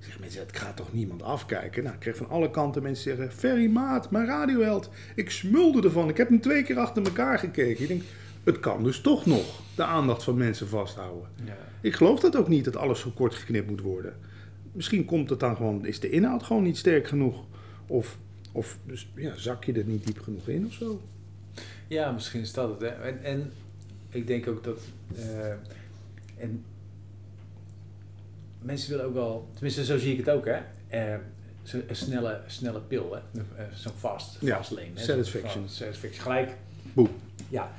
Zeg, 0.00 0.20
mensen, 0.20 0.40
het 0.40 0.56
gaat 0.56 0.76
toch 0.76 0.92
niemand 0.92 1.22
afkijken? 1.22 1.82
Nou, 1.82 1.94
ik 1.94 2.00
kreeg 2.00 2.16
van 2.16 2.28
alle 2.28 2.50
kanten 2.50 2.82
mensen 2.82 3.16
zeggen, 3.16 3.32
Ferry 3.36 3.66
Maat, 3.66 4.10
mijn 4.10 4.26
radioheld. 4.26 4.90
Ik 5.14 5.30
smulde 5.30 5.82
ervan, 5.82 6.08
ik 6.08 6.16
heb 6.16 6.28
hem 6.28 6.40
twee 6.40 6.62
keer 6.62 6.78
achter 6.78 7.04
elkaar 7.04 7.38
gekeken. 7.38 7.82
Ik 7.82 7.88
denk, 7.88 8.02
het 8.44 8.60
kan 8.60 8.84
dus 8.84 9.00
toch 9.00 9.26
nog 9.26 9.60
de 9.74 9.84
aandacht 9.84 10.22
van 10.22 10.36
mensen 10.36 10.68
vasthouden. 10.68 11.28
Ja. 11.44 11.56
Ik 11.80 11.94
geloof 11.94 12.20
dat 12.20 12.36
ook 12.36 12.48
niet, 12.48 12.64
dat 12.64 12.76
alles 12.76 13.00
zo 13.00 13.10
kort 13.10 13.34
geknipt 13.34 13.70
moet 13.70 13.80
worden. 13.80 14.16
Misschien 14.72 15.04
komt 15.04 15.30
het 15.30 15.40
dan 15.40 15.56
gewoon, 15.56 15.86
is 15.86 16.00
de 16.00 16.10
inhoud 16.10 16.42
gewoon 16.42 16.62
niet 16.62 16.78
sterk 16.78 17.08
genoeg. 17.08 17.44
Of 17.86 18.18
of 18.52 18.78
dus, 18.86 19.08
ja, 19.14 19.36
zak 19.36 19.64
je 19.64 19.72
er 19.72 19.84
niet 19.84 20.06
diep 20.06 20.20
genoeg 20.20 20.48
in 20.48 20.66
of 20.66 20.72
zo? 20.72 21.00
Ja, 21.88 22.10
misschien 22.10 22.40
is 22.40 22.52
dat 22.52 22.68
het. 22.70 22.80
Hè. 22.80 22.88
En, 22.88 23.22
en 23.22 23.52
ik 24.08 24.26
denk 24.26 24.48
ook 24.48 24.64
dat. 24.64 24.80
Uh, 25.18 25.48
en 26.36 26.64
mensen 28.62 28.90
willen 28.90 29.04
ook 29.04 29.14
wel, 29.14 29.48
tenminste 29.52 29.84
zo 29.84 29.98
zie 29.98 30.12
ik 30.12 30.18
het 30.18 30.30
ook, 30.30 30.44
hè. 30.44 30.58
Uh, 31.12 31.14
een 31.88 31.96
snelle, 31.96 32.40
snelle 32.46 32.80
pil, 32.80 33.12
hè. 33.12 33.40
Uh, 33.40 33.64
Zo'n 33.74 33.92
fast, 33.98 34.36
ja, 34.40 34.56
fast 34.56 34.70
lane. 34.70 34.86
Hè? 34.94 35.02
Satisfaction. 35.02 35.68
satisfaction. 35.68 36.22
Gelijk. 36.22 36.50
Boe. 36.92 37.08
Ja. 37.48 37.70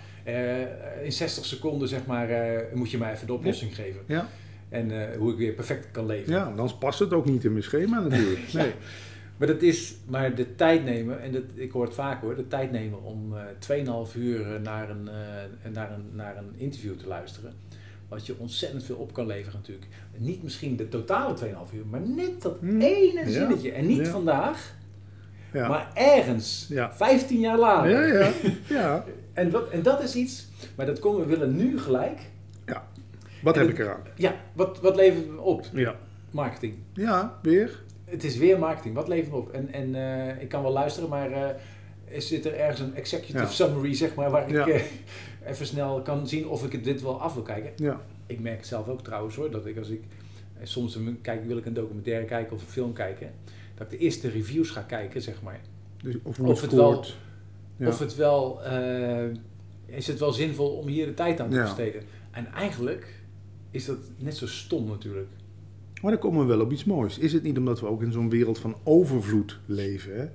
in 1.04 1.12
60 1.12 1.46
seconden, 1.46 1.88
zeg 1.88 2.06
maar, 2.06 2.30
moet 2.74 2.92
je 2.92 2.98
mij 2.98 3.14
even 3.14 3.28
de 3.28 3.34
oplossing 3.34 3.76
geven. 3.76 4.02
Ja. 4.06 4.28
En 4.70 5.16
hoe 5.18 5.32
ik 5.32 5.38
weer 5.38 5.54
perfect 5.54 5.92
kan 5.92 6.06
leven. 6.06 6.34
Ja, 6.34 6.54
dan 6.56 6.78
past 6.78 7.00
het 7.00 7.14
ook 7.14 7.26
niet 7.26 7.44
in 7.44 7.52
mijn 7.52 7.64
schema 7.64 8.00
natuurlijk. 8.00 8.54
Nee. 8.54 8.72
Maar 9.42 9.50
dat 9.50 9.62
is 9.62 9.96
maar 10.06 10.36
de 10.36 10.56
tijd 10.56 10.84
nemen, 10.84 11.22
en 11.22 11.32
dat, 11.32 11.44
ik 11.54 11.72
hoor 11.72 11.86
het 11.86 11.94
vaak 11.94 12.22
hoor, 12.22 12.36
de 12.36 12.48
tijd 12.48 12.72
nemen 12.72 13.04
om 13.04 13.34
uh, 13.34 14.08
2,5 14.08 14.16
uur 14.18 14.62
naar 14.62 14.90
een, 14.90 15.10
uh, 15.66 15.72
naar, 15.72 15.92
een, 15.92 16.06
naar 16.14 16.38
een 16.38 16.54
interview 16.56 16.98
te 16.98 17.08
luisteren. 17.08 17.54
Wat 18.12 18.26
je 18.26 18.36
ontzettend 18.38 18.84
veel 18.84 18.96
op 18.96 19.14
kan 19.14 19.26
leveren 19.26 19.60
natuurlijk. 19.60 19.88
Niet 20.18 20.44
misschien 20.44 20.76
de 20.76 20.88
totale 20.88 21.38
2,5 21.38 21.76
uur, 21.76 21.86
maar 21.90 22.02
net 22.02 22.42
dat 22.42 22.58
hmm. 22.60 22.82
ene 22.82 23.30
zinnetje. 23.30 23.72
En 23.72 23.86
niet 23.86 24.08
vandaag, 24.08 24.76
ja. 25.54 25.68
maar 25.68 25.92
ergens, 25.94 26.66
ja. 26.70 26.94
15 26.94 27.40
jaar 27.40 27.58
later. 27.58 28.08
Ja, 28.08 28.24
ja. 28.24 28.32
ja. 28.80 29.06
en, 29.34 29.50
dat, 29.50 29.70
en 29.70 29.84
dat 29.84 30.04
is 30.04 30.16
iets, 30.16 30.48
maar 30.76 30.86
dat 30.86 31.00
komen 31.00 31.20
we 31.20 31.26
willen 31.26 31.56
nu 31.56 31.80
gelijk. 31.80 32.20
Ja. 32.66 32.88
Wat 33.42 33.56
heb 33.56 33.70
ik 33.70 33.80
eraan? 33.80 34.02
Ja, 34.16 34.36
wat, 34.54 34.80
wat 34.80 34.96
levert 34.96 35.28
het 35.28 35.38
op? 35.38 35.66
Ja. 35.74 35.96
Marketing. 36.32 36.76
Ja, 36.94 37.40
weer 37.42 37.80
het 38.12 38.24
is 38.24 38.38
weer 38.38 38.60
marketing. 38.60 38.96
Wat 38.96 39.08
levert 39.08 39.34
op? 39.34 39.52
En, 39.52 39.74
en 39.74 39.96
uh, 39.96 40.42
ik 40.42 40.50
kan 40.50 40.62
wel 40.62 40.72
luisteren, 40.72 41.10
maar 41.10 41.32
uh, 41.32 41.38
is 42.12 42.28
zit 42.28 42.46
er 42.46 42.54
ergens 42.54 42.80
een 42.80 42.96
executive 42.96 43.54
summary, 43.54 43.94
zeg 43.94 44.16
maar, 44.16 44.32
waar 44.32 44.50
ik 44.50 44.68
uh, 44.68 44.82
even 45.46 45.66
snel 45.66 46.02
kan 46.02 46.28
zien 46.28 46.48
of 46.48 46.66
ik 46.66 46.84
dit 46.84 47.02
wel 47.02 47.22
af 47.22 47.34
wil 47.34 47.44
kijken? 47.44 47.72
Ja. 47.76 48.02
Ik 48.26 48.40
merk 48.40 48.58
het 48.58 48.68
zelf 48.68 48.88
ook 48.88 49.04
trouwens 49.04 49.36
hoor, 49.36 49.52
dat 49.52 49.66
ik 49.66 49.78
als 49.78 49.90
ik 49.90 50.02
soms 50.64 50.98
kijk, 51.22 51.46
wil 51.46 51.58
ik 51.58 51.66
een 51.66 51.74
documentaire 51.74 52.26
kijken 52.26 52.56
of 52.56 52.62
een 52.62 52.68
film 52.68 52.94
kijken, 52.94 53.32
dat 53.76 53.92
ik 53.92 54.00
de 54.00 54.06
eerste 54.06 54.30
reviews 54.30 54.70
ga 54.70 54.82
kijken, 54.82 55.22
zeg 55.22 55.42
maar. 55.42 55.60
Dus 56.04 56.16
of, 56.24 56.40
of, 56.40 56.62
het 56.62 56.72
wel, 56.72 57.06
ja. 57.78 57.88
of 57.88 58.00
het 58.00 58.16
wel, 58.16 58.62
is 59.86 60.08
het 60.08 60.20
wel 60.20 60.32
zinvol 60.32 60.70
om 60.70 60.88
hier 60.88 61.06
de 61.06 61.14
tijd 61.14 61.40
aan 61.40 61.50
te 61.50 61.62
besteden? 61.62 62.02
En 62.32 62.54
eigenlijk 62.54 63.08
is 63.72 63.86
dat 63.86 63.98
net 64.18 64.38
zo 64.38 64.48
stom 64.48 64.88
natuurlijk. 64.88 65.30
Maar 66.02 66.12
dan 66.12 66.20
komen 66.20 66.40
we 66.40 66.46
wel 66.46 66.62
op 66.62 66.72
iets 66.72 66.84
moois. 66.84 67.18
Is 67.18 67.34
het 67.34 67.44
niet 67.44 67.58
omdat 67.58 67.80
we 67.80 67.86
ook 67.88 68.02
in 68.02 68.12
zo'n 68.12 68.30
wereld 68.30 68.60
van 68.60 68.76
overvloed 68.84 69.60
leven? 69.66 70.20
Hè? 70.20 70.26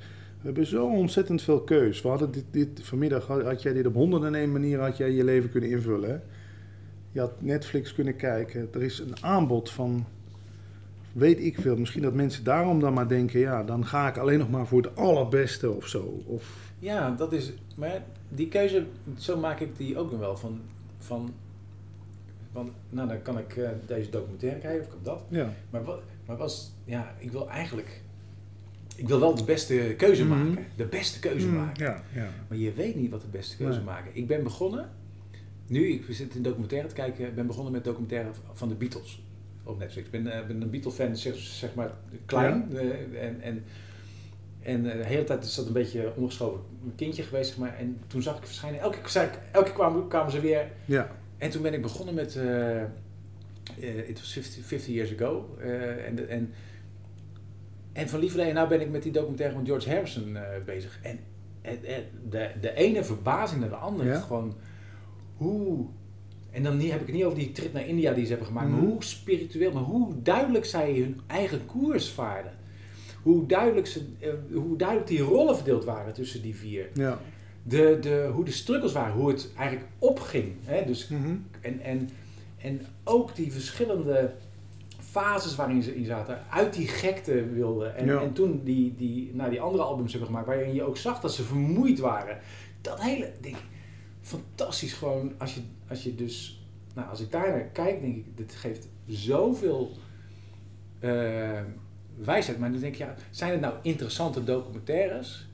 We 0.47 0.53
hebben 0.53 0.71
zo 0.71 0.87
ontzettend 0.87 1.43
veel 1.43 1.61
keus. 1.61 2.03
We 2.03 2.09
hadden 2.09 2.31
dit, 2.31 2.45
dit, 2.51 2.69
vanmiddag 2.83 3.27
had 3.27 3.63
jij 3.63 3.73
dit 3.73 3.87
op 3.87 3.95
honderden 3.95 4.35
en 4.35 4.41
één 4.41 4.53
manier 4.53 4.81
had 4.81 4.97
jij 4.97 5.11
je 5.11 5.25
leven 5.25 5.51
kunnen 5.51 5.71
invullen. 5.71 6.11
Hè? 6.11 6.17
Je 7.13 7.21
had 7.21 7.43
Netflix 7.43 7.95
kunnen 7.95 8.17
kijken. 8.17 8.69
Er 8.73 8.83
is 8.83 8.99
een 8.99 9.23
aanbod 9.23 9.71
van, 9.71 10.07
weet 11.13 11.41
ik 11.41 11.61
veel. 11.61 11.77
Misschien 11.77 12.03
dat 12.03 12.15
mensen 12.15 12.45
daarom 12.45 12.81
dan 12.81 12.93
maar 12.93 13.09
denken, 13.09 13.41
ja, 13.41 13.63
dan 13.63 13.87
ga 13.87 14.09
ik 14.09 14.17
alleen 14.17 14.39
nog 14.39 14.51
maar 14.51 14.67
voor 14.67 14.83
het 14.83 14.97
allerbeste 14.97 15.71
of 15.71 15.87
zo. 15.87 16.23
Of... 16.27 16.73
Ja, 16.79 17.11
dat 17.11 17.33
is, 17.33 17.53
maar 17.77 18.03
die 18.29 18.49
keuze, 18.49 18.87
zo 19.19 19.37
maak 19.37 19.61
ik 19.61 19.77
die 19.77 19.99
ook 19.99 20.11
nog 20.11 20.21
wel. 20.21 20.37
Van, 20.37 20.61
van 20.99 21.35
want 22.53 22.73
nou, 22.91 23.09
dan 23.09 23.23
kan 23.23 23.39
ik 23.39 23.57
uh, 23.57 23.69
deze 23.87 24.11
documentaire 24.11 24.61
kijken 24.61 24.81
of 24.81 24.89
kan 24.89 24.99
dat. 25.03 25.23
Ja. 25.29 25.53
Maar, 25.71 25.85
wat, 25.85 26.03
maar 26.27 26.37
was, 26.37 26.73
ja, 26.85 27.15
ik 27.19 27.33
wil 27.33 27.49
eigenlijk, 27.49 28.03
ik 28.97 29.09
wil 29.09 29.21
wel 29.21 29.35
de 29.35 29.45
beste 29.45 29.95
keuze 29.97 30.25
mm 30.25 30.31
-hmm. 30.31 30.49
maken. 30.49 30.67
De 30.77 30.87
beste 30.87 31.19
keuze 31.19 31.47
mm, 31.47 31.55
maken. 31.55 31.85
Ja, 31.85 32.03
ja. 32.15 32.29
Maar 32.49 32.59
je 32.59 32.73
weet 32.73 32.95
niet 32.95 33.11
wat 33.11 33.21
de 33.21 33.27
beste 33.31 33.57
keuze 33.57 33.77
nee. 33.77 33.87
maken. 33.87 34.11
Ik 34.15 34.27
ben 34.27 34.43
begonnen, 34.43 34.91
nu, 35.67 35.87
ik 35.87 36.05
zit 36.11 36.35
in 36.35 36.43
documentaire 36.43 36.89
te 36.89 36.95
kijken, 36.95 37.35
ben 37.35 37.47
begonnen 37.47 37.73
met 37.73 37.85
documentaire 37.85 38.29
van 38.53 38.69
de 38.69 38.75
Beatles 38.75 39.23
op 39.63 39.79
Netflix. 39.79 40.07
Ik 40.07 40.13
ben, 40.13 40.27
uh, 40.27 40.47
ben 40.47 40.63
een 40.63 40.71
Beatle-fan, 40.71 41.17
zeg, 41.17 41.37
zeg 41.37 41.75
maar, 41.75 41.91
klein. 42.25 42.69
Ja. 42.71 42.81
Uh, 42.81 43.23
en, 43.23 43.41
en, 43.41 43.65
en 44.63 44.85
uh, 44.85 44.93
de 44.93 45.05
hele 45.05 45.25
tijd 45.25 45.45
is 45.45 45.55
dat 45.55 45.67
een 45.67 45.73
beetje 45.73 46.13
ongeschoven 46.17 46.61
kindje 46.97 47.23
geweest, 47.23 47.49
zeg 47.49 47.59
maar. 47.59 47.77
En 47.77 47.99
toen 48.07 48.23
zag 48.23 48.37
ik 48.37 48.47
verschijnen, 48.47 48.81
elke, 48.81 48.99
elke 49.53 49.65
keer 49.65 49.73
kwamen, 49.73 50.09
kwamen 50.09 50.33
ze 50.33 50.41
weer... 50.41 50.71
Ja 50.85 51.17
en 51.39 51.51
toen 51.51 51.63
ben 51.63 51.75
ik 51.75 51.83
begonnen 51.83 52.15
met, 52.15 52.35
uh, 52.35 52.83
it 54.09 54.19
was 54.19 54.33
50, 54.33 54.65
50 54.65 54.95
years 54.95 55.15
ago. 55.15 55.57
En, 56.07 56.29
en, 56.29 56.53
en 57.97 58.09
van 58.09 58.39
en 58.39 58.55
nou 58.55 58.69
ben 58.69 58.81
ik 58.81 58.91
met 58.91 59.03
die 59.03 59.13
documentaire 59.13 59.55
van 59.55 59.67
George 59.67 59.91
Harrison 59.91 60.29
uh, 60.29 60.41
bezig. 60.65 60.99
En 61.03 61.19
de, 62.29 62.51
de 62.61 62.75
ene 62.75 63.05
verbazing 63.05 63.61
naar 63.61 63.69
de 63.69 63.77
andere. 63.77 64.09
Ja? 64.09 64.21
Gewoon 64.21 64.55
hoe... 65.37 65.87
En 66.51 66.63
dan 66.63 66.81
heb 66.81 67.01
ik 67.01 67.07
het 67.07 67.15
niet 67.15 67.25
over 67.25 67.39
die 67.39 67.53
trip 67.53 67.73
naar 67.73 67.87
India 67.87 68.13
die 68.13 68.23
ze 68.23 68.29
hebben 68.29 68.47
gemaakt. 68.47 68.69
Mm. 68.69 68.73
Maar 68.75 68.83
hoe 68.83 69.05
spiritueel, 69.05 69.73
maar 69.73 69.83
hoe 69.83 70.23
duidelijk 70.23 70.65
zij 70.65 70.95
hun 70.95 71.21
eigen 71.27 71.67
koers 71.67 72.11
vaarden. 72.11 72.53
Hoe 73.23 73.47
duidelijk, 73.47 73.87
ze, 73.87 74.05
hoe 74.53 74.77
duidelijk 74.77 75.09
die 75.09 75.21
rollen 75.21 75.57
verdeeld 75.57 75.85
waren 75.85 76.13
tussen 76.13 76.43
die 76.43 76.57
vier. 76.57 76.89
Ja 76.95 77.19
de, 77.69 77.99
de, 78.01 78.31
hoe 78.33 78.45
de 78.45 78.51
struggles 78.51 78.93
waren, 78.93 79.15
hoe 79.15 79.29
het 79.29 79.51
eigenlijk 79.57 79.89
opging. 79.99 80.53
Hè? 80.65 80.85
Dus, 80.85 81.09
mm 81.09 81.23
-hmm. 81.23 81.47
en, 81.61 81.81
en, 81.81 82.11
en 82.59 82.81
ook 83.05 83.37
die 83.37 83.53
verschillende 83.53 84.31
fases 85.21 85.55
waarin 85.57 85.83
ze 85.83 85.97
in 85.97 86.05
zaten, 86.05 86.39
uit 86.51 86.75
die 86.75 86.89
gekte 86.89 87.49
wilden. 87.49 87.97
En, 87.97 88.07
ja. 88.07 88.21
en 88.21 88.33
toen 88.33 88.61
die, 88.65 88.95
die, 88.97 89.35
nou, 89.35 89.51
die 89.51 89.61
andere 89.61 89.83
albums 89.83 90.11
hebben 90.11 90.29
gemaakt, 90.29 90.47
waarin 90.47 90.75
je 90.75 90.83
ook 90.83 90.97
zag 90.97 91.21
dat 91.21 91.35
ze 91.35 91.43
vermoeid 91.43 91.99
waren. 91.99 92.39
Dat 92.81 93.03
hele 93.03 93.33
ding, 93.41 93.57
fantastisch 94.21 94.93
gewoon, 94.93 95.33
als 95.39 95.55
je, 95.55 95.61
als 95.89 96.03
je 96.03 96.15
dus, 96.15 96.65
nou 96.95 97.09
als 97.09 97.21
ik 97.21 97.31
daar 97.31 97.49
naar 97.49 97.65
kijk, 97.65 98.01
denk 98.01 98.17
ik, 98.17 98.37
dit 98.37 98.55
geeft 98.55 98.89
zoveel 99.07 99.93
uh, 101.01 101.61
wijsheid. 102.17 102.59
Maar 102.59 102.73
dan 102.73 102.81
denk 102.81 102.95
je, 102.95 103.05
ja, 103.05 103.15
zijn 103.31 103.53
het 103.53 103.61
nou 103.61 103.75
interessante 103.83 104.45
documentaires? 104.45 105.49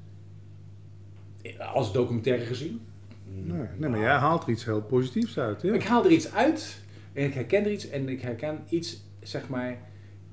Als 1.72 1.92
documentaire 1.92 2.44
gezien? 2.44 2.80
Nee, 3.24 3.66
nee, 3.76 3.90
maar 3.90 4.00
jij 4.00 4.16
haalt 4.16 4.42
er 4.42 4.50
iets 4.50 4.64
heel 4.64 4.82
positiefs 4.82 5.38
uit. 5.38 5.62
Ik 5.62 5.84
haal 5.84 6.04
er 6.04 6.10
iets 6.10 6.32
uit 6.32 6.82
en 7.12 7.24
ik 7.24 7.34
herken 7.34 7.64
er 7.64 7.72
iets 7.72 7.90
en 7.90 8.08
ik 8.08 8.20
herken 8.20 8.64
iets, 8.68 9.02
zeg 9.22 9.48
maar, 9.48 9.78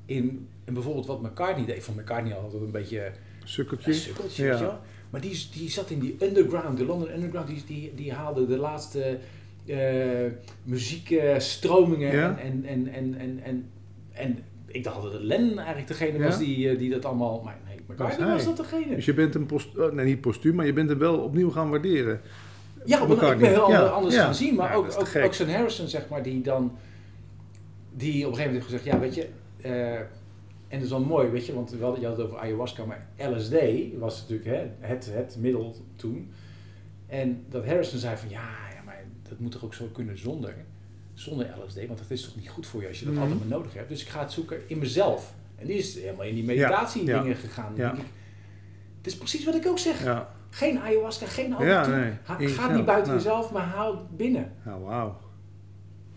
in, 0.05 0.47
in 0.65 0.73
bijvoorbeeld 0.73 1.05
wat 1.05 1.21
McCartney 1.21 1.65
deed. 1.65 1.83
Van 1.83 1.95
McCartney 1.95 2.33
altijd 2.33 2.61
een 2.61 2.71
beetje... 2.71 3.11
Sukkeltje. 3.43 3.91
Een 3.91 3.97
sukkeltje, 3.97 4.45
ja. 4.45 4.81
Maar 5.09 5.21
die, 5.21 5.47
die 5.53 5.69
zat 5.69 5.89
in 5.89 5.99
die 5.99 6.15
underground, 6.21 6.77
de 6.77 6.85
London 6.85 7.13
Underground, 7.13 7.47
die, 7.47 7.63
die, 7.67 7.93
die 7.95 8.13
haalde 8.13 8.47
de 8.47 8.57
laatste 8.57 9.17
uh, 9.65 9.77
muziekstromingen 10.63 12.15
Ja. 12.15 12.37
en, 12.37 12.65
en, 12.65 12.87
en, 12.87 13.15
en, 13.15 13.39
en, 13.43 13.69
en 14.11 14.39
ik 14.65 14.83
dacht 14.83 15.01
dat 15.01 15.21
Len 15.21 15.57
eigenlijk 15.57 15.87
degene 15.87 16.23
was 16.23 16.37
die, 16.37 16.69
eh, 16.69 16.77
die 16.77 16.89
dat 16.89 17.05
allemaal... 17.05 17.41
Maar 17.43 17.57
nee, 17.67 17.77
McCartney 17.87 18.27
was 18.27 18.45
dat 18.45 18.57
degene. 18.57 18.95
Dus 18.95 19.05
je 19.05 19.13
bent 19.13 19.33
hem, 19.33 19.45
post, 19.45 19.77
oh, 19.77 19.91
nee 19.91 20.05
niet 20.05 20.21
postuum, 20.21 20.55
maar 20.55 20.65
je 20.65 20.73
bent 20.73 20.89
hem 20.89 20.99
wel 20.99 21.17
opnieuw 21.17 21.51
gaan 21.51 21.69
waarderen. 21.69 22.21
Ja, 22.85 23.07
want 23.07 23.21
ik 23.21 23.37
ben 23.37 23.49
heel 23.49 23.75
anders 23.75 24.15
gaan 24.15 24.35
zien. 24.35 24.55
Maar 24.55 24.75
ook, 24.75 24.85
ook, 24.85 25.23
ook 25.23 25.33
zijn 25.33 25.49
Harrison, 25.49 25.87
zeg 25.87 26.09
maar, 26.09 26.23
die 26.23 26.41
dan... 26.41 26.77
Die 27.91 28.25
op 28.25 28.31
een 28.31 28.37
gegeven 28.37 28.53
moment 28.53 28.53
heeft 28.53 28.65
gezegd, 28.65 28.83
ja, 28.85 28.99
weet 28.99 29.15
je... 29.15 29.29
eh, 29.61 29.95
en 30.67 30.77
dat 30.77 30.81
is 30.81 30.89
wel 30.89 30.99
mooi, 31.03 31.29
weet 31.29 31.45
je, 31.45 31.53
want 31.53 31.71
we 31.71 31.83
hadden, 31.83 32.01
je 32.01 32.07
had 32.07 32.17
het 32.17 32.25
over 32.25 32.37
ayahuasca, 32.39 32.85
maar 32.85 33.07
LSD 33.17 33.53
was 33.99 34.21
natuurlijk 34.21 34.49
hè, 34.49 34.87
het, 34.87 35.09
het 35.13 35.35
middel 35.39 35.75
toen. 35.95 36.31
En 37.07 37.43
dat 37.49 37.65
Harrison 37.65 37.99
zei 37.99 38.17
van, 38.17 38.29
ja, 38.29 38.47
ja, 38.75 38.81
maar 38.85 39.03
dat 39.29 39.39
moet 39.39 39.51
toch 39.51 39.63
ook 39.63 39.73
zo 39.73 39.85
kunnen 39.93 40.17
zonder, 40.19 40.55
zonder 41.13 41.53
LSD, 41.65 41.75
want 41.87 41.99
dat 41.99 42.09
is 42.11 42.23
toch 42.23 42.35
niet 42.35 42.49
goed 42.49 42.67
voor 42.67 42.81
je 42.81 42.87
als 42.87 42.99
je 42.99 43.05
dat 43.05 43.13
Mhm. 43.13 43.23
altijd 43.23 43.39
maar 43.39 43.57
nodig 43.57 43.73
hebt. 43.73 43.89
Dus 43.89 44.01
ik 44.01 44.07
ga 44.09 44.19
het 44.19 44.31
zoeken 44.31 44.57
in 44.67 44.77
mezelf. 44.77 45.33
En 45.55 45.67
die 45.67 45.77
is 45.77 45.95
helemaal 45.95 46.25
in 46.25 46.35
die 46.35 46.43
meditatie 46.43 47.05
ja. 47.05 47.21
dingen 47.21 47.35
gegaan. 47.35 47.73
Ja. 47.75 47.91
denk 47.91 48.01
ik, 48.03 48.09
het 48.97 49.07
is 49.07 49.17
precies 49.17 49.45
wat 49.45 49.55
ik 49.55 49.67
ook 49.67 49.79
zeg. 49.79 50.25
Geen 50.49 50.79
ayahuasca, 50.79 51.25
geen 51.25 51.51
alcohol. 51.51 51.71
Ja, 51.73 51.87
nee. 51.87 52.11
Ga 52.47 52.71
niet 52.75 52.85
buiten 52.85 53.13
jezelf, 53.13 53.51
maar 53.51 53.63
haal 53.65 53.91
het 53.97 54.17
binnen. 54.17 54.51
ja 54.65 54.79
wauw. 54.79 55.17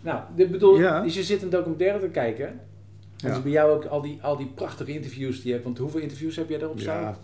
Nou, 0.02 0.20
dit 0.36 0.50
bedoel, 0.50 0.78
Ja. 0.78 1.00
dus 1.02 1.14
je 1.14 1.22
zit 1.22 1.42
een 1.42 1.50
documentaire 1.50 1.98
te 2.00 2.08
kijken. 2.08 2.46
En 2.48 2.58
Ja. 3.16 3.28
dus 3.28 3.42
bij 3.42 3.52
jou 3.52 3.70
ook 3.72 3.84
al 3.84 4.00
die, 4.00 4.18
al 4.22 4.36
die 4.36 4.46
prachtige 4.54 4.92
interviews 4.92 5.36
die 5.36 5.46
je 5.46 5.52
hebt. 5.52 5.64
Want 5.64 5.78
hoeveel 5.78 6.00
interviews 6.00 6.36
heb 6.36 6.48
jij 6.48 6.60
erop 6.60 6.80
staan? 6.80 7.00
Ja, 7.02 7.16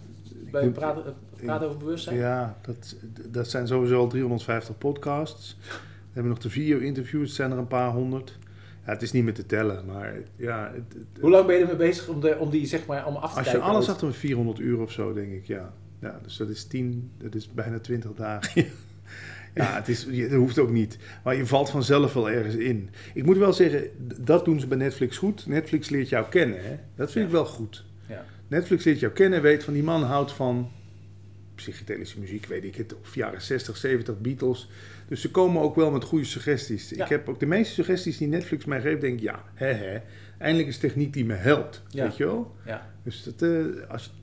bij 0.51 0.69
praten, 0.71 1.14
praten 1.45 1.67
over 1.67 1.79
bewustzijn? 1.79 2.17
Ja, 2.17 2.59
dat, 2.62 2.97
dat 3.29 3.49
zijn 3.51 3.67
sowieso 3.67 3.99
al 3.99 4.07
350 4.09 4.79
podcasts. 4.79 5.57
We 6.09 6.14
hebben 6.14 6.33
nog 6.33 6.43
de 6.43 6.51
video-interviews, 6.51 7.35
zijn 7.35 7.51
er 7.51 7.59
een 7.59 7.67
paar 7.67 7.91
honderd. 7.91 8.38
Ja, 8.87 8.93
het 8.93 9.03
is 9.03 9.12
niet 9.12 9.25
meer 9.25 9.35
te 9.35 9.47
tellen, 9.47 9.85
maar 9.87 10.14
ja... 10.37 10.71
Het, 10.75 10.83
het- 10.93 11.21
Hoe 11.21 11.31
lang 11.31 11.47
ben 11.47 11.55
je 11.57 11.61
ermee 11.61 11.77
bezig 11.77 12.09
om, 12.09 12.21
de, 12.21 12.37
om 12.38 12.51
die 12.51 12.67
zeg 12.67 12.87
maar 12.87 13.01
allemaal 13.03 13.23
af 13.23 13.33
te 13.33 13.38
als 13.38 13.51
je 13.51 13.59
alles 13.59 13.88
achter 13.88 14.07
een 14.07 14.12
400 14.12 14.59
uur 14.59 14.81
of 14.81 14.93
zo, 14.93 15.12
denk 15.12 15.33
ik, 15.33 15.47
ja. 15.47 15.73
Ja, 16.01 16.19
dus 16.23 16.37
dat 16.37 16.49
is 16.49 16.64
10, 16.64 17.11
dat 17.19 17.35
is 17.35 17.49
bijna 17.53 17.79
20 17.79 18.11
dagen. 18.14 18.64
Ja, 19.64 19.75
het 19.75 19.88
is, 19.88 20.07
je- 20.11 20.29
dat 20.29 20.38
hoeft 20.38 20.59
ook 20.59 20.71
niet. 20.71 20.99
Maar 21.25 21.37
je 21.37 21.47
valt 21.47 21.71
vanzelf 21.71 22.12
wel 22.12 22.31
ergens 22.31 22.55
in. 22.55 22.90
Ik 23.14 23.25
moet 23.25 23.37
wel 23.37 23.53
zeggen, 23.53 23.83
dat 24.21 24.44
doen 24.44 24.61
ze 24.61 24.66
bij 24.66 24.79
Netflix 24.79 25.16
goed. 25.16 25.47
Netflix 25.47 25.88
leert 25.88 26.09
jou 26.09 26.29
kennen, 26.29 26.62
hè. 26.64 26.79
Dat 26.97 27.12
vind 27.12 27.25
ik 27.27 27.33
wel 27.33 27.44
goed. 27.47 27.85
Ja. 28.09 28.25
Netflix 28.49 28.85
leert 28.85 29.01
jou 29.01 29.12
kennen, 29.12 29.42
weet 29.42 29.64
van 29.64 29.73
die 29.75 29.83
man 29.83 30.03
houdt 30.03 30.33
van 30.33 30.71
psychedelische 31.55 32.21
muziek, 32.21 32.47
weet 32.47 32.64
ik 32.64 32.75
het, 32.75 32.94
of 33.01 33.14
jaren 33.14 33.42
60, 33.42 33.77
70, 33.77 34.21
Beatles. 34.21 34.68
Dus 35.09 35.21
ze 35.21 35.31
komen 35.31 35.62
ook 35.62 35.77
wel 35.77 35.90
met 35.90 36.05
goede 36.05 36.25
suggesties. 36.25 36.88
Ja. 36.90 37.05
Ik 37.05 37.11
heb 37.11 37.29
ook 37.29 37.40
de 37.40 37.47
meeste 37.47 37.75
suggesties 37.75 38.18
die 38.18 38.29
Netflix 38.29 38.64
mij 38.64 38.81
geeft, 38.81 39.01
denk 39.01 39.14
ik, 39.14 39.21
ja, 39.23 39.42
hè, 39.55 39.73
hè. 39.73 39.99
Eindelijk 40.38 40.68
is 40.68 40.79
techniek 40.79 41.12
die 41.12 41.25
me 41.25 41.35
helpt, 41.35 41.83
weet 41.92 42.16
je 42.16 42.25
wel? 42.25 42.55
Ja. 42.66 42.90
Dus 43.03 43.23
dat, 43.23 43.42
eh, 43.42 43.90
als, 43.90 44.14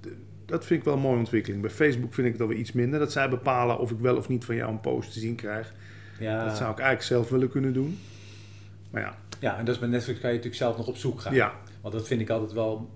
dat 0.46 0.66
vind 0.66 0.80
ik 0.80 0.86
wel 0.86 0.94
een 0.94 1.00
mooie 1.00 1.18
ontwikkeling. 1.18 1.62
Bij 1.62 1.72
Facebook 1.72 2.14
vind 2.14 2.28
ik 2.28 2.34
het 2.34 2.42
alweer 2.42 2.58
iets 2.58 2.72
minder. 2.72 3.00
Dat 3.00 3.12
zij 3.12 3.30
bepalen 3.30 3.80
of 3.80 3.92
ik 3.92 4.00
wel 4.00 4.18
of 4.18 4.28
niet 4.28 4.46
van 4.46 4.56
jou 4.56 4.72
een 4.72 4.82
post 4.82 5.14
te 5.14 5.20
zien 5.20 5.36
krijg. 5.36 5.74
Ja. 6.20 6.46
Dat 6.46 6.58
zou 6.58 6.72
ik 6.72 6.78
eigenlijk 6.78 7.08
zelf 7.08 7.30
willen 7.30 7.50
kunnen 7.50 7.74
doen. 7.74 8.00
Maar 8.92 9.02
ja, 9.02 9.18
ja, 9.40 9.58
en 9.58 9.66
dus 9.66 9.80
bij 9.80 9.90
Netflix 9.90 10.20
kan 10.20 10.30
je 10.30 10.36
natuurlijk 10.36 10.64
zelf 10.64 10.78
nog 10.78 10.88
op 10.88 10.98
zoek 10.98 11.22
gaan. 11.22 11.34
ja. 11.34 11.54
Want 11.82 11.94
dat 11.94 12.08
vind 12.08 12.22
ik 12.22 12.30
altijd 12.30 12.52
wel... 12.52 12.90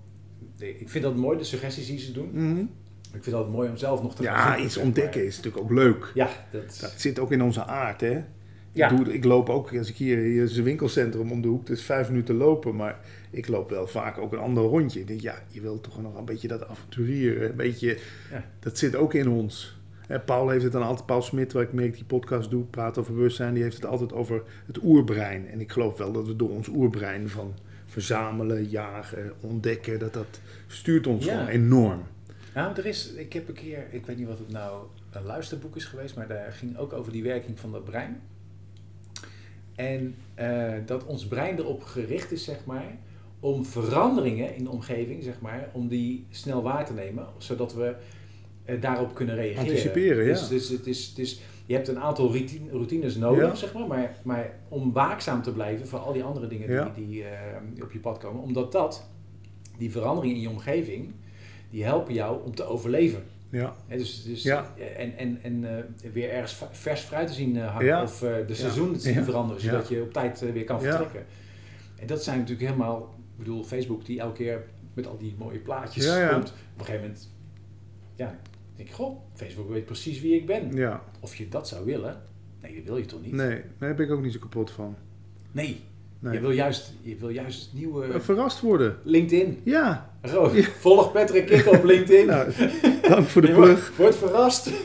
Ik 0.58 0.88
vind 0.88 1.04
dat 1.04 1.16
mooi, 1.16 1.38
de 1.38 1.44
suggesties 1.44 1.86
die 1.86 1.98
ze 1.98 2.12
doen. 2.12 2.30
Mhm. 2.32 2.60
Ik 2.60 3.10
vind 3.10 3.24
het 3.24 3.34
altijd 3.34 3.54
mooi 3.54 3.68
om 3.68 3.76
zelf 3.76 4.02
nog 4.02 4.14
te 4.14 4.22
gaan 4.22 4.34
ja 4.34 4.46
zoeken, 4.46 4.64
iets 4.64 4.76
ontdekken 4.76 5.26
is 5.26 5.36
natuurlijk 5.36 5.64
ook 5.64 5.70
leuk. 5.70 6.10
Ja, 6.14 6.28
dat... 6.50 6.78
Dat 6.80 6.94
zit 6.96 7.18
ook 7.18 7.32
in 7.32 7.42
onze 7.42 7.64
aard, 7.64 8.00
hè? 8.00 8.24
Ja. 8.72 8.90
Ik, 8.90 8.96
doe, 8.96 9.14
ik 9.14 9.24
loop 9.24 9.48
ook, 9.48 9.76
als 9.76 9.88
ik 9.88 9.96
hier, 9.96 10.18
hier 10.18 10.42
is 10.42 10.56
een 10.56 10.64
winkelcentrum 10.64 11.32
om 11.32 11.42
de 11.42 11.48
hoek, 11.48 11.68
het 11.68 11.78
is 11.78 11.84
vijf 11.84 12.08
minuten 12.08 12.34
lopen, 12.34 12.76
maar 12.76 12.98
ik 13.30 13.48
loop 13.48 13.70
wel 13.70 13.86
vaak 13.86 14.18
ook 14.18 14.32
een 14.32 14.38
ander 14.38 14.62
rondje. 14.62 15.00
Ik 15.00 15.06
denk, 15.06 15.20
ja, 15.20 15.42
je 15.48 15.60
wilt 15.60 15.82
toch 15.82 16.02
nog 16.02 16.16
een 16.16 16.24
beetje 16.24 16.48
dat 16.48 16.68
avonturieren, 16.68 17.50
een 17.50 17.56
beetje, 17.56 17.98
Ja. 18.30 18.44
dat 18.60 18.78
zit 18.78 18.96
ook 18.96 19.14
in 19.14 19.28
ons. 19.28 19.78
Hè, 20.06 20.20
Paul 20.20 20.48
heeft 20.48 20.62
het 20.62 20.72
dan 20.72 20.82
altijd, 20.82 21.06
Paul 21.06 21.22
Smit, 21.22 21.52
waar 21.52 21.62
ik 21.62 21.72
mee 21.72 21.90
die 21.90 22.04
podcast 22.04 22.50
doe, 22.50 22.64
praat 22.64 22.98
over 22.98 23.14
bewustzijn, 23.14 23.54
die 23.54 23.62
heeft 23.62 23.74
het 23.76 23.86
altijd 23.86 24.12
over 24.12 24.42
het 24.66 24.82
oerbrein. 24.82 25.48
En 25.48 25.60
ik 25.60 25.72
geloof 25.72 25.98
wel 25.98 26.12
dat 26.12 26.26
we 26.26 26.36
door 26.36 26.50
ons 26.50 26.68
oerbrein 26.68 27.28
van 27.28 27.54
verzamelen, 27.86 28.64
jagen, 28.68 29.32
ontdekken, 29.40 29.98
dat 29.98 30.12
dat 30.12 30.40
stuurt 30.66 31.06
ons 31.06 31.24
Ja. 31.24 31.48
enorm. 31.48 32.02
Nou, 32.54 32.76
er 32.76 32.86
is, 32.86 33.12
ik 33.12 33.32
heb 33.32 33.48
een 33.48 33.54
keer, 33.54 33.86
ik 33.90 34.06
weet 34.06 34.16
niet 34.16 34.26
wat 34.26 34.38
het 34.38 34.50
nou 34.52 34.82
een 35.10 35.22
luisterboek 35.24 35.76
is 35.76 35.84
geweest, 35.84 36.16
maar 36.16 36.28
daar 36.28 36.52
ging 36.52 36.76
ook 36.78 36.92
over 36.92 37.12
die 37.12 37.22
werking 37.22 37.58
van 37.60 37.72
dat 37.72 37.84
brein. 37.84 38.20
En 39.80 40.14
eh, 40.34 40.72
dat 40.86 41.04
ons 41.06 41.26
brein 41.26 41.58
erop 41.58 41.82
gericht 41.82 42.32
is, 42.32 42.44
zeg 42.44 42.64
maar, 42.64 42.98
om 43.40 43.64
veranderingen 43.64 44.54
in 44.56 44.64
de 44.64 44.70
omgeving, 44.70 45.22
zeg 45.22 45.40
maar, 45.40 45.68
om 45.72 45.88
die 45.88 46.26
snel 46.30 46.62
waar 46.62 46.86
te 46.86 46.92
nemen, 46.92 47.26
zodat 47.38 47.74
we 47.74 47.94
eh, 48.64 48.80
daarop 48.80 49.14
kunnen 49.14 49.34
reageren. 49.34 49.60
Anticiperen, 49.68 50.24
ja. 50.24 50.30
Dus, 50.32 50.48
dus 50.48 50.68
het 50.68 50.86
is, 50.86 51.06
het 51.06 51.18
is, 51.18 51.40
je 51.66 51.74
hebt 51.74 51.88
een 51.88 51.98
aantal 51.98 52.26
routine- 52.32 52.70
routines 52.70 53.16
nodig, 53.16 53.48
Ja. 53.48 53.54
zeg 53.54 53.72
maar, 53.72 53.86
maar, 53.86 54.14
maar 54.24 54.58
om 54.68 54.92
waakzaam 54.92 55.42
te 55.42 55.52
blijven 55.52 55.86
voor 55.88 55.98
al 55.98 56.12
die 56.12 56.24
andere 56.24 56.46
dingen 56.46 56.70
Ja. 56.70 56.92
die, 56.94 57.06
die, 57.08 57.24
eh, 57.24 57.56
die 57.74 57.82
op 57.82 57.92
je 57.92 57.98
pad 57.98 58.18
komen, 58.18 58.42
omdat 58.42 58.72
dat, 58.72 59.08
die 59.78 59.90
veranderingen 59.90 60.36
in 60.36 60.42
je 60.42 60.48
omgeving, 60.50 61.12
die 61.70 61.84
helpen 61.84 62.14
jou 62.14 62.44
om 62.44 62.54
te 62.54 62.64
overleven. 62.64 63.22
Ja, 63.50 63.76
dus, 63.88 64.22
dus, 64.24 64.42
Ja. 64.42 64.74
En, 64.96 65.16
en, 65.16 65.38
en 65.42 65.76
eh, 66.04 66.10
weer 66.12 66.30
ergens 66.30 66.56
vers 66.70 67.00
fruit 67.00 67.26
te 67.28 67.32
zien 67.34 67.56
eh, 67.56 67.66
hangen 67.70 67.86
Ja. 67.86 68.02
of 68.02 68.22
eh, 68.22 68.46
de 68.46 68.54
seizoenen 68.54 68.94
te 68.94 69.00
zien 69.00 69.24
veranderen, 69.24 69.62
zodat 69.62 69.88
je 69.88 70.02
op 70.02 70.12
tijd 70.12 70.42
eh, 70.42 70.52
weer 70.52 70.64
kan 70.64 70.80
Ja. 70.82 70.90
vertrekken. 70.96 71.26
En 71.96 72.06
dat 72.06 72.24
zijn 72.24 72.38
natuurlijk 72.38 72.66
helemaal, 72.66 73.14
ik 73.32 73.38
bedoel, 73.38 73.64
Facebook 73.64 74.04
die 74.04 74.20
elke 74.20 74.36
keer 74.36 74.64
met 74.94 75.06
al 75.06 75.18
die 75.18 75.34
mooie 75.38 75.58
plaatjes 75.58 76.06
komt. 76.30 76.48
Op 76.50 76.78
een 76.78 76.84
gegeven 76.84 77.00
moment, 77.00 77.30
ja, 78.14 78.38
denk 78.76 78.88
ik, 78.88 78.94
goh, 78.94 79.20
Facebook 79.34 79.68
weet 79.70 79.84
precies 79.84 80.20
wie 80.20 80.34
ik 80.34 80.46
ben. 80.46 80.72
ja. 80.76 81.02
Of 81.20 81.36
je 81.36 81.48
dat 81.48 81.68
zou 81.68 81.84
willen, 81.84 82.22
nee, 82.62 82.74
dat 82.74 82.84
wil 82.84 82.96
je 82.96 83.04
toch 83.04 83.22
niet? 83.22 83.32
Nee, 83.32 83.62
daar 83.78 83.94
ben 83.94 84.06
ik 84.06 84.12
ook 84.12 84.22
niet 84.22 84.32
zo 84.32 84.38
kapot 84.38 84.70
van. 84.70 84.96
Nee, 85.52 85.80
Nee. 86.22 86.32
Je, 86.32 86.40
wil 86.40 86.50
juist, 86.50 86.92
je 87.02 87.16
wil 87.20 87.28
juist 87.28 87.70
nieuwe... 87.74 88.04
Eh, 88.06 88.20
Verrast 88.20 88.60
worden. 88.60 88.96
LinkedIn. 89.04 89.58
Ja, 89.62 90.10
Volg 90.78 91.12
Patrick 91.12 91.46
Kikker 91.46 91.78
op 91.78 91.84
LinkedIn. 91.84 92.26
nou, 92.32 92.50
dank 93.08 93.26
voor 93.26 93.42
de 93.42 93.52
plug. 93.52 93.92
wordt- 93.96 93.96
Word 93.96 94.16
verrast. 94.30 94.70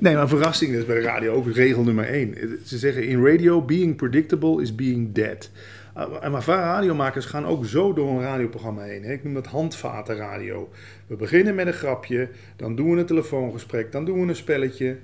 Nee, 0.00 0.14
maar 0.14 0.28
verrassing 0.28 0.74
is 0.74 0.84
bij 0.86 0.94
de 0.96 1.00
radio 1.02 1.32
ook 1.32 1.50
regel 1.52 1.82
nummer 1.82 2.04
één. 2.08 2.34
Ze 2.64 2.78
zeggen 2.78 3.06
in 3.06 3.24
radio, 3.26 3.62
being 3.62 3.96
predictable 3.96 4.62
is 4.62 4.74
being 4.74 5.12
dead. 5.14 5.50
Uh, 5.96 6.30
Maar 6.30 6.42
vaak 6.42 6.58
radiomakers 6.64 7.24
gaan 7.26 7.46
ook 7.46 7.66
zo 7.66 7.92
door 7.92 8.08
een 8.10 8.20
radioprogramma 8.20 8.82
heen. 8.82 9.02
hè. 9.02 9.12
Ik 9.12 9.24
noem 9.24 9.34
dat 9.34 9.46
handvatenradio. 9.46 10.68
We 11.06 11.16
beginnen 11.16 11.54
met 11.54 11.66
een 11.66 11.72
grapje, 11.72 12.28
dan 12.56 12.76
doen 12.76 12.90
we 12.90 12.98
een 12.98 13.06
telefoongesprek, 13.06 13.92
dan 13.92 14.04
doen 14.04 14.20
we 14.20 14.28
een 14.28 14.36
spelletje, 14.36 14.96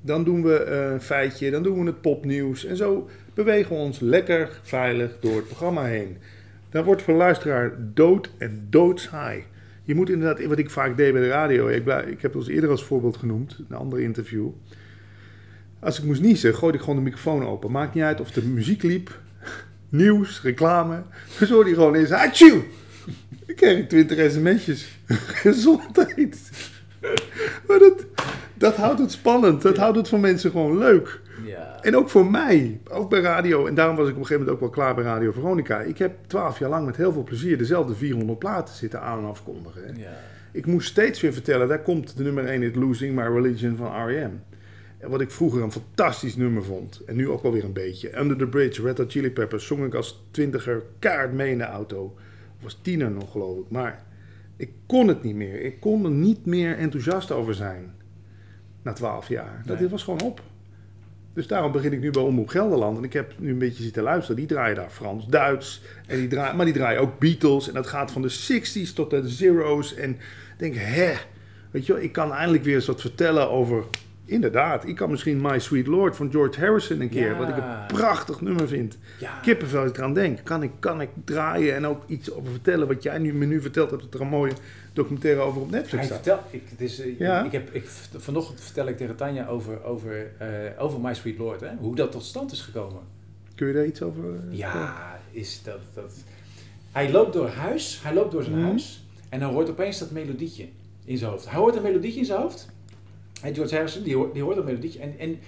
dan 0.00 0.24
doen 0.24 0.42
we 0.42 0.54
eh, 0.56 0.90
een 0.92 1.00
feitje, 1.00 1.50
dan 1.50 1.62
doen 1.62 1.78
we 1.80 1.86
het 1.86 2.00
popnieuws. 2.00 2.64
En 2.64 2.76
zo 2.76 3.08
bewegen 3.36 3.76
we 3.76 3.82
ons 3.82 4.00
lekker 4.00 4.60
veilig 4.62 5.16
door 5.20 5.36
het 5.36 5.46
programma 5.46 5.84
heen. 5.84 6.16
Dan 6.70 6.84
wordt 6.84 7.02
voor 7.02 7.14
luisteraar 7.14 7.76
dood 7.94 8.30
en 8.38 8.66
doodsaai. 8.70 9.44
Je 9.82 9.94
moet 9.94 10.10
inderdaad, 10.10 10.44
wat 10.46 10.58
ik 10.58 10.70
vaak 10.70 10.96
deed 10.96 11.12
bij 11.12 11.22
de 11.22 11.28
radio, 11.28 11.68
ik, 11.68 11.86
ik 11.86 12.22
heb 12.22 12.34
het 12.34 12.48
eerder 12.48 12.70
als 12.70 12.84
voorbeeld 12.84 13.16
genoemd, 13.16 13.58
een 13.68 13.76
ander 13.76 14.00
interview. 14.00 14.48
Als 15.78 15.98
ik 15.98 16.04
moest 16.04 16.20
niezen, 16.20 16.54
gooide 16.54 16.76
ik 16.76 16.84
gewoon 16.84 16.98
de 16.98 17.04
microfoon 17.04 17.46
open. 17.46 17.70
Maakt 17.70 17.94
niet 17.94 18.04
uit 18.04 18.20
of 18.20 18.30
de 18.30 18.42
muziek 18.42 18.82
liep, 18.82 19.20
nieuws, 19.88 20.42
reclame. 20.42 21.02
Dus 21.38 21.50
hoorde 21.50 21.68
hij 21.68 21.78
gewoon 21.78 21.94
eens! 21.94 22.08
Dan 23.46 23.54
kreeg 23.54 23.78
ik 23.78 23.88
twintig 23.88 24.30
sms'jes. 24.30 24.98
Gezondheid. 25.44 26.50
Maar 27.66 27.78
dat, 27.78 28.04
dat 28.58 28.76
houdt 28.76 29.00
het 29.00 29.10
spannend. 29.12 29.62
Dat 29.62 29.76
houdt 29.76 29.96
het 29.96 30.08
voor 30.08 30.20
mensen 30.20 30.50
gewoon 30.50 30.78
leuk. 30.78 31.20
Ja. 31.44 31.78
En 31.82 31.96
ook 31.96 32.08
voor 32.10 32.30
mij, 32.30 32.80
ook 32.90 33.10
bij 33.10 33.20
radio. 33.20 33.66
En 33.66 33.74
daarom 33.74 33.96
was 33.96 34.08
ik 34.08 34.14
op 34.14 34.18
een 34.20 34.26
gegeven 34.26 34.44
moment 34.46 34.54
ook 34.64 34.74
wel 34.74 34.84
klaar 34.84 34.94
bij 34.94 35.04
Radio 35.04 35.32
Veronica. 35.32 35.80
Ik 35.80 35.98
heb 35.98 36.14
twaalf 36.26 36.58
jaar 36.58 36.70
lang 36.70 36.86
met 36.86 36.96
heel 36.96 37.12
veel 37.12 37.22
plezier 37.22 37.58
dezelfde 37.58 37.94
400 37.94 38.38
platen 38.38 38.74
zitten 38.74 39.00
aan- 39.02 39.18
en 39.18 39.24
afkondigen. 39.24 39.82
hè. 39.84 39.88
Ja. 40.02 40.18
Ik 40.52 40.66
moest 40.66 40.88
steeds 40.88 41.20
weer 41.20 41.32
vertellen, 41.32 41.68
daar 41.68 41.82
komt 41.82 42.16
de 42.16 42.22
nummer 42.22 42.44
1 42.48 42.62
in 42.62 42.78
Losing 42.78 43.14
My 43.14 43.22
Religion 43.22 43.76
van 43.76 44.06
R.E.M. 44.06 44.30
En 44.98 45.10
wat 45.10 45.20
ik 45.20 45.30
vroeger 45.30 45.62
een 45.62 45.72
fantastisch 45.72 46.36
nummer 46.36 46.64
vond. 46.64 47.02
En 47.06 47.16
nu 47.16 47.28
ook 47.28 47.42
wel 47.42 47.52
weer 47.52 47.64
een 47.64 47.72
beetje. 47.72 48.18
Under 48.18 48.36
the 48.36 48.46
Bridge, 48.46 48.82
Red 48.82 48.98
Hot 48.98 49.10
Chili 49.12 49.30
Peppers, 49.30 49.66
zong 49.66 49.84
ik 49.84 49.94
als 49.94 50.24
twintiger 50.30 50.82
kaart 50.98 51.32
mee 51.32 51.50
in 51.50 51.58
de 51.58 51.64
auto. 51.64 52.04
Of 52.56 52.62
was 52.62 52.78
tiener 52.82 53.10
nog, 53.10 53.30
geloof 53.32 53.58
ik. 53.58 53.64
Maar 53.68 54.04
ik 54.56 54.70
kon 54.86 55.08
het 55.08 55.22
niet 55.22 55.34
meer. 55.34 55.60
Ik 55.60 55.80
kon 55.80 56.04
er 56.04 56.10
niet 56.10 56.46
meer 56.46 56.76
enthousiast 56.76 57.30
over 57.32 57.54
zijn. 57.54 57.94
Na 58.86 58.92
twaalf 58.92 59.28
jaar. 59.28 59.62
Dat 59.64 59.80
Nee. 59.80 59.88
was 59.88 60.02
gewoon 60.02 60.20
op. 60.20 60.40
Dus 61.34 61.46
daarom 61.46 61.72
begin 61.72 61.92
ik 61.92 62.00
nu 62.00 62.10
bij 62.10 62.22
Omroep 62.22 62.48
Gelderland. 62.48 62.98
En 62.98 63.04
ik 63.04 63.12
heb 63.12 63.32
nu 63.38 63.50
een 63.50 63.58
beetje 63.58 63.82
zitten 63.82 64.02
luisteren. 64.02 64.36
Die 64.36 64.46
draaien 64.46 64.76
daar 64.76 64.90
Frans, 64.90 65.26
Duits. 65.26 65.82
En 66.06 66.16
die 66.18 66.28
draaien, 66.28 66.56
maar 66.56 66.64
die 66.64 66.74
draaien 66.74 67.00
ook 67.00 67.18
Beatles. 67.18 67.68
En 67.68 67.74
dat 67.74 67.86
gaat 67.86 68.10
van 68.12 68.22
de 68.22 68.30
60s 68.30 68.92
tot 68.94 69.10
de 69.10 69.28
zeros. 69.28 69.94
En 69.94 70.10
ik 70.10 70.18
denk, 70.58 70.74
hè. 70.76 71.12
Weet 71.70 71.86
je 71.86 71.92
wel, 71.92 72.02
ik 72.02 72.12
kan 72.12 72.32
eindelijk 72.32 72.64
weer 72.64 72.74
eens 72.74 72.86
wat 72.86 73.00
vertellen 73.00 73.50
over... 73.50 73.84
Inderdaad, 74.28 74.86
ik 74.86 74.96
kan 74.96 75.10
misschien 75.10 75.40
My 75.40 75.58
Sweet 75.58 75.86
Lord 75.86 76.16
van 76.16 76.30
George 76.30 76.60
Harrison 76.60 77.00
een 77.00 77.08
keer... 77.08 77.28
Ja. 77.30 77.36
wat 77.36 77.48
ik 77.48 77.56
een 77.56 77.86
prachtig 77.86 78.40
nummer 78.40 78.68
vind. 78.68 78.98
Ja. 79.18 79.38
Kippenvel 79.42 79.80
als 79.80 79.90
ik 79.90 79.96
eraan 79.96 80.14
denk. 80.14 80.38
Kan 80.44 80.62
ik, 80.62 80.70
kan 80.78 81.00
ik 81.00 81.08
draaien 81.24 81.74
en 81.74 81.86
ook 81.86 82.02
iets 82.06 82.32
over 82.32 82.50
vertellen... 82.50 82.86
wat 82.86 83.02
jij 83.02 83.18
nu, 83.18 83.32
me 83.34 83.46
nu 83.46 83.60
vertelt 83.60 83.90
hebt... 83.90 84.02
dat 84.02 84.14
er 84.14 84.20
een 84.20 84.28
mooie 84.28 84.52
documentaire 84.92 85.40
over 85.40 85.60
op 85.60 85.70
Netflix 85.70 86.04
staat. 86.04 86.16
vertelt, 86.16 86.40
ik, 86.50 86.62
het 86.70 86.80
is, 86.80 87.00
eh, 87.00 87.18
Ja. 87.18 87.44
ik 87.44 87.52
heb, 87.52 87.70
ik, 87.74 87.86
vanochtend 88.16 88.60
vertel 88.60 88.86
ik 88.88 88.96
tegen 88.96 89.16
Tanja 89.16 89.46
over, 89.46 89.84
over, 89.84 90.30
eh, 90.38 90.48
over 90.82 91.00
My 91.00 91.14
Sweet 91.14 91.38
Lord, 91.38 91.60
hè? 91.60 91.68
hoe 91.78 91.94
dat 91.94 92.12
tot 92.12 92.24
stand 92.24 92.52
is 92.52 92.60
gekomen. 92.60 93.02
Kun 93.54 93.66
je 93.66 93.72
daar 93.72 93.86
iets 93.86 94.02
over 94.02 94.22
eh, 94.24 94.30
vertellen? 94.30 94.56
Ja, 94.56 95.20
is 95.30 95.60
dat, 95.64 95.78
dat... 95.94 96.12
Hij 96.92 97.10
loopt 97.10 97.32
door 97.32 97.48
huis, 97.48 98.00
hij 98.02 98.14
loopt 98.14 98.32
door 98.32 98.42
zijn 98.42 98.56
Mhm. 98.58 98.66
huis 98.66 99.04
en 99.28 99.40
dan 99.40 99.52
hoort 99.52 99.70
opeens 99.70 99.98
dat 99.98 100.10
melodietje 100.10 100.66
in 101.04 101.18
zijn 101.18 101.30
hoofd. 101.30 101.50
Hij 101.50 101.58
hoort 101.58 101.76
een 101.76 101.82
melodietje 101.82 102.18
in 102.20 102.26
zijn 102.26 102.40
hoofd. 102.40 102.68
En 103.46 103.54
George 103.54 103.74
Harrison, 103.74 104.02
die 104.02 104.16
hoort, 104.16 104.34
die 104.34 104.42
hoort 104.42 104.56
dat 104.56 104.64
melodietje 104.64 104.98
en, 104.98 105.14
en, 105.18 105.38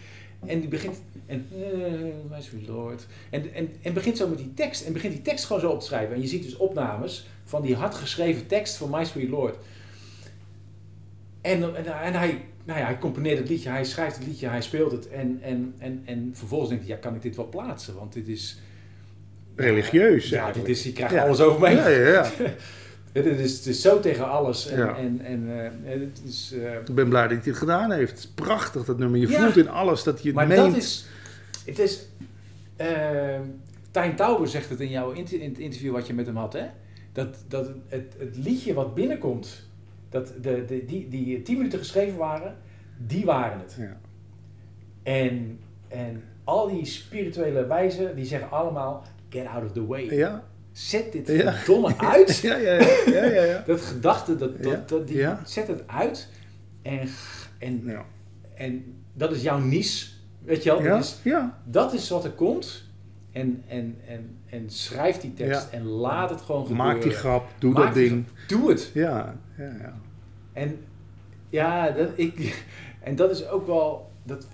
en 0.46 0.60
die 0.60 0.68
begint... 0.68 0.96
En, 1.26 1.46
eh, 1.52 2.30
my 2.30 2.40
sweet 2.40 2.68
lord. 2.68 3.06
En, 3.30 3.54
en, 3.54 3.68
en 3.82 3.92
begint 3.92 4.16
zo 4.16 4.28
met 4.28 4.38
die 4.38 4.54
tekst. 4.54 4.84
En 4.86 4.92
begint 4.92 5.12
die 5.12 5.22
tekst 5.22 5.44
gewoon 5.44 5.60
zo 5.62 5.70
op 5.70 5.80
te 5.80 5.86
schrijven. 5.86 6.14
En 6.14 6.20
je 6.20 6.26
ziet 6.26 6.42
dus 6.42 6.56
opnames 6.56 7.26
van 7.44 7.62
die 7.62 7.74
hard 7.74 7.94
geschreven 7.94 8.46
tekst 8.46 8.76
van 8.76 8.90
My 8.90 9.04
Sweet 9.04 9.28
Lord. 9.28 9.56
En, 11.40 11.76
en, 11.76 11.86
en 12.02 12.14
hij, 12.14 12.40
nou 12.64 12.78
ja, 12.78 12.84
hij 12.84 12.98
componeert 12.98 13.38
het 13.38 13.48
liedje, 13.48 13.68
hij 13.68 13.84
schrijft 13.84 14.16
het 14.16 14.26
liedje, 14.26 14.48
hij 14.48 14.62
speelt 14.62 14.92
het. 14.92 15.08
En, 15.08 15.38
en, 15.42 15.74
en, 15.78 16.02
en 16.04 16.30
vervolgens 16.34 16.70
denkt 16.70 16.84
hij, 16.86 16.94
ja, 16.94 17.00
kan 17.00 17.14
ik 17.14 17.22
dit 17.22 17.36
wel 17.36 17.48
plaatsen? 17.48 17.94
Want 17.94 18.12
dit 18.12 18.28
is... 18.28 18.60
Religieus 19.56 20.28
Ja, 20.28 20.52
dit 20.52 20.68
is, 20.68 20.82
je 20.82 20.92
krijgt 20.92 21.14
Ja. 21.14 21.24
alles 21.24 21.40
over 21.40 21.60
mij. 21.60 21.74
Ja, 21.74 21.88
ja, 21.88 22.08
ja. 22.08 22.30
Het, 23.12 23.24
is, 23.26 23.56
het 23.56 23.66
is 23.66 23.80
zo 23.80 24.00
tegen 24.00 24.28
alles. 24.30 24.66
En, 24.68 24.78
Ja. 24.78 24.96
en, 24.96 25.20
en 25.20 25.64
eh, 25.84 26.00
het 26.00 26.20
is... 26.24 26.52
eh, 26.52 26.74
Ik 26.74 26.94
ben 26.94 27.08
blij 27.08 27.22
dat 27.28 27.30
hij 27.30 27.40
het 27.44 27.56
gedaan 27.56 27.90
heeft. 27.92 28.10
Het 28.10 28.18
is 28.18 28.26
prachtig, 28.26 28.84
dat 28.84 28.98
nummer. 28.98 29.20
Je 29.20 29.28
Ja. 29.28 29.40
voelt 29.42 29.56
in 29.56 29.68
alles 29.68 30.02
dat 30.02 30.20
je 30.22 30.26
het 30.26 30.36
maar 30.36 30.46
meent. 30.46 30.60
dat 30.66 30.76
is... 30.76 31.06
Het 31.66 31.78
is... 31.78 32.06
eh 32.76 33.38
Tijn 33.90 34.16
Tauber 34.16 34.48
zegt 34.48 34.68
het 34.70 34.80
in 34.80 34.88
jouw 34.90 35.10
inter- 35.10 35.40
in 35.40 35.48
het 35.50 35.58
interview 35.58 35.92
wat 35.92 36.06
je 36.06 36.14
met 36.14 36.26
hem 36.26 36.36
had, 36.36 36.52
hè? 36.52 36.66
Dat, 37.12 37.36
dat 37.48 37.70
het, 37.88 38.14
het 38.18 38.36
liedje 38.36 38.74
wat 38.74 38.94
binnenkomt, 38.94 39.66
dat 40.10 40.32
de, 40.42 40.64
de, 40.66 40.84
die, 40.84 41.08
die 41.08 41.42
tien 41.42 41.56
minuten 41.56 41.78
geschreven 41.78 42.18
waren, 42.18 42.56
die 43.06 43.24
waren 43.24 43.58
het. 43.58 43.76
Ja. 43.78 43.96
En, 45.02 45.58
en 45.88 46.22
al 46.44 46.68
die 46.68 46.84
spirituele 46.84 47.66
wijzen, 47.66 48.16
die 48.16 48.24
zeggen 48.24 48.50
allemaal, 48.50 49.04
get 49.28 49.46
out 49.46 49.64
of 49.64 49.72
the 49.72 49.86
way. 49.86 50.14
Ja. 50.14 50.44
Zet 50.78 51.12
dit 51.12 51.28
Ja. 51.28 51.52
verdomme 51.52 51.98
uit. 52.14 52.38
Ja, 52.38 52.56
ja, 52.56 52.72
ja. 52.72 52.86
ja, 53.06 53.24
ja, 53.24 53.42
ja. 53.42 53.62
Dat 53.66 53.80
gedachte, 53.80 54.36
dat, 54.36 54.62
dat, 54.62 54.88
dat, 54.88 55.08
die, 55.08 55.26
zet 55.44 55.66
het 55.68 55.82
uit. 55.86 56.28
En, 56.82 57.08
en, 57.58 57.90
en 58.54 58.94
dat 59.12 59.32
is 59.32 59.42
jouw 59.42 59.58
nies. 59.58 60.20
Weet 60.44 60.62
je 60.62 60.70
wel? 60.70 60.82
Ja, 60.82 60.88
Dat, 60.94 61.02
is, 61.04 61.16
ja. 61.22 61.58
dat 61.64 61.92
is 61.92 62.08
wat 62.08 62.24
er 62.24 62.30
komt. 62.30 62.84
En, 63.32 63.62
en, 63.68 63.96
en, 64.06 64.36
en 64.46 64.70
schrijf 64.70 65.16
die 65.20 65.34
tekst 65.34 65.68
en 65.70 65.84
laat 65.86 66.30
het 66.30 66.40
gewoon 66.40 66.66
gebeuren. 66.66 66.86
Maak 66.92 67.02
die 67.02 67.12
grap, 67.12 67.48
doe 67.58 67.72
Maak 67.72 67.84
dat 67.84 67.94
ding. 67.94 68.24
Doe 68.48 68.68
het. 68.70 68.90
Ja, 68.94 69.36
ja, 69.58 69.64
ja. 69.80 69.94
En 70.52 70.78
ja, 71.48 71.90
dat, 71.90 72.08
ik, 72.14 72.64
en 73.00 73.16
dat 73.16 73.30
is 73.30 73.48
ook 73.48 73.66
wel, 73.66 74.10
dat, 74.22 74.46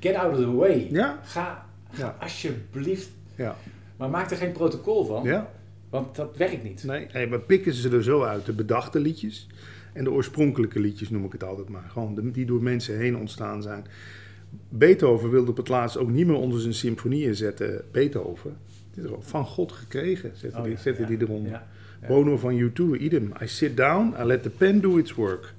get 0.00 0.14
out 0.14 0.32
of 0.32 0.38
the 0.38 0.52
way. 0.54 0.88
Ja, 0.90 1.18
Ga, 1.24 1.66
ga 1.90 2.04
Ja. 2.06 2.16
alsjeblieft, 2.20 3.08
ja. 3.34 3.56
maar 3.96 4.10
maak 4.10 4.30
er 4.30 4.36
geen 4.36 4.52
protocol 4.52 5.04
van, 5.04 5.22
ja. 5.22 5.50
Want 5.90 6.16
dat 6.16 6.36
werkt 6.36 6.62
niet. 6.62 6.84
Nee, 6.84 7.06
nee, 7.12 7.26
maar 7.26 7.40
pikken 7.40 7.74
ze 7.74 7.90
er 7.90 8.02
zo 8.02 8.22
uit. 8.22 8.46
De 8.46 8.52
bedachte 8.52 9.00
liedjes 9.00 9.46
en 9.92 10.04
de 10.04 10.10
oorspronkelijke 10.10 10.80
liedjes 10.80 11.10
noem 11.10 11.24
ik 11.24 11.32
het 11.32 11.44
altijd 11.44 11.68
maar. 11.68 11.88
Gewoon 11.88 12.14
de, 12.14 12.30
die 12.30 12.46
door 12.46 12.62
mensen 12.62 12.96
heen 12.96 13.16
ontstaan 13.16 13.62
zijn. 13.62 13.86
Beethoven 14.68 15.30
wilde 15.30 15.50
op 15.50 15.56
het 15.56 15.68
laatst 15.68 15.96
ook 15.96 16.10
niet 16.10 16.26
meer 16.26 16.36
onder 16.36 16.60
zijn 16.60 16.74
symfonieën 16.74 17.34
zetten. 17.34 17.84
Beethoven. 17.92 18.56
Dit 18.94 19.04
is 19.04 19.10
ook 19.10 19.22
van 19.22 19.44
God 19.44 19.72
gekregen, 19.72 20.30
zette, 20.34 20.56
Oh, 20.56 20.62
die, 20.62 20.72
ja, 20.72 20.78
zette 20.78 21.00
ja, 21.00 21.08
die 21.08 21.20
eronder. 21.20 21.50
Ja. 21.50 21.66
Bono 22.08 22.36
van 22.36 22.70
U2, 22.70 23.00
idem. 23.00 23.32
I 23.42 23.46
sit 23.46 23.76
down, 23.76 24.14
I 24.20 24.24
let 24.24 24.42
the 24.42 24.50
pen 24.50 24.80
do 24.80 24.98
its 24.98 25.14
work. 25.14 25.54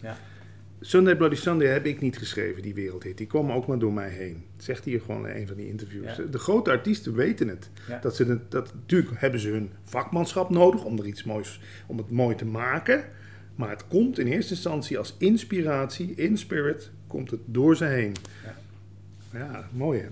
Sunday 0.81 1.15
Bloody 1.15 1.35
Sunday 1.35 1.67
heb 1.67 1.85
ik 1.85 2.01
niet 2.01 2.17
geschreven, 2.17 2.61
die 2.61 2.73
wereldhit. 2.73 3.17
Die 3.17 3.27
kwam 3.27 3.51
ook 3.51 3.67
maar 3.67 3.79
door 3.79 3.93
mij 3.93 4.09
heen. 4.09 4.43
Dat 4.55 4.65
zegt 4.65 4.85
hij 4.85 4.99
gewoon 4.99 5.27
in 5.27 5.35
een 5.35 5.47
van 5.47 5.55
die 5.55 5.67
interviews. 5.67 6.15
Ja. 6.15 6.23
De 6.23 6.39
grote 6.39 6.71
artiesten 6.71 7.15
weten 7.15 7.47
het. 7.47 7.69
Ja. 7.87 7.99
Dat 7.99 8.15
ze 8.15 8.23
het, 8.23 8.51
dat, 8.51 8.73
natuurlijk 8.73 9.19
hebben 9.19 9.39
ze 9.39 9.49
hun 9.49 9.71
vakmanschap 9.83 10.49
nodig 10.49 10.83
om 10.83 10.99
er 10.99 11.05
iets 11.05 11.23
moois, 11.23 11.61
om 11.87 11.97
het 11.97 12.11
mooi 12.11 12.35
te 12.35 12.45
maken. 12.45 13.03
Maar 13.55 13.69
het 13.69 13.87
komt 13.87 14.19
in 14.19 14.27
eerste 14.27 14.53
instantie 14.53 14.97
als 14.97 15.15
inspiratie, 15.17 16.13
in 16.15 16.37
spirit, 16.37 16.91
komt 17.07 17.31
het 17.31 17.41
door 17.45 17.75
ze 17.75 17.85
heen. 17.85 18.15
Ja. 18.43 18.55
Ja, 19.39 19.67
mooi 19.71 19.99
hè? 19.99 20.07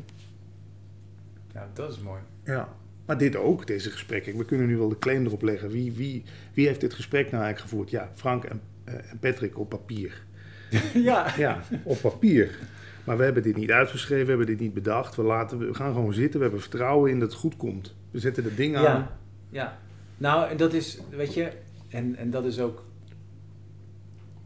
ja, 1.54 1.70
dat 1.74 1.92
is 1.92 2.00
mooi. 2.00 2.22
Ja. 2.44 2.76
Maar 3.06 3.18
dit 3.18 3.36
ook, 3.36 3.68
deze 3.68 3.92
gesprekken. 3.92 4.38
We 4.38 4.46
kunnen 4.46 4.68
nu 4.68 4.78
wel 4.78 4.90
de 4.90 5.00
claim 5.00 5.26
erop 5.26 5.42
leggen. 5.42 5.70
Wie, 5.70 5.92
wie, 5.92 6.24
wie 6.54 6.68
heeft 6.68 6.82
dit 6.82 6.94
gesprek 6.94 7.32
nou 7.32 7.44
eigenlijk 7.44 7.72
gevoerd? 7.72 7.90
Ja, 7.90 8.12
Frank 8.16 8.44
en, 8.44 8.62
eh, 8.84 8.94
en 8.94 9.20
Patrick 9.20 9.60
op 9.60 9.70
papier. 9.70 10.26
ja. 10.94 11.34
Ja, 11.38 11.62
op 11.84 12.02
papier. 12.02 12.60
Maar 13.04 13.18
we 13.18 13.24
hebben 13.24 13.44
dit 13.44 13.56
niet 13.56 13.72
uitgeschreven, 13.72 14.24
we 14.24 14.30
hebben 14.30 14.48
dit 14.48 14.60
niet 14.60 14.74
bedacht. 14.74 15.16
We, 15.16 15.24
laten, 15.24 15.58
we 15.60 15.74
gaan 15.74 15.94
gewoon 15.94 16.14
zitten, 16.14 16.36
we 16.40 16.46
hebben 16.46 16.62
vertrouwen 16.62 17.12
in 17.12 17.20
dat 17.20 17.30
het 17.32 17.40
goed 17.40 17.58
komt. 17.58 17.96
We 18.12 18.20
zetten 18.20 18.44
het 18.44 18.58
ding 18.58 18.76
aan. 18.76 18.84
Ja, 18.84 19.18
ja. 19.50 19.78
Nou, 20.18 20.50
en 20.50 20.58
dat 20.58 20.74
is, 20.74 21.00
weet 21.10 21.34
je, 21.34 21.52
en, 21.90 22.16
en 22.16 22.30
dat 22.30 22.46
is 22.46 22.60
ook. 22.60 22.84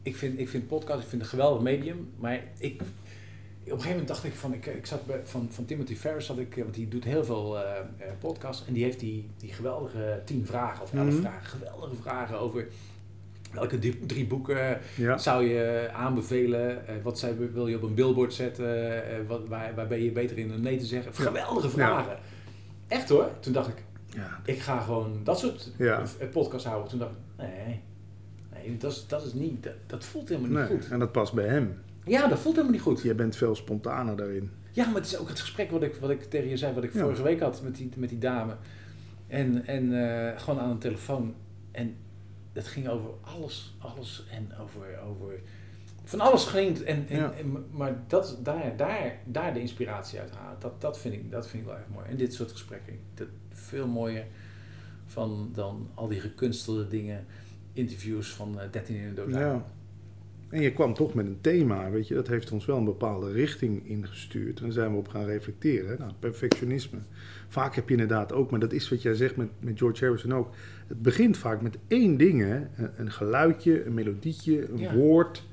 Ik 0.04 0.16
vind, 0.16 0.40
ik 0.40 0.50
vind 0.50 0.68
podcast, 0.68 1.02
ik 1.04 1.08
vind 1.10 1.22
een 1.22 1.28
geweldig 1.28 1.62
medium, 1.62 2.10
maar 2.20 2.40
ik. 2.58 2.82
Op 2.82 3.68
een 3.68 3.84
gegeven 3.84 3.90
moment 3.90 4.08
dacht 4.08 4.24
ik 4.24 4.34
van, 4.34 4.54
ik, 4.54 4.66
ik 4.66 4.86
zat 4.86 5.06
bij, 5.06 5.22
van, 5.24 5.48
van 5.52 5.66
Timothy 5.66 5.96
Ferris, 5.96 6.28
had 6.28 6.38
ik, 6.38 6.56
want 6.56 6.74
die 6.74 6.88
doet 6.88 7.04
heel 7.04 7.24
veel 7.24 7.60
eh, 7.60 7.66
podcasts 8.20 8.68
en 8.68 8.74
die 8.74 8.84
heeft 8.84 9.00
die, 9.00 9.30
die 9.38 9.54
geweldige 9.54 10.22
tien 10.26 10.46
vragen 10.46 10.84
of 10.84 10.94
elf 10.94 11.06
Mhm. 11.06 11.22
vragen, 11.22 11.46
geweldige 11.60 11.96
vragen 12.02 12.40
over 12.40 12.68
welke 13.52 13.80
drie, 13.80 14.06
drie 14.06 14.28
boeken 14.28 14.80
Ja. 14.98 15.18
zou 15.18 15.44
je 15.46 15.90
aanbevelen, 15.94 16.88
eh, 16.88 16.96
wat 17.04 17.20
zij, 17.20 17.36
wil 17.54 17.68
je 17.68 17.76
op 17.76 17.82
een 17.84 17.94
billboard 17.94 18.34
zetten, 18.34 19.04
eh, 19.10 19.18
wat, 19.28 19.48
waar, 19.48 19.76
waar 19.76 19.88
ben 19.88 20.04
je 20.04 20.12
beter 20.12 20.38
in 20.38 20.48
dan 20.48 20.62
nee 20.62 20.78
te 20.78 20.86
zeggen. 20.86 21.14
Geweldige 21.14 21.70
vragen. 21.70 22.18
Echt 22.88 23.10
hoor. 23.10 23.30
Toen 23.40 23.54
dacht 23.54 23.68
ik, 23.68 23.84
Ja. 24.16 24.40
ik 24.46 24.60
ga 24.60 24.80
gewoon 24.80 25.20
dat 25.24 25.40
soort 25.40 25.72
eh, 25.78 26.00
podcasts 26.32 26.68
houden. 26.68 26.90
Toen 26.90 27.00
dacht 27.00 27.12
ik, 27.12 27.18
nee, 27.46 27.82
nee 28.54 28.78
dat, 28.78 28.92
is, 28.92 29.08
dat 29.08 29.26
is 29.26 29.34
niet, 29.34 29.64
dat, 29.64 29.74
dat 29.88 30.06
voelt 30.06 30.30
helemaal 30.30 30.50
niet 30.62 30.70
Nee, 30.70 30.80
goed. 30.80 30.90
en 30.92 31.00
dat 31.00 31.12
past 31.12 31.34
bij 31.34 31.48
hem. 31.48 31.78
Ja, 32.06 32.28
dat 32.28 32.40
voelt 32.40 32.56
helemaal 32.56 32.76
niet 32.76 32.86
goed. 32.86 33.02
Jij 33.02 33.16
bent 33.16 33.36
veel 33.36 33.56
spontaner 33.56 34.16
daarin. 34.16 34.52
Ja, 34.72 34.86
maar 34.86 34.96
het 34.96 35.06
is 35.06 35.18
ook 35.18 35.28
het 35.30 35.40
gesprek 35.40 35.72
wat 35.72 35.84
ik, 35.84 35.96
wat 35.96 36.10
ik 36.10 36.24
tegen 36.24 36.50
je 36.50 36.58
zei, 36.58 36.74
wat 36.74 36.84
ik 36.84 36.92
vorige 36.92 37.24
week 37.24 37.40
had 37.40 37.62
met 37.64 37.76
die, 37.76 37.90
met 37.96 38.10
die 38.10 38.18
dame. 38.18 38.56
En, 39.28 39.66
en 39.66 39.84
gewoon 40.40 40.60
aan 40.60 40.72
de 40.72 40.78
telefoon. 40.78 41.34
En 41.72 41.96
het 42.54 42.68
ging 42.68 42.88
over 42.88 43.10
alles, 43.22 43.76
alles 43.80 44.24
en 44.32 44.52
over, 44.60 45.00
over 45.00 45.40
van 46.04 46.20
alles 46.20 46.46
ging. 46.46 46.78
En, 46.80 47.08
en, 47.08 47.18
Ja. 47.18 47.32
en- 47.34 47.66
maar 47.72 48.04
dat, 48.08 48.38
daar, 48.44 48.78
daar, 48.78 49.18
daar 49.26 49.54
de 49.54 49.60
inspiratie 49.60 50.20
uit 50.20 50.32
halen, 50.32 50.60
dat, 50.60 50.82
dat, 50.82 51.00
vind 51.00 51.14
ik, 51.14 51.32
dat 51.32 51.48
vind 51.48 51.62
ik 51.64 51.68
wel 51.70 51.78
erg 51.78 51.88
mooi. 51.94 52.06
En 52.08 52.18
dit 52.18 52.34
soort 52.34 52.52
gesprekken, 52.52 53.00
dat 53.14 53.28
veel 53.50 53.88
mooier 53.88 54.26
van 55.06 55.50
dan 55.54 55.90
al 55.94 56.08
die 56.08 56.20
gekunstelde 56.20 56.88
dingen, 56.88 57.26
interviews 57.74 58.34
van 58.34 58.60
eh, 58.60 58.72
13 58.72 58.96
in 58.96 59.04
een 59.08 59.16
dozijn. 59.16 59.46
Ja. 59.46 59.66
En 60.52 60.62
je 60.62 60.72
kwam 60.72 60.94
toch 60.94 61.14
met 61.14 61.26
een 61.26 61.42
thema, 61.42 61.90
weet 61.90 62.08
je. 62.08 62.14
Dat 62.14 62.28
heeft 62.28 62.52
ons 62.52 62.66
wel 62.66 62.78
een 62.78 62.86
bepaalde 62.86 63.32
richting 63.32 63.88
ingestuurd. 63.88 64.58
En 64.60 64.64
daar 64.64 64.74
zijn 64.74 64.92
we 64.92 64.98
op 64.98 65.08
gaan 65.08 65.26
reflecteren. 65.26 66.00
Nou, 66.00 66.12
perfectionisme. 66.20 66.98
Vaak 67.48 67.76
heb 67.76 67.86
je 67.88 67.92
inderdaad 67.94 68.34
ook, 68.34 68.52
maar 68.52 68.60
dat 68.60 68.74
is 68.74 68.90
wat 68.90 69.02
jij 69.02 69.16
zegt 69.16 69.36
met, 69.36 69.48
met 69.60 69.78
George 69.78 70.06
Harrison 70.06 70.34
ook. 70.34 70.50
Het 70.88 71.02
begint 71.02 71.38
vaak 71.38 71.62
met 71.62 71.78
één 71.88 72.18
ding, 72.18 72.42
hè. 72.42 72.56
Een, 72.56 72.90
een 72.96 73.12
geluidje, 73.12 73.86
een 73.86 73.94
melodietje, 73.94 74.70
een 74.70 74.78
Ja. 74.80 74.94
woord. 74.94 75.50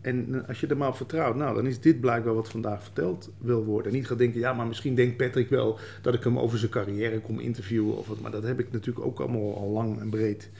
En 0.00 0.46
als 0.46 0.60
je 0.60 0.66
er 0.66 0.76
maar 0.76 0.88
op 0.88 0.96
vertrouwt, 0.96 1.36
nou, 1.36 1.54
dan 1.54 1.66
is 1.66 1.80
dit 1.80 2.00
blijkbaar 2.00 2.34
wat 2.34 2.48
vandaag 2.50 2.82
verteld 2.82 3.30
wil 3.38 3.64
worden. 3.64 3.92
En 3.92 3.98
niet 3.98 4.06
gaat 4.06 4.18
denken, 4.18 4.40
ja, 4.40 4.52
maar 4.52 4.66
misschien 4.66 4.94
denkt 4.94 5.16
Patrick 5.16 5.48
wel 5.48 5.78
dat 6.02 6.14
ik 6.14 6.24
hem 6.24 6.38
over 6.38 6.58
zijn 6.58 6.70
carrière 6.70 7.20
kom 7.20 7.38
interviewen. 7.40 7.96
Of 7.96 8.06
wat, 8.08 8.20
maar 8.20 8.30
dat 8.30 8.42
heb 8.42 8.60
ik 8.60 8.72
natuurlijk 8.72 9.06
ook 9.06 9.20
allemaal 9.20 9.56
al 9.56 9.70
lang 9.70 10.00
en 10.00 10.10
breed. 10.10 10.50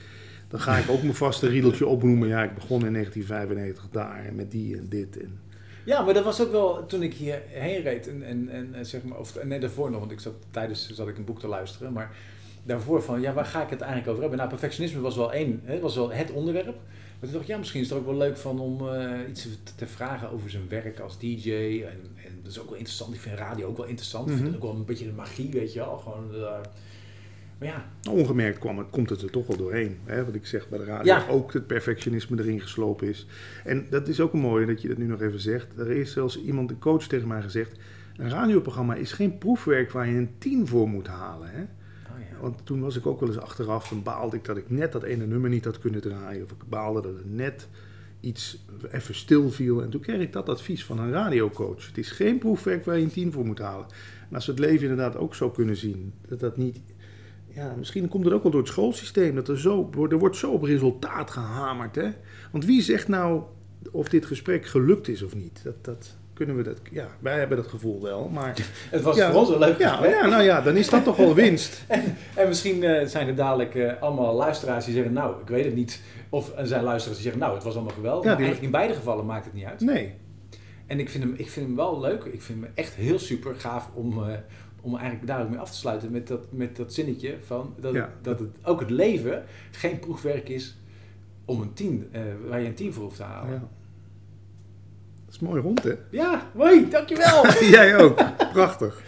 Dan 0.49 0.61
ga 0.61 0.77
ik 0.77 0.91
ook 0.91 1.03
mijn 1.03 1.15
vaste 1.15 1.49
riedeltje 1.49 1.87
opnoemen. 1.87 2.29
Ja, 2.29 2.43
ik 2.43 2.55
begon 2.55 2.87
in 2.87 2.93
1995 2.93 3.89
daar 3.91 4.25
en 4.25 4.35
met 4.35 4.51
die 4.51 4.77
en 4.77 4.87
dit. 4.89 5.21
En, 5.21 5.41
Ja, 5.85 6.03
maar 6.03 6.15
dat 6.15 6.25
was 6.25 6.41
ook 6.41 6.51
wel 6.51 6.87
toen 6.87 7.03
ik 7.03 7.15
hierheen 7.15 7.83
reed. 7.83 8.09
En, 8.09 8.23
en, 8.23 8.49
en, 8.49 8.75
en 8.75 8.87
zeg 8.87 9.03
maar, 9.03 9.19
of 9.19 9.45
nee, 9.45 9.61
daarvoor 9.61 9.91
nog, 9.91 10.01
want 10.01 10.13
ik 10.13 10.21
zat 10.21 10.35
tijdens 10.51 10.91
zat 10.91 11.09
ik 11.09 11.17
een 11.17 11.25
boek 11.25 11.41
te 11.41 11.49
luisteren. 11.49 11.93
Maar 11.93 12.17
daarvoor 12.63 13.03
van, 13.03 13.21
ja, 13.21 13.33
waar 13.33 13.45
ga 13.45 13.63
ik 13.63 13.71
het 13.71 13.81
eigenlijk 13.81 14.11
over 14.11 14.21
hebben? 14.21 14.39
Nou, 14.39 14.51
perfectionisme 14.51 15.01
was 15.01 15.17
wel 15.17 15.33
één, 15.33 15.61
hè, 15.65 15.81
was 15.81 15.95
wel 15.95 16.13
het 16.13 16.31
onderwerp. 16.31 16.77
Maar 17.25 17.33
toen 17.33 17.33
dacht 17.33 17.43
ik, 17.43 17.51
ja, 17.51 17.59
misschien 17.59 17.81
is 17.81 17.89
het 17.89 17.99
ook 17.99 18.07
wel 18.07 18.17
leuk 18.17 18.37
van 18.37 18.61
om 18.61 18.89
uh, 18.89 19.11
iets 19.29 19.49
te, 19.77 19.87
vragen 19.87 20.31
over 20.31 20.51
zijn 20.51 20.69
werk 20.69 21.01
als 21.01 21.19
DJ. 21.19 21.51
En, 21.53 22.01
en, 22.25 22.41
dat 22.43 22.53
is 22.53 22.59
ook 22.59 22.69
wel 22.69 22.79
interessant. 22.79 23.15
Ik 23.15 23.21
vind 23.21 23.39
radio 23.39 23.69
ook 23.69 23.77
wel 23.77 23.87
interessant. 23.87 24.29
Ik 24.29 24.35
vind 24.35 24.47
het 24.47 24.57
ook 24.57 24.63
wel 24.63 24.75
een 24.75 24.85
beetje 24.85 25.07
de 25.07 25.13
magie, 25.13 25.51
weet 25.51 25.73
je 25.73 25.79
wel. 25.79 25.97
Gewoon, 25.97 26.31
uh, 26.35 26.57
maar 27.65 27.73
ja. 28.05 28.11
Ongemerkt 28.11 28.59
kwam, 28.59 28.91
komt 28.91 29.11
het 29.11 29.23
er 29.23 29.31
toch 29.31 29.47
wel 29.47 29.57
doorheen. 29.57 29.99
Hè? 30.05 30.25
Wat 30.25 30.35
ik 30.35 30.47
zeg 30.47 30.69
bij 30.69 30.79
de 30.79 30.85
radio, 30.85 31.15
ja. 31.15 31.27
ook 31.29 31.53
het 31.53 31.67
perfectionisme 31.67 32.39
erin 32.39 32.61
geslopen 32.61 33.09
is. 33.09 33.27
En 33.65 33.87
dat 33.91 34.09
is 34.09 34.21
ook 34.21 34.33
een 34.33 34.39
mooie 34.39 34.67
dat 34.67 34.83
je 34.83 34.89
dat 34.89 34.99
nu 34.99 35.07
nog 35.07 35.21
even 35.21 35.41
zegt. 35.41 35.79
Er 35.79 35.91
is 35.91 36.13
zelfs 36.13 36.43
iemand, 36.43 36.71
een 36.71 36.79
coach 36.79 37.07
tegen 37.07 37.29
mij 37.29 37.43
gezegd... 37.43 37.79
een 38.17 38.31
radioprogramma 38.31 38.95
is 38.95 39.13
geen 39.13 39.39
proefwerk 39.39 39.91
waar 39.91 40.09
je 40.09 40.17
een 40.17 40.35
tien 40.39 40.67
voor 40.67 40.89
moet 40.89 41.07
halen. 41.07 41.51
Hè? 41.51 41.65
Want 42.41 42.67
toen 42.67 42.81
was 42.81 42.97
ik 42.97 43.07
ook 43.07 43.21
wel 43.21 43.29
eens 43.29 43.39
achteraf, 43.39 43.89
dan 43.89 44.03
baalde 44.03 44.37
ik 44.37 44.45
dat 44.45 44.57
ik 44.57 44.71
net 44.71 44.93
dat 44.93 45.03
ene 45.03 45.27
nummer 45.27 45.51
niet 45.51 45.65
had 45.65 45.79
kunnen 45.79 46.01
draaien. 46.01 46.45
Of 46.45 46.51
ik 46.51 46.69
baalde 46.69 47.03
dat 47.03 47.15
het 47.15 47.35
net 47.35 47.69
iets 48.21 48.65
even 48.91 49.15
stil 49.15 49.51
viel. 49.51 49.83
En 49.83 49.91
toen 49.91 50.01
kreeg 50.01 50.21
ik 50.21 50.33
dat 50.33 50.49
advies 50.49 50.85
van 50.85 50.99
een 50.99 51.11
radiocoach. 51.11 51.87
Het 51.87 51.99
is 51.99 52.11
geen 52.11 52.39
proefwerk 52.39 52.85
waar 52.85 52.97
je 52.97 53.05
een 53.05 53.11
tien 53.11 53.33
voor 53.33 53.47
moet 53.47 53.59
halen. 53.59 53.87
En 54.29 54.35
als 54.35 54.47
we 54.47 54.53
het 54.53 54.61
leven 54.61 54.83
inderdaad 54.83 55.17
ook 55.17 55.35
zo 55.35 55.51
kunnen 55.51 55.77
zien, 55.77 56.13
dat 56.29 56.41
dat 56.41 56.57
niet... 56.57 56.81
Ja, 57.55 57.75
misschien 57.77 58.09
komt 58.09 58.25
het 58.25 58.35
ook 58.35 58.43
wel 58.43 58.53
door 58.53 58.61
het 58.61 58.71
schoolsysteem. 58.71 59.35
Dat 59.35 59.49
er, 59.49 59.61
zo, 59.61 59.91
er 60.11 60.19
wordt 60.19 60.37
zo 60.37 60.51
op 60.51 60.63
resultaat 60.63 61.31
gehamerd. 61.31 61.95
Hè? 61.95 62.09
Want 62.53 62.65
wie 62.65 62.83
zegt 62.83 63.09
nou 63.09 63.43
of 63.93 64.09
dit 64.09 64.27
gesprek 64.27 64.67
gelukt 64.67 65.09
is 65.09 65.23
of 65.23 65.35
niet? 65.35 65.61
Dat, 65.65 65.85
dat, 65.85 66.17
kunnen 66.35 66.57
we 66.57 66.63
dat... 66.63 66.79
Ja, 66.91 67.09
wij 67.19 67.39
hebben 67.39 67.57
dat 67.57 67.67
gevoel 67.67 68.03
wel, 68.03 68.29
maar... 68.29 68.57
Het 68.91 69.03
was 69.03 69.21
voor 69.21 69.35
ons 69.35 69.49
een 69.49 69.59
leuk 69.59 69.79
ja, 69.79 70.07
ja, 70.07 70.27
nou 70.27 70.43
ja, 70.43 70.61
dan 70.61 70.77
is 70.77 70.89
dat 70.89 71.05
toch 71.05 71.17
wel 71.17 71.35
winst. 71.35 71.85
en, 71.89 72.17
en, 72.35 72.49
misschien 72.49 72.83
uh, 72.83 73.07
zijn 73.07 73.29
er 73.29 73.35
dadelijk 73.35 73.75
uh, 73.75 73.93
allemaal 74.01 74.35
luisteraars 74.35 74.85
die 74.85 74.95
zeggen... 74.95 75.13
Nou, 75.13 75.41
ik 75.41 75.49
weet 75.49 75.65
het 75.65 75.75
niet. 75.75 76.01
Of 76.29 76.53
er 76.57 76.67
zijn 76.67 76.83
luisteraars 76.83 77.19
die 77.19 77.31
zeggen... 77.31 77.41
Nou, 77.41 77.55
het 77.55 77.65
was 77.65 77.75
allemaal 77.75 77.95
geweldig. 77.95 78.25
Ja, 78.25 78.31
eigenlijk 78.31 78.63
in 78.63 78.71
beide 78.71 78.95
gevallen 78.95 79.27
maakt 79.27 79.45
het 79.45 79.55
niet 79.55 79.65
uit. 79.65 79.81
Nee. 79.81 80.15
En 80.87 81.01
ik 81.01 81.11
vind 81.11 81.25
hem, 81.25 81.35
ik 81.37 81.51
vind 81.51 81.67
hem 81.67 81.77
wel 81.77 82.01
leuk. 82.01 82.25
Ik 82.25 82.43
vind 82.43 82.61
hem 82.61 82.71
echt 82.75 82.95
heel 82.95 83.19
super 83.19 83.55
gaaf 83.55 83.91
om... 83.95 84.19
Uh, 84.19 84.33
om 84.85 84.97
eigenlijk 84.97 85.27
daar 85.27 85.43
ook 85.43 85.51
mee 85.51 85.59
af 85.59 85.71
te 85.71 85.77
sluiten 85.77 86.11
met 86.11 86.29
dat, 86.29 86.47
met 86.51 86.77
dat 86.77 86.93
zinnetje 86.93 87.37
van 87.45 87.75
dat, 87.81 87.95
ja. 87.95 88.13
dat 88.23 88.39
het, 88.39 88.51
ook 88.63 88.81
het 88.81 88.91
leven 88.91 89.45
geen 89.71 89.99
proefwerk 89.99 90.49
is 90.49 90.77
om 91.45 91.61
een 91.61 91.73
tien, 91.73 92.11
waar 92.49 92.61
je 92.61 92.67
een 92.67 92.75
tien 92.75 92.93
voor 92.93 93.03
hoeft 93.03 93.17
te 93.17 93.23
halen. 93.23 93.53
Ja 93.53 93.69
is 95.35 95.41
mooi 95.41 95.63
rond, 95.63 95.83
hè? 95.83 95.93
Ja, 96.11 96.51
mooi, 96.55 96.89
dankjewel. 96.89 97.47
Jij 97.77 97.97
ook. 97.97 98.23
Prachtig. 98.53 99.03